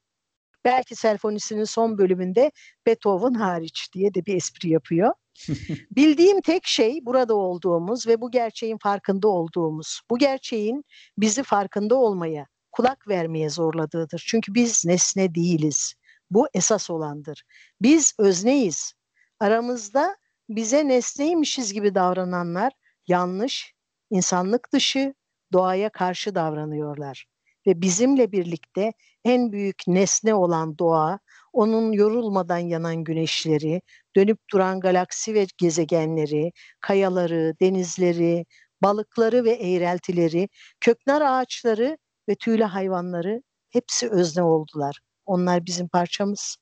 Belki 0.64 0.96
senfonisinin 0.96 1.64
son 1.64 1.98
bölümünde 1.98 2.52
Beethoven 2.86 3.34
hariç 3.34 3.88
diye 3.94 4.14
de 4.14 4.26
bir 4.26 4.36
espri 4.36 4.68
yapıyor. 4.68 5.14
Bildiğim 5.90 6.40
tek 6.40 6.66
şey 6.66 6.98
burada 7.02 7.34
olduğumuz 7.34 8.06
ve 8.06 8.20
bu 8.20 8.30
gerçeğin 8.30 8.78
farkında 8.78 9.28
olduğumuz. 9.28 10.00
Bu 10.10 10.18
gerçeğin 10.18 10.84
bizi 11.18 11.42
farkında 11.42 11.94
olmaya, 11.94 12.46
kulak 12.72 13.08
vermeye 13.08 13.50
zorladığıdır. 13.50 14.24
Çünkü 14.28 14.54
biz 14.54 14.86
nesne 14.86 15.34
değiliz. 15.34 15.94
Bu 16.30 16.48
esas 16.54 16.90
olandır. 16.90 17.44
Biz 17.82 18.14
özneyiz. 18.18 18.92
Aramızda 19.40 20.16
bize 20.48 20.88
nesneymişiz 20.88 21.72
gibi 21.72 21.94
davrananlar 21.94 22.72
yanlış, 23.06 23.74
insanlık 24.10 24.72
dışı, 24.72 25.14
doğaya 25.52 25.90
karşı 25.90 26.34
davranıyorlar. 26.34 27.26
Ve 27.66 27.80
bizimle 27.80 28.32
birlikte 28.32 28.92
en 29.24 29.52
büyük 29.52 29.82
nesne 29.86 30.34
olan 30.34 30.78
doğa, 30.78 31.18
onun 31.52 31.92
yorulmadan 31.92 32.58
yanan 32.58 33.04
güneşleri, 33.04 33.82
dönüp 34.16 34.38
duran 34.52 34.80
galaksi 34.80 35.34
ve 35.34 35.46
gezegenleri, 35.58 36.52
kayaları, 36.80 37.54
denizleri, 37.60 38.46
balıkları 38.82 39.44
ve 39.44 39.50
eğreltileri, 39.50 40.48
köknar 40.80 41.22
ağaçları 41.22 41.98
ve 42.30 42.34
tüylü 42.34 42.64
hayvanları 42.64 43.42
hepsi 43.70 44.10
özne 44.10 44.42
oldular. 44.42 45.00
Onlar 45.26 45.66
bizim 45.66 45.88
parçamız. 45.88 46.56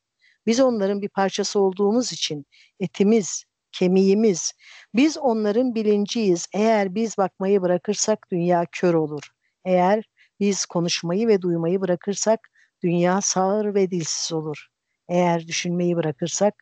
Biz 0.46 0.60
onların 0.60 1.02
bir 1.02 1.08
parçası 1.08 1.60
olduğumuz 1.60 2.12
için 2.12 2.46
etimiz, 2.80 3.44
kemiğimiz, 3.72 4.52
biz 4.94 5.18
onların 5.18 5.74
bilinciyiz. 5.74 6.46
Eğer 6.54 6.94
biz 6.94 7.18
bakmayı 7.18 7.62
bırakırsak 7.62 8.26
dünya 8.32 8.66
kör 8.72 8.94
olur. 8.94 9.22
Eğer 9.64 10.04
biz 10.40 10.66
konuşmayı 10.66 11.28
ve 11.28 11.42
duymayı 11.42 11.80
bırakırsak 11.80 12.48
dünya 12.82 13.20
sağır 13.20 13.74
ve 13.74 13.90
dilsiz 13.90 14.32
olur. 14.32 14.66
Eğer 15.08 15.46
düşünmeyi 15.46 15.96
bırakırsak 15.96 16.54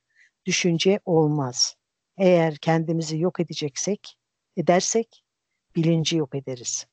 düşünce 0.46 1.00
olmaz. 1.04 1.74
Eğer 2.18 2.56
kendimizi 2.56 3.18
yok 3.18 3.40
edeceksek, 3.40 4.16
edersek 4.56 5.24
bilinci 5.76 6.16
yok 6.16 6.34
ederiz. 6.34 6.86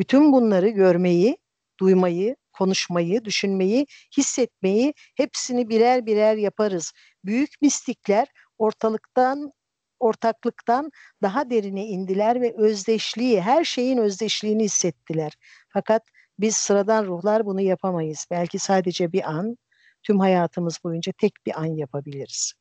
Bütün 0.00 0.32
bunları 0.32 0.68
görmeyi, 0.68 1.36
duymayı, 1.80 2.36
konuşmayı, 2.52 3.24
düşünmeyi, 3.24 3.86
hissetmeyi 4.16 4.94
hepsini 5.16 5.68
birer 5.68 6.06
birer 6.06 6.36
yaparız. 6.36 6.92
Büyük 7.24 7.50
mistikler 7.62 8.28
ortalıktan 8.58 9.52
ortaklıktan 9.98 10.90
daha 11.22 11.50
derine 11.50 11.86
indiler 11.86 12.40
ve 12.40 12.54
özdeşliği, 12.56 13.40
her 13.40 13.64
şeyin 13.64 13.98
özdeşliğini 13.98 14.64
hissettiler. 14.64 15.32
Fakat 15.68 16.02
biz 16.38 16.56
sıradan 16.56 17.06
ruhlar 17.06 17.46
bunu 17.46 17.60
yapamayız. 17.60 18.26
Belki 18.30 18.58
sadece 18.58 19.12
bir 19.12 19.30
an, 19.30 19.56
tüm 20.02 20.20
hayatımız 20.20 20.78
boyunca 20.84 21.12
tek 21.18 21.32
bir 21.46 21.60
an 21.60 21.66
yapabiliriz. 21.66 22.52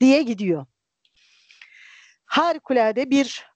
Diye 0.00 0.22
gidiyor. 0.22 0.66
Harikulade 2.24 3.10
bir 3.10 3.50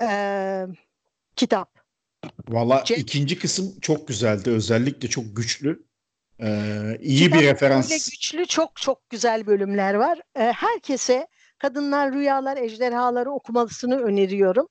e, 0.00 0.66
kitap. 1.36 1.82
Valla 2.48 2.84
ikinci 2.96 3.38
kısım 3.38 3.80
çok 3.80 4.08
güzeldi. 4.08 4.50
Özellikle 4.50 5.08
çok 5.08 5.36
güçlü. 5.36 5.86
Ee, 6.40 6.98
iyi 7.00 7.24
Kitap 7.24 7.40
bir 7.40 7.46
referans. 7.46 8.10
güçlü 8.10 8.46
çok 8.46 8.76
çok 8.76 9.10
güzel 9.10 9.46
bölümler 9.46 9.94
var. 9.94 10.20
Ee, 10.36 10.52
herkese 10.56 11.26
Kadınlar 11.58 12.12
Rüyalar 12.14 12.56
Ejderhaları 12.56 13.30
okumasını 13.30 14.00
öneriyorum. 14.00 14.68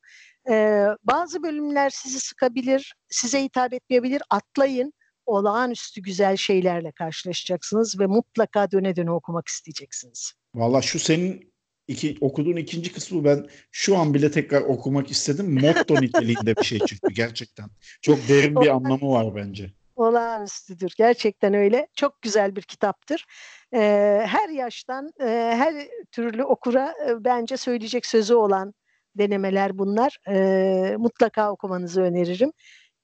Ee, 0.50 0.86
bazı 1.04 1.44
bölümler 1.44 1.90
sizi 1.90 2.20
sıkabilir, 2.20 2.94
size 3.10 3.44
hitap 3.44 3.74
etmeyebilir. 3.74 4.22
Atlayın. 4.30 4.94
Olağanüstü 5.26 6.02
güzel 6.02 6.38
şeylerle 6.38 6.92
karşılaşacaksınız 6.92 8.00
ve 8.00 8.06
mutlaka 8.08 8.72
döne 8.72 8.96
döne 8.96 9.12
okumak 9.12 9.48
isteyeceksiniz. 9.48 10.34
Valla 10.56 10.82
şu 10.82 11.00
senin 11.00 11.51
iki, 11.92 12.18
okuduğun 12.22 12.56
ikinci 12.56 12.94
kısmı 12.94 13.24
ben 13.24 13.48
şu 13.72 13.98
an 13.98 14.14
bile 14.14 14.32
tekrar 14.32 14.62
okumak 14.62 15.12
istedim. 15.12 15.62
Motto 15.62 15.96
niteliğinde 16.02 16.56
bir 16.56 16.64
şey 16.64 16.80
çünkü 16.80 17.14
gerçekten. 17.14 17.70
Çok 18.02 18.28
derin 18.30 18.56
bir 18.56 18.68
anlamı 18.68 19.12
var 19.12 19.36
bence 19.36 19.72
olağanüstüdür. 20.02 20.94
Gerçekten 20.98 21.54
öyle. 21.54 21.88
Çok 21.96 22.22
güzel 22.22 22.56
bir 22.56 22.62
kitaptır. 22.62 23.26
Ee, 23.74 24.24
her 24.28 24.50
yaştan, 24.50 25.12
e, 25.22 25.26
her 25.56 25.88
türlü 26.12 26.44
okura 26.44 26.96
e, 27.08 27.24
bence 27.24 27.58
söyleyecek 27.58 28.06
sözü 28.06 28.34
olan 28.34 28.74
denemeler 29.16 29.78
bunlar. 29.78 30.18
E, 30.28 30.96
mutlaka 30.98 31.52
okumanızı 31.52 32.02
öneririm. 32.02 32.52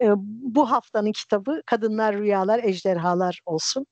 E, 0.02 0.08
bu 0.18 0.72
haftanın 0.72 1.12
kitabı 1.12 1.62
Kadınlar 1.66 2.18
Rüyalar 2.18 2.64
Ejderhalar 2.64 3.42
olsun. 3.46 3.86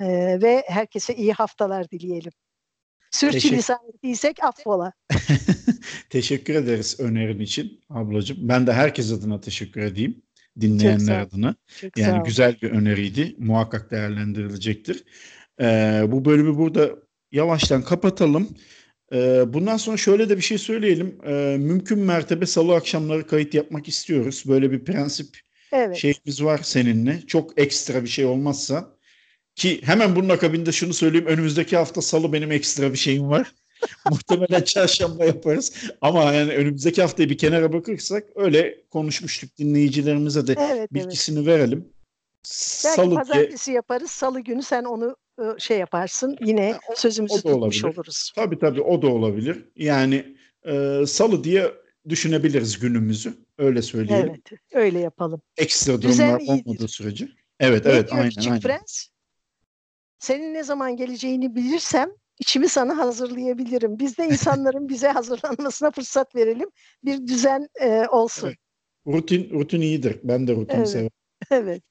E, 0.00 0.06
ve 0.42 0.64
herkese 0.68 1.14
iyi 1.14 1.32
haftalar 1.32 1.90
dileyelim. 1.90 2.32
Sürçülisan 3.10 3.78
ettiysek 3.94 4.44
affola. 4.44 4.92
teşekkür 6.10 6.54
ederiz 6.54 7.00
önerin 7.00 7.40
için 7.40 7.80
ablacığım. 7.90 8.36
Ben 8.40 8.66
de 8.66 8.72
herkes 8.72 9.12
adına 9.12 9.40
teşekkür 9.40 9.80
edeyim 9.80 10.22
dinleyenler 10.60 11.20
adına. 11.20 11.54
Çok 11.80 11.98
yani 11.98 12.22
güzel 12.24 12.56
bir 12.62 12.70
öneriydi. 12.70 13.36
Muhakkak 13.38 13.90
değerlendirilecektir. 13.90 15.04
Ee, 15.60 16.02
bu 16.08 16.24
bölümü 16.24 16.58
burada 16.58 16.90
yavaştan 17.32 17.82
kapatalım. 17.82 18.48
Ee, 19.12 19.44
bundan 19.46 19.76
sonra 19.76 19.96
şöyle 19.96 20.28
de 20.28 20.36
bir 20.36 20.42
şey 20.42 20.58
söyleyelim. 20.58 21.18
Ee, 21.26 21.56
mümkün 21.60 21.98
mertebe 21.98 22.46
salı 22.46 22.74
akşamları 22.74 23.26
kayıt 23.26 23.54
yapmak 23.54 23.88
istiyoruz. 23.88 24.44
Böyle 24.48 24.70
bir 24.70 24.84
prensip 24.84 25.38
evet. 25.72 25.96
şeyimiz 25.96 26.44
var 26.44 26.60
seninle. 26.62 27.20
Çok 27.26 27.58
ekstra 27.58 28.02
bir 28.02 28.08
şey 28.08 28.24
olmazsa 28.24 28.99
ki 29.60 29.80
hemen 29.84 30.16
bunun 30.16 30.28
akabinde 30.28 30.72
şunu 30.72 30.94
söyleyeyim. 30.94 31.26
Önümüzdeki 31.26 31.76
hafta 31.76 32.02
salı 32.02 32.32
benim 32.32 32.52
ekstra 32.52 32.92
bir 32.92 32.98
şeyim 32.98 33.28
var. 33.28 33.52
Muhtemelen 34.10 34.62
çarşamba 34.62 35.24
yaparız. 35.24 35.72
Ama 36.00 36.32
yani 36.32 36.52
önümüzdeki 36.52 37.02
haftayı 37.02 37.30
bir 37.30 37.38
kenara 37.38 37.72
bakırsak 37.72 38.24
öyle 38.34 38.80
konuşmuştuk 38.90 39.58
dinleyicilerimize 39.58 40.46
de 40.46 40.54
evet, 40.58 40.94
bilgisini 40.94 41.38
evet. 41.38 41.48
verelim. 41.48 41.78
Belki 41.78 42.96
Salı 42.96 43.14
pazartesi 43.14 43.66
diye... 43.66 43.74
yaparız. 43.74 44.10
Salı 44.10 44.40
günü 44.40 44.62
sen 44.62 44.84
onu 44.84 45.16
şey 45.58 45.78
yaparsın. 45.78 46.36
Yine 46.44 46.78
o, 46.92 46.94
sözümüzü 46.96 47.34
o 47.34 47.36
tutmuş 47.36 47.54
olabilir. 47.54 47.84
oluruz. 47.84 48.32
Tabii 48.36 48.58
tabii 48.58 48.80
o 48.80 49.02
da 49.02 49.06
olabilir. 49.06 49.64
Yani 49.76 50.36
e, 50.66 51.02
salı 51.06 51.44
diye 51.44 51.72
düşünebiliriz 52.08 52.78
günümüzü. 52.78 53.34
Öyle 53.58 53.82
söyleyelim. 53.82 54.28
Evet 54.28 54.60
öyle 54.72 54.98
yapalım. 54.98 55.42
Ekstra 55.56 56.02
durumlar 56.02 56.40
olmadığı 56.46 56.88
sürece. 56.88 57.28
Evet 57.60 57.86
evet 57.86 58.12
aynen 58.12 58.30
aynen. 58.38 58.60
Prens? 58.60 59.10
Senin 60.20 60.54
ne 60.54 60.62
zaman 60.62 60.96
geleceğini 60.96 61.54
bilirsem 61.54 62.10
içimi 62.38 62.68
sana 62.68 62.98
hazırlayabilirim. 62.98 63.98
Biz 63.98 64.18
de 64.18 64.24
insanların 64.24 64.88
bize 64.88 65.08
hazırlanmasına 65.12 65.90
fırsat 65.90 66.36
verelim. 66.36 66.68
Bir 67.04 67.26
düzen 67.26 67.68
e, 67.80 68.06
olsun. 68.06 68.48
Evet. 68.48 68.58
Rutin 69.06 69.50
rutin 69.50 69.80
iyidir. 69.80 70.20
Ben 70.24 70.46
de 70.46 70.52
rutini 70.52 70.76
evet. 70.76 70.88
severim. 70.88 71.10
Evet. 71.50 71.82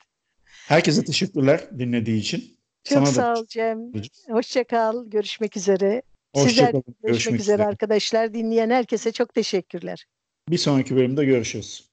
Herkese 0.68 1.04
teşekkürler 1.04 1.80
dinlediği 1.80 2.20
için. 2.20 2.60
Çok 2.84 2.98
Sana 2.98 3.06
sağ 3.06 3.34
ol 3.34 3.46
Cem. 3.48 3.92
Hoşça 4.30 4.64
kal. 4.64 5.10
Görüşmek 5.10 5.58
üzere. 5.58 6.02
Hoşça 6.36 6.50
Sizler 6.50 6.72
görüşmek, 6.72 7.04
görüşmek 7.04 7.40
üzere 7.40 7.66
arkadaşlar. 7.66 8.34
Dinleyen 8.34 8.70
herkese 8.70 9.12
çok 9.12 9.34
teşekkürler. 9.34 10.06
Bir 10.50 10.58
sonraki 10.58 10.96
bölümde 10.96 11.26
görüşürüz. 11.26 11.89